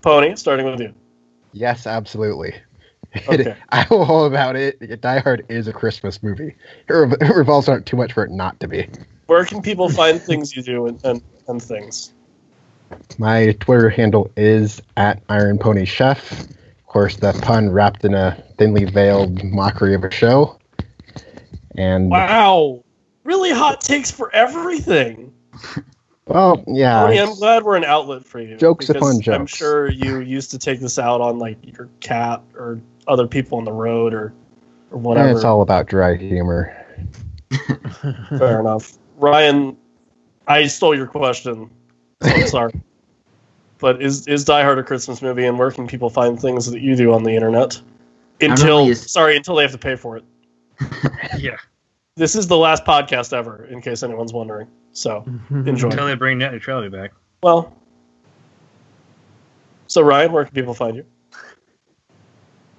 Pony, 0.00 0.34
starting 0.36 0.64
with 0.64 0.80
you. 0.80 0.94
Yes, 1.52 1.86
absolutely. 1.86 2.54
Okay. 3.28 3.56
I 3.70 3.86
know 3.90 4.02
all 4.02 4.24
about 4.24 4.56
it. 4.56 5.00
Die 5.00 5.18
Hard 5.18 5.44
is 5.48 5.68
a 5.68 5.72
Christmas 5.72 6.22
movie. 6.22 6.54
It, 6.88 6.92
revolves 7.34 7.68
aren't 7.68 7.86
too 7.86 7.96
much 7.96 8.12
for 8.12 8.24
it 8.24 8.30
not 8.30 8.58
to 8.60 8.68
be. 8.68 8.88
Where 9.26 9.44
can 9.44 9.62
people 9.62 9.88
find 9.88 10.20
things 10.20 10.56
you 10.56 10.62
do 10.62 10.86
and, 10.86 11.04
and, 11.04 11.22
and 11.48 11.62
things? 11.62 12.12
My 13.18 13.52
Twitter 13.60 13.88
handle 13.88 14.30
is 14.36 14.82
at 14.96 15.22
Iron 15.28 15.58
Pony 15.58 15.84
Chef. 15.84 16.32
Of 16.42 16.86
course, 16.86 17.16
the 17.16 17.32
pun 17.42 17.70
wrapped 17.70 18.04
in 18.04 18.14
a 18.14 18.42
thinly 18.58 18.84
veiled 18.84 19.44
mockery 19.44 19.94
of 19.94 20.04
a 20.04 20.10
show. 20.10 20.58
And 21.76 22.10
wow, 22.10 22.82
really 23.24 23.50
hot 23.50 23.80
takes 23.80 24.10
for 24.10 24.34
everything. 24.34 25.32
Well, 26.26 26.62
yeah. 26.68 27.00
Tony, 27.00 27.18
I'm 27.18 27.34
glad 27.34 27.64
we're 27.64 27.76
an 27.76 27.84
outlet 27.84 28.24
for 28.24 28.40
you. 28.40 28.56
Jokes 28.56 28.88
upon 28.88 29.20
jokes. 29.20 29.36
I'm 29.36 29.46
sure 29.46 29.90
you 29.90 30.20
used 30.20 30.52
to 30.52 30.58
take 30.58 30.78
this 30.78 30.98
out 30.98 31.20
on 31.20 31.38
like 31.38 31.58
your 31.62 31.88
cat 31.98 32.42
or 32.54 32.80
other 33.10 33.26
people 33.26 33.58
on 33.58 33.64
the 33.64 33.72
road 33.72 34.14
or 34.14 34.32
or 34.90 34.98
eh, 34.98 35.00
whatever. 35.00 35.28
And 35.28 35.36
it's 35.36 35.44
all 35.44 35.62
about 35.62 35.86
dry 35.86 36.16
humor. 36.16 36.74
Fair 38.38 38.60
enough. 38.60 38.98
Ryan, 39.16 39.76
I 40.46 40.66
stole 40.66 40.96
your 40.96 41.06
question. 41.06 41.70
So 42.22 42.28
I'm 42.30 42.46
sorry. 42.46 42.72
but 43.78 44.00
is 44.00 44.26
is 44.28 44.44
Die 44.44 44.62
Hard 44.62 44.78
a 44.78 44.82
Christmas 44.82 45.22
movie, 45.22 45.46
and 45.46 45.58
where 45.58 45.70
can 45.70 45.86
people 45.86 46.10
find 46.10 46.40
things 46.40 46.70
that 46.70 46.80
you 46.80 46.94
do 46.94 47.12
on 47.12 47.24
the 47.24 47.32
internet? 47.32 47.80
Until 48.40 48.94
sorry, 48.94 49.36
until 49.36 49.56
they 49.56 49.62
have 49.62 49.72
to 49.72 49.78
pay 49.78 49.96
for 49.96 50.16
it. 50.16 50.24
yeah. 51.38 51.56
This 52.16 52.36
is 52.36 52.46
the 52.46 52.56
last 52.56 52.84
podcast 52.84 53.32
ever, 53.32 53.66
in 53.66 53.80
case 53.80 54.02
anyone's 54.02 54.32
wondering. 54.32 54.68
So 54.92 55.24
enjoy. 55.50 55.88
Until 55.88 56.06
they 56.06 56.14
bring 56.14 56.38
net 56.38 56.52
neutrality 56.52 56.88
back. 56.88 57.12
Well. 57.42 57.76
So 59.86 60.02
Ryan, 60.02 60.32
where 60.32 60.44
can 60.44 60.54
people 60.54 60.74
find 60.74 60.96
you? 60.96 61.04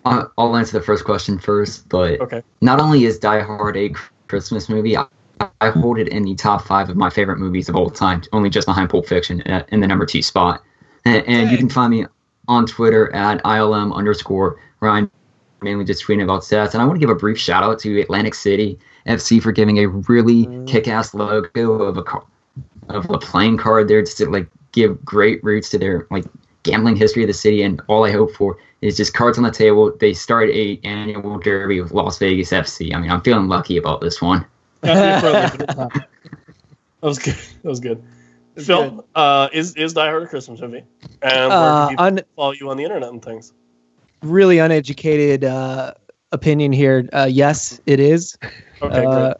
I'll 0.06 0.56
answer 0.56 0.80
the 0.80 0.84
first 0.84 1.06
question 1.06 1.38
first, 1.38 1.88
but 1.90 2.20
okay. 2.22 2.44
not 2.62 2.80
only 2.80 3.06
is 3.06 3.20
Die 3.20 3.42
Hard 3.42 3.78
a 3.78 3.92
Christmas 4.28 4.68
movie, 4.68 4.98
I 4.98 5.70
hold 5.70 6.00
it 6.00 6.08
in 6.08 6.24
the 6.24 6.36
top 6.36 6.64
five 6.64 6.90
of 6.90 6.98
my 6.98 7.10
favorite 7.10 7.38
movies 7.38 7.70
of 7.70 7.76
all 7.76 7.90
time, 7.90 8.24
only 8.34 8.50
just 8.50 8.68
behind 8.68 8.90
Pulp 8.90 9.06
Fiction 9.06 9.42
uh, 9.42 9.64
in 9.70 9.80
the 9.80 9.88
number 9.88 10.06
two 10.06 10.22
spot. 10.22 10.64
And, 11.06 11.26
and 11.28 11.52
you 11.52 11.58
can 11.58 11.70
find 11.70 11.92
me 11.92 12.06
on 12.48 12.66
Twitter 12.66 13.14
at 13.14 13.44
ILM 13.44 13.94
underscore 13.94 14.60
Ryan, 14.80 15.10
mainly 15.62 15.86
just 15.86 16.04
tweeting 16.04 16.24
about 16.24 16.42
stats. 16.42 16.74
And 16.74 16.82
I 16.82 16.86
want 16.86 16.96
to 16.96 17.00
give 17.00 17.10
a 17.10 17.16
brief 17.16 17.38
shout 17.38 17.64
out 17.64 17.80
to 17.80 18.02
Atlantic 18.02 18.34
City 18.34 18.80
FC 19.08 19.42
for 19.42 19.52
giving 19.52 19.80
a 19.80 19.88
really 19.88 20.46
mm. 20.46 20.68
kick 20.68 20.88
ass 20.88 21.14
logo 21.14 21.74
of 21.84 21.98
a 21.98 22.04
of 22.90 23.10
a 23.10 23.18
playing 23.18 23.58
card 23.58 23.88
there 23.88 24.02
just 24.02 24.18
to 24.18 24.30
like 24.30 24.48
give 24.72 25.04
great 25.06 25.44
roots 25.44 25.70
to 25.70 25.78
their 25.78 26.08
like 26.12 26.26
gambling 26.64 26.96
history 26.96 27.24
of 27.24 27.28
the 27.28 27.34
city. 27.34 27.64
And 27.64 27.82
all 27.88 28.06
I 28.06 28.12
hope 28.12 28.34
for 28.34 28.58
is 28.82 28.98
just 28.98 29.14
cards 29.14 29.38
on 29.38 29.44
the 29.44 29.52
table. 29.52 29.96
They 30.00 30.14
start 30.14 30.50
a 30.50 30.80
annual 30.84 31.38
derby 31.40 31.82
with 31.82 31.92
Las 31.92 32.18
Vegas 32.20 32.52
FC. 32.52 32.94
I 32.94 33.00
mean, 33.00 33.12
I'm 33.12 33.22
feeling 33.22 33.48
lucky 33.48 33.78
about 33.78 34.02
this 34.02 34.22
one 34.22 34.46
that 34.82 36.00
was 37.02 37.20
good. 37.20 37.36
That 37.36 37.70
was 37.70 37.80
good. 37.80 38.04
Phil, 38.58 38.90
good. 38.90 39.04
Uh, 39.16 39.50
is 39.54 39.76
is 39.76 39.94
Die 39.94 40.06
Hard 40.06 40.24
a 40.24 40.28
Christmas 40.28 40.60
movie? 40.60 40.84
And 41.22 41.50
where 41.50 41.70
uh, 41.70 41.88
can 41.90 42.00
un- 42.00 42.22
follow 42.36 42.52
you 42.52 42.70
on 42.70 42.78
the 42.78 42.84
internet 42.84 43.10
and 43.10 43.24
things? 43.24 43.54
Really 44.24 44.58
uneducated 44.58 45.44
uh, 45.44 45.94
opinion 46.32 46.72
here. 46.72 47.08
Uh, 47.14 47.28
yes, 47.30 47.80
it 47.86 48.00
is. 48.00 48.38
Okay, 48.82 49.06
uh, 49.06 49.16
great. 49.16 49.36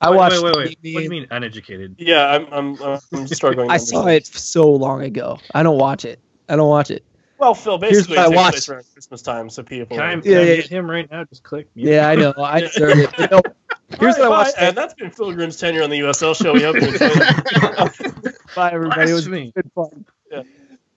I 0.00 0.10
wait, 0.10 0.16
watched. 0.16 0.42
Wait, 0.42 0.56
wait, 0.56 0.56
wait. 0.56 0.94
What 0.94 1.00
do 1.00 1.04
you 1.04 1.10
mean 1.10 1.26
uneducated? 1.30 1.96
Yeah, 1.98 2.26
I'm 2.26 2.46
I'm 2.52 3.00
I'm 3.12 3.26
struggling. 3.26 3.70
I 3.70 3.76
saw 3.76 4.06
it 4.06 4.26
so 4.26 4.70
long 4.70 5.02
ago. 5.02 5.38
I 5.54 5.62
don't 5.62 5.78
watch 5.78 6.04
it. 6.04 6.20
I 6.48 6.56
don't 6.56 6.68
watch 6.68 6.90
it. 6.90 7.04
Well, 7.38 7.54
Phil, 7.54 7.76
basically, 7.76 8.16
it 8.16 8.28
takes 8.28 8.50
place 8.50 8.68
around 8.68 8.84
Christmas 8.94 9.22
time, 9.22 9.50
so 9.50 9.62
people. 9.62 9.96
Can 9.96 10.06
I, 10.06 10.12
can 10.14 10.22
yeah, 10.24 10.38
I 10.38 10.42
yeah. 10.42 10.62
him 10.62 10.90
right 10.90 11.10
now? 11.10 11.24
Just 11.24 11.42
click. 11.42 11.68
Mute. 11.74 11.90
Yeah, 11.90 12.08
I 12.08 12.14
know. 12.14 12.32
I 12.38 12.60
deserve 12.60 12.98
it. 12.98 13.10
You 13.18 13.28
know, 13.30 13.42
here's 13.90 14.18
right, 14.18 14.20
what 14.20 14.22
I 14.22 14.28
watched. 14.28 14.54
And 14.58 14.76
that's 14.76 14.94
been 14.94 15.10
Phil 15.10 15.32
Grimm's 15.32 15.58
tenure 15.58 15.82
on 15.82 15.90
the 15.90 16.00
USL 16.00 16.34
show. 16.34 16.54
We 16.54 16.62
hope 16.62 16.76
you 16.76 16.88
enjoyed 16.88 18.34
Bye, 18.56 18.72
everybody. 18.72 19.10
It 19.10 19.14
was 19.14 19.28
me. 19.28 19.52
good 19.54 19.70
fun. 19.74 20.06
Yeah. 20.30 20.42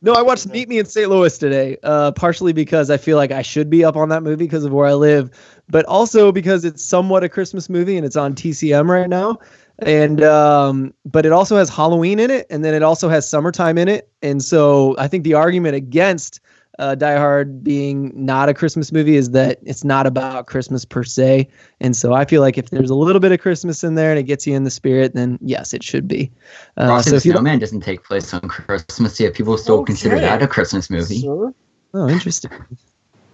No, 0.02 0.14
I 0.14 0.22
watched 0.22 0.48
Meet 0.48 0.70
Me 0.70 0.80
in 0.80 0.86
St. 0.86 1.10
Louis 1.10 1.38
today, 1.38 1.76
uh, 1.84 2.14
partially 2.14 2.54
because 2.54 2.90
I 2.90 2.96
feel 2.96 3.18
like 3.18 3.32
I 3.32 3.42
should 3.42 3.70
be 3.70 3.84
up 3.84 3.98
on 3.98 4.08
that 4.10 4.24
movie 4.24 4.46
because 4.46 4.64
of 4.64 4.72
where 4.72 4.88
I 4.88 4.94
live, 4.94 5.30
but 5.68 5.84
also 5.86 6.32
because 6.32 6.64
it's 6.64 6.82
somewhat 6.82 7.26
a 7.26 7.28
Christmas 7.28 7.70
movie 7.70 7.98
and 7.98 8.06
it's 8.06 8.16
on 8.16 8.34
TCM 8.34 8.88
right 8.88 9.10
now 9.10 9.40
and 9.82 10.24
um, 10.24 10.94
but 11.06 11.26
it 11.26 11.32
also 11.32 11.58
has 11.58 11.70
Halloween 11.70 12.20
in 12.20 12.32
it, 12.32 12.48
and 12.50 12.64
then 12.64 12.74
it 12.74 12.84
also 12.84 13.10
has 13.10 13.28
summertime 13.30 13.78
in 13.78 13.88
it, 13.88 14.10
and 14.22 14.44
so 14.44 14.96
I 14.98 15.08
think 15.08 15.24
the 15.24 15.34
argument 15.34 15.76
against 15.76 16.40
uh, 16.80 16.96
Die 16.96 17.18
Hard 17.18 17.64
being 17.64 18.12
not 18.16 18.50
a 18.50 18.54
Christmas 18.54 18.92
movie 18.92 19.16
is 19.16 19.32
that 19.32 19.60
it's 19.64 19.84
not 19.84 20.08
about 20.08 20.48
Christmas 20.48 20.86
per 20.86 21.04
se, 21.04 21.48
and 21.80 21.96
so 21.96 22.14
I 22.14 22.26
feel 22.26 22.42
like 22.42 22.58
if 22.58 22.70
there's 22.70 22.90
a 22.90 22.96
little 22.96 23.20
bit 23.20 23.32
of 23.32 23.40
Christmas 23.40 23.84
in 23.84 23.96
there 23.96 24.10
and 24.10 24.20
it 24.20 24.24
gets 24.24 24.48
you 24.48 24.56
in 24.56 24.64
the 24.64 24.72
spirit, 24.72 25.14
then 25.14 25.38
yes, 25.42 25.74
it 25.74 25.84
should 25.84 26.08
be. 26.08 26.32
Uh, 26.78 26.88
Frosty 26.88 27.10
so 27.10 27.16
the 27.16 27.22
Snowman 27.22 27.60
doesn't 27.60 27.82
take 27.82 28.04
place 28.04 28.34
on 28.34 28.42
Christmas 28.42 29.20
yet. 29.20 29.34
People 29.34 29.58
still 29.58 29.80
okay. 29.80 29.88
consider 29.88 30.20
that 30.20 30.42
a 30.42 30.48
Christmas 30.48 30.90
movie. 30.90 31.22
Sure. 31.22 31.54
Oh, 31.94 32.08
interesting, 32.08 32.52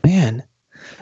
man. 0.03 0.43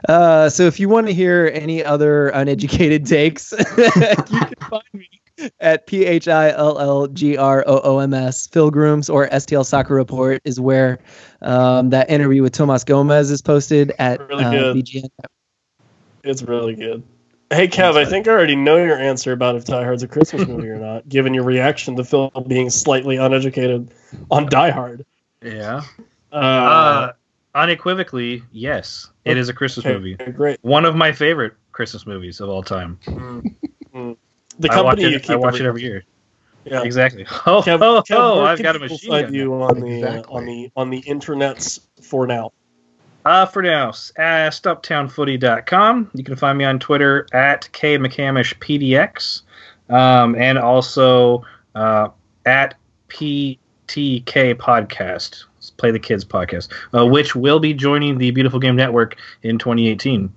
Uh, 0.07 0.49
so 0.49 0.63
if 0.63 0.79
you 0.79 0.89
want 0.89 1.07
to 1.07 1.13
hear 1.13 1.51
any 1.53 1.83
other 1.83 2.29
uneducated 2.29 3.05
takes, 3.05 3.51
you 3.77 3.89
can 3.91 4.53
find 4.69 4.83
me 4.93 5.09
at 5.59 5.87
P 5.87 6.05
H 6.05 6.27
I 6.27 6.49
L 6.51 6.79
L 6.79 7.07
G 7.07 7.37
R 7.37 7.63
O 7.67 7.81
O 7.83 7.99
M 7.99 8.13
S. 8.13 8.47
Phil 8.47 8.71
Grooms 8.71 9.09
or 9.09 9.27
STL 9.29 9.65
Soccer 9.65 9.95
Report 9.95 10.41
is 10.45 10.59
where 10.59 10.99
um, 11.41 11.89
that 11.89 12.09
interview 12.09 12.41
with 12.41 12.53
Tomas 12.53 12.83
Gomez 12.83 13.31
is 13.31 13.41
posted 13.41 13.91
at 13.99 14.19
really 14.27 14.43
uh, 14.43 14.51
good. 14.51 14.75
BGN. 14.77 15.09
It's 16.23 16.41
really 16.43 16.75
good. 16.75 17.03
Hey, 17.49 17.67
Kev, 17.67 17.97
I 17.97 18.05
think 18.05 18.27
I 18.27 18.31
already 18.31 18.55
know 18.55 18.77
your 18.77 18.97
answer 18.97 19.31
about 19.31 19.55
if 19.55 19.65
Die 19.65 19.83
Hard's 19.83 20.01
a 20.01 20.07
Christmas 20.07 20.47
movie 20.47 20.69
or 20.69 20.79
not, 20.79 21.07
given 21.07 21.33
your 21.35 21.43
reaction 21.43 21.95
to 21.97 22.03
Phil 22.03 22.31
being 22.47 22.69
slightly 22.71 23.17
uneducated 23.17 23.91
on 24.31 24.47
Die 24.47 24.71
Hard. 24.71 25.05
Yeah. 25.43 25.83
Uh, 26.31 26.35
Uh, 26.35 27.11
unequivocally, 27.53 28.41
yes, 28.51 29.11
it 29.25 29.37
is 29.37 29.49
a 29.49 29.53
Christmas 29.53 29.85
okay, 29.85 29.93
movie. 29.93 30.15
Great. 30.15 30.57
One 30.63 30.85
of 30.85 30.95
my 30.95 31.11
favorite 31.11 31.53
Christmas 31.73 32.07
movies 32.07 32.39
of 32.39 32.49
all 32.49 32.63
time. 32.63 32.97
The 34.59 34.71
I 34.71 34.81
watch 34.81 34.97
company 34.97 35.09
you 35.09 35.15
it, 35.17 35.23
keep. 35.23 35.31
I 35.31 35.35
watch 35.35 35.59
it 35.59 35.65
every 35.65 35.81
year. 35.81 36.03
Yeah. 36.65 36.83
Exactly. 36.83 37.25
Oh, 37.45 37.61
Kev, 37.65 37.81
oh, 37.81 38.01
Kev, 38.01 38.15
oh, 38.17 38.43
I've 38.45 38.61
got 38.61 38.75
a 38.75 38.79
people 38.79 38.95
machine 38.95 39.09
find 39.09 39.35
you 39.35 39.53
on 39.61 39.79
the 39.79 40.03
uh, 40.03 40.23
on 40.29 40.45
the 40.45 40.71
on 40.75 40.89
the 40.89 41.01
internets 41.03 41.81
for 42.01 42.25
now. 42.25 42.51
Uh, 43.25 43.45
for 43.45 43.61
now, 43.61 43.89
at 44.17 44.49
stumptownfooty.com. 44.49 46.11
You 46.13 46.23
can 46.23 46.35
find 46.35 46.57
me 46.57 46.65
on 46.65 46.79
Twitter 46.79 47.25
at 47.31 47.69
kmcamishpdx, 47.71 49.41
um, 49.89 50.35
and 50.35 50.57
also 50.57 51.45
uh, 51.73 52.09
at 52.45 52.75
PTK 53.09 54.55
Podcast. 54.55 55.45
Play 55.77 55.91
the 55.91 55.99
Kids 55.99 56.25
podcast, 56.25 56.67
uh, 56.93 57.05
which 57.05 57.35
will 57.35 57.59
be 57.59 57.73
joining 57.73 58.17
the 58.17 58.31
Beautiful 58.31 58.59
Game 58.59 58.75
Network 58.75 59.15
in 59.43 59.57
2018. 59.57 60.31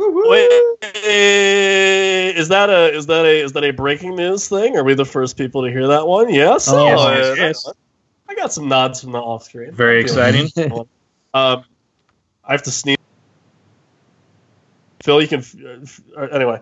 Wait, 0.00 0.48
is 2.36 2.48
that 2.48 2.70
a 2.70 2.96
is 2.96 3.06
that 3.06 3.26
a 3.26 3.44
is 3.44 3.52
that 3.52 3.64
a 3.64 3.70
breaking 3.70 4.16
news 4.16 4.48
thing? 4.48 4.76
Are 4.76 4.84
we 4.84 4.94
the 4.94 5.04
first 5.04 5.36
people 5.36 5.62
to 5.64 5.70
hear 5.70 5.86
that 5.88 6.06
one? 6.06 6.32
Yes. 6.32 6.68
Oh, 6.68 6.86
yes, 6.86 7.36
yes, 7.38 7.64
yes. 7.66 7.74
I 8.28 8.34
got 8.34 8.52
some 8.52 8.68
nods 8.68 9.02
from 9.02 9.12
the 9.12 9.18
off 9.18 9.44
screen. 9.44 9.72
Very 9.72 10.00
exciting. 10.00 10.48
um, 11.34 11.64
I 12.44 12.52
have 12.52 12.62
to 12.62 12.70
sneeze. 12.70 12.96
Phil, 15.02 15.20
you 15.20 15.28
can. 15.28 15.44
uh, 15.64 16.20
uh, 16.20 16.26
Anyway, 16.28 16.60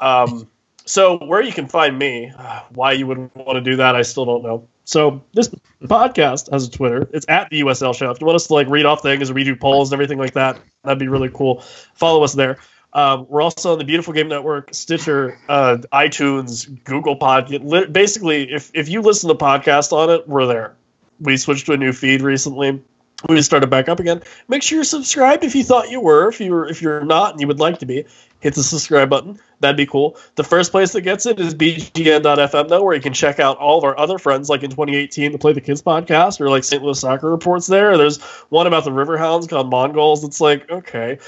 um, 0.00 0.48
so 0.84 1.18
where 1.24 1.42
you 1.42 1.52
can 1.52 1.68
find 1.68 1.98
me, 1.98 2.32
uh, 2.36 2.62
why 2.70 2.92
you 2.92 3.06
would 3.06 3.34
want 3.34 3.56
to 3.56 3.60
do 3.60 3.76
that, 3.76 3.94
I 3.94 4.02
still 4.02 4.24
don't 4.24 4.42
know. 4.42 4.68
So 4.84 5.22
this 5.32 5.48
podcast 5.82 6.50
has 6.52 6.68
a 6.68 6.70
Twitter. 6.70 7.08
It's 7.12 7.26
at 7.28 7.50
the 7.50 7.62
USL 7.62 7.94
Show. 7.94 8.10
If 8.10 8.20
you 8.20 8.26
want 8.26 8.36
us 8.36 8.46
to 8.48 8.54
like 8.54 8.68
read 8.68 8.84
off 8.84 9.02
things, 9.02 9.30
redo 9.30 9.58
polls, 9.58 9.90
and 9.90 9.94
everything 9.94 10.18
like 10.18 10.34
that, 10.34 10.60
that'd 10.82 10.98
be 10.98 11.08
really 11.08 11.30
cool. 11.30 11.62
Follow 11.94 12.22
us 12.22 12.34
there. 12.34 12.58
Um, 12.92 13.26
we're 13.28 13.42
also 13.42 13.72
on 13.72 13.78
the 13.78 13.84
Beautiful 13.84 14.12
Game 14.12 14.28
Network, 14.28 14.72
Stitcher, 14.72 15.38
uh, 15.48 15.78
iTunes, 15.92 16.82
Google 16.84 17.18
Podcast. 17.18 17.92
Basically, 17.92 18.52
if 18.52 18.70
if 18.72 18.88
you 18.88 19.02
listen 19.02 19.28
to 19.28 19.34
the 19.34 19.44
podcast 19.44 19.92
on 19.92 20.10
it, 20.10 20.28
we're 20.28 20.46
there. 20.46 20.76
We 21.20 21.36
switched 21.36 21.66
to 21.66 21.72
a 21.72 21.76
new 21.76 21.92
feed 21.92 22.22
recently. 22.22 22.82
We 23.28 23.40
started 23.40 23.70
back 23.70 23.88
up 23.88 24.00
again. 24.00 24.22
Make 24.48 24.62
sure 24.62 24.76
you're 24.76 24.84
subscribed 24.84 25.44
if 25.44 25.54
you 25.54 25.64
thought 25.64 25.90
you 25.90 26.00
were. 26.00 26.28
If 26.28 26.40
you're 26.40 26.66
if 26.66 26.82
you're 26.82 27.04
not 27.04 27.32
and 27.32 27.40
you 27.40 27.46
would 27.46 27.58
like 27.58 27.78
to 27.78 27.86
be, 27.86 28.04
hit 28.40 28.54
the 28.54 28.62
subscribe 28.62 29.08
button. 29.08 29.38
That'd 29.60 29.78
be 29.78 29.86
cool. 29.86 30.18
The 30.34 30.44
first 30.44 30.70
place 30.70 30.92
that 30.92 31.00
gets 31.00 31.24
it 31.24 31.40
is 31.40 31.54
bgn.fm 31.54 32.68
though, 32.68 32.82
where 32.82 32.94
you 32.94 33.00
can 33.00 33.14
check 33.14 33.40
out 33.40 33.56
all 33.56 33.78
of 33.78 33.84
our 33.84 33.98
other 33.98 34.18
friends, 34.18 34.50
like 34.50 34.62
in 34.62 34.70
2018, 34.70 35.32
the 35.32 35.38
Play 35.38 35.54
the 35.54 35.62
Kids 35.62 35.82
podcast, 35.82 36.38
or 36.40 36.50
like 36.50 36.64
St. 36.64 36.82
Louis 36.82 37.00
Soccer 37.00 37.30
Reports. 37.30 37.66
There, 37.66 37.96
there's 37.96 38.20
one 38.50 38.66
about 38.66 38.84
the 38.84 38.90
Riverhounds 38.90 39.48
called 39.48 39.70
Mongols. 39.70 40.22
It's 40.22 40.40
like 40.42 40.70
okay, 40.70 41.18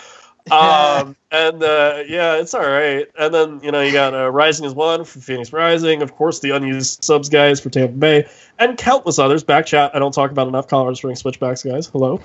um, 0.50 1.16
and 1.30 1.62
uh, 1.62 2.04
yeah, 2.06 2.36
it's 2.36 2.54
all 2.54 2.68
right. 2.68 3.06
And 3.18 3.34
then 3.34 3.60
you 3.62 3.72
know 3.72 3.80
you 3.82 3.92
got 3.92 4.14
uh, 4.14 4.30
Rising 4.30 4.64
is 4.64 4.74
one 4.74 5.04
for 5.04 5.20
Phoenix 5.20 5.52
Rising, 5.52 6.02
of 6.02 6.14
course 6.14 6.40
the 6.40 6.50
unused 6.50 7.02
subs 7.02 7.28
guys 7.28 7.60
for 7.60 7.70
Tampa 7.70 7.94
Bay, 7.94 8.28
and 8.58 8.76
countless 8.78 9.18
others. 9.18 9.44
Back 9.44 9.66
chat 9.66 9.94
I 9.94 9.98
don't 9.98 10.12
talk 10.12 10.30
about 10.30 10.48
enough. 10.48 10.68
Colorado 10.68 10.94
Springs 10.94 11.20
Switchbacks 11.20 11.62
guys, 11.62 11.86
hello. 11.86 12.20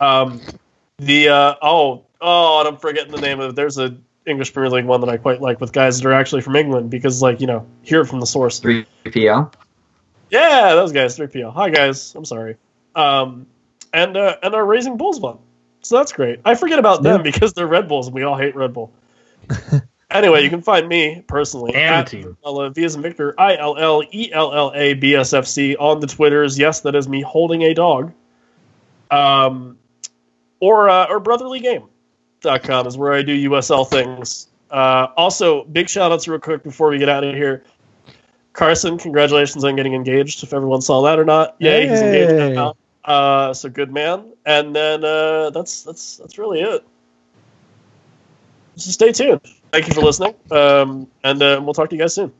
Um, 0.00 0.40
the 0.98 1.28
uh, 1.28 1.54
oh 1.62 2.04
oh, 2.20 2.60
and 2.60 2.68
I'm 2.68 2.76
forgetting 2.76 3.12
the 3.12 3.20
name 3.20 3.40
of. 3.40 3.50
it. 3.50 3.56
There's 3.56 3.78
a 3.78 3.96
English 4.26 4.52
Premier 4.52 4.70
League 4.70 4.84
one 4.84 5.00
that 5.00 5.08
I 5.08 5.16
quite 5.16 5.40
like 5.40 5.60
with 5.60 5.72
guys 5.72 6.00
that 6.00 6.08
are 6.08 6.12
actually 6.12 6.42
from 6.42 6.56
England 6.56 6.90
because 6.90 7.22
like 7.22 7.40
you 7.40 7.46
know 7.46 7.66
hear 7.82 8.02
it 8.02 8.06
from 8.06 8.20
the 8.20 8.26
source. 8.26 8.60
3PL. 8.60 9.52
Yeah, 10.30 10.74
those 10.74 10.92
guys, 10.92 11.16
3PL. 11.16 11.54
Hi 11.54 11.70
guys, 11.70 12.14
I'm 12.14 12.24
sorry. 12.24 12.56
Um, 12.94 13.46
and 13.92 14.16
uh, 14.16 14.36
and 14.42 14.54
our 14.54 14.64
Raising 14.64 14.96
Bulls 14.96 15.20
one. 15.20 15.38
So 15.86 15.96
that's 15.96 16.12
great. 16.12 16.40
I 16.44 16.54
forget 16.56 16.78
about 16.78 17.02
them 17.02 17.18
Yeah. 17.24 17.30
because 17.30 17.52
they're 17.52 17.66
Red 17.66 17.86
Bulls 17.86 18.08
and 18.08 18.14
we 18.14 18.22
all 18.24 18.36
hate 18.36 18.56
Red 18.56 18.72
Bull. 18.72 18.92
anyway, 20.10 20.42
you 20.42 20.50
can 20.50 20.60
find 20.60 20.88
me 20.88 21.22
personally 21.28 21.74
And 21.74 21.94
at 21.94 22.06
team. 22.08 22.36
Ella 22.44 22.70
V 22.70 22.84
as 22.84 22.96
Victor 22.96 23.34
I 23.38 23.56
L 23.56 23.76
L 23.76 24.02
E 24.10 24.32
L 24.32 24.52
L 24.52 24.72
A 24.74 24.94
B 24.94 25.14
S 25.14 25.32
F 25.32 25.46
C 25.46 25.76
on 25.76 26.00
the 26.00 26.06
Twitters. 26.08 26.58
Yes, 26.58 26.80
that 26.80 26.94
is 26.96 27.08
me 27.08 27.20
holding 27.22 27.62
a 27.62 27.72
dog. 27.74 28.12
Um, 29.12 29.78
or 30.58 30.88
uh, 30.88 31.06
or 31.08 31.20
brotherlygame.com 31.20 32.86
is 32.86 32.96
where 32.98 33.12
I 33.12 33.22
do 33.22 33.50
USL 33.50 33.88
things. 33.88 34.48
Uh, 34.70 35.06
also, 35.16 35.62
big 35.64 35.88
shout 35.88 36.10
outs 36.10 36.26
real 36.26 36.40
quick 36.40 36.64
before 36.64 36.88
we 36.90 36.98
get 36.98 37.08
out 37.08 37.22
of 37.22 37.32
here. 37.34 37.62
Carson, 38.52 38.98
congratulations 38.98 39.62
on 39.64 39.76
getting 39.76 39.94
engaged. 39.94 40.42
If 40.42 40.52
everyone 40.52 40.80
saw 40.80 41.02
that 41.02 41.18
or 41.20 41.24
not, 41.24 41.54
yay, 41.60 41.86
he's 41.86 42.00
engaged 42.00 42.54
now. 42.54 42.74
Uh, 43.06 43.54
so 43.54 43.70
good 43.70 43.92
man. 43.92 44.32
And 44.44 44.74
then 44.76 45.04
uh, 45.04 45.50
that's 45.50 45.84
that's 45.84 46.18
that's 46.18 46.38
really 46.38 46.60
it. 46.62 46.84
So 48.76 48.90
stay 48.90 49.12
tuned. 49.12 49.40
Thank 49.72 49.88
you 49.88 49.94
for 49.94 50.02
listening, 50.02 50.34
um, 50.50 51.08
and 51.24 51.42
uh, 51.42 51.60
we'll 51.64 51.74
talk 51.74 51.90
to 51.90 51.96
you 51.96 52.02
guys 52.02 52.14
soon. 52.14 52.32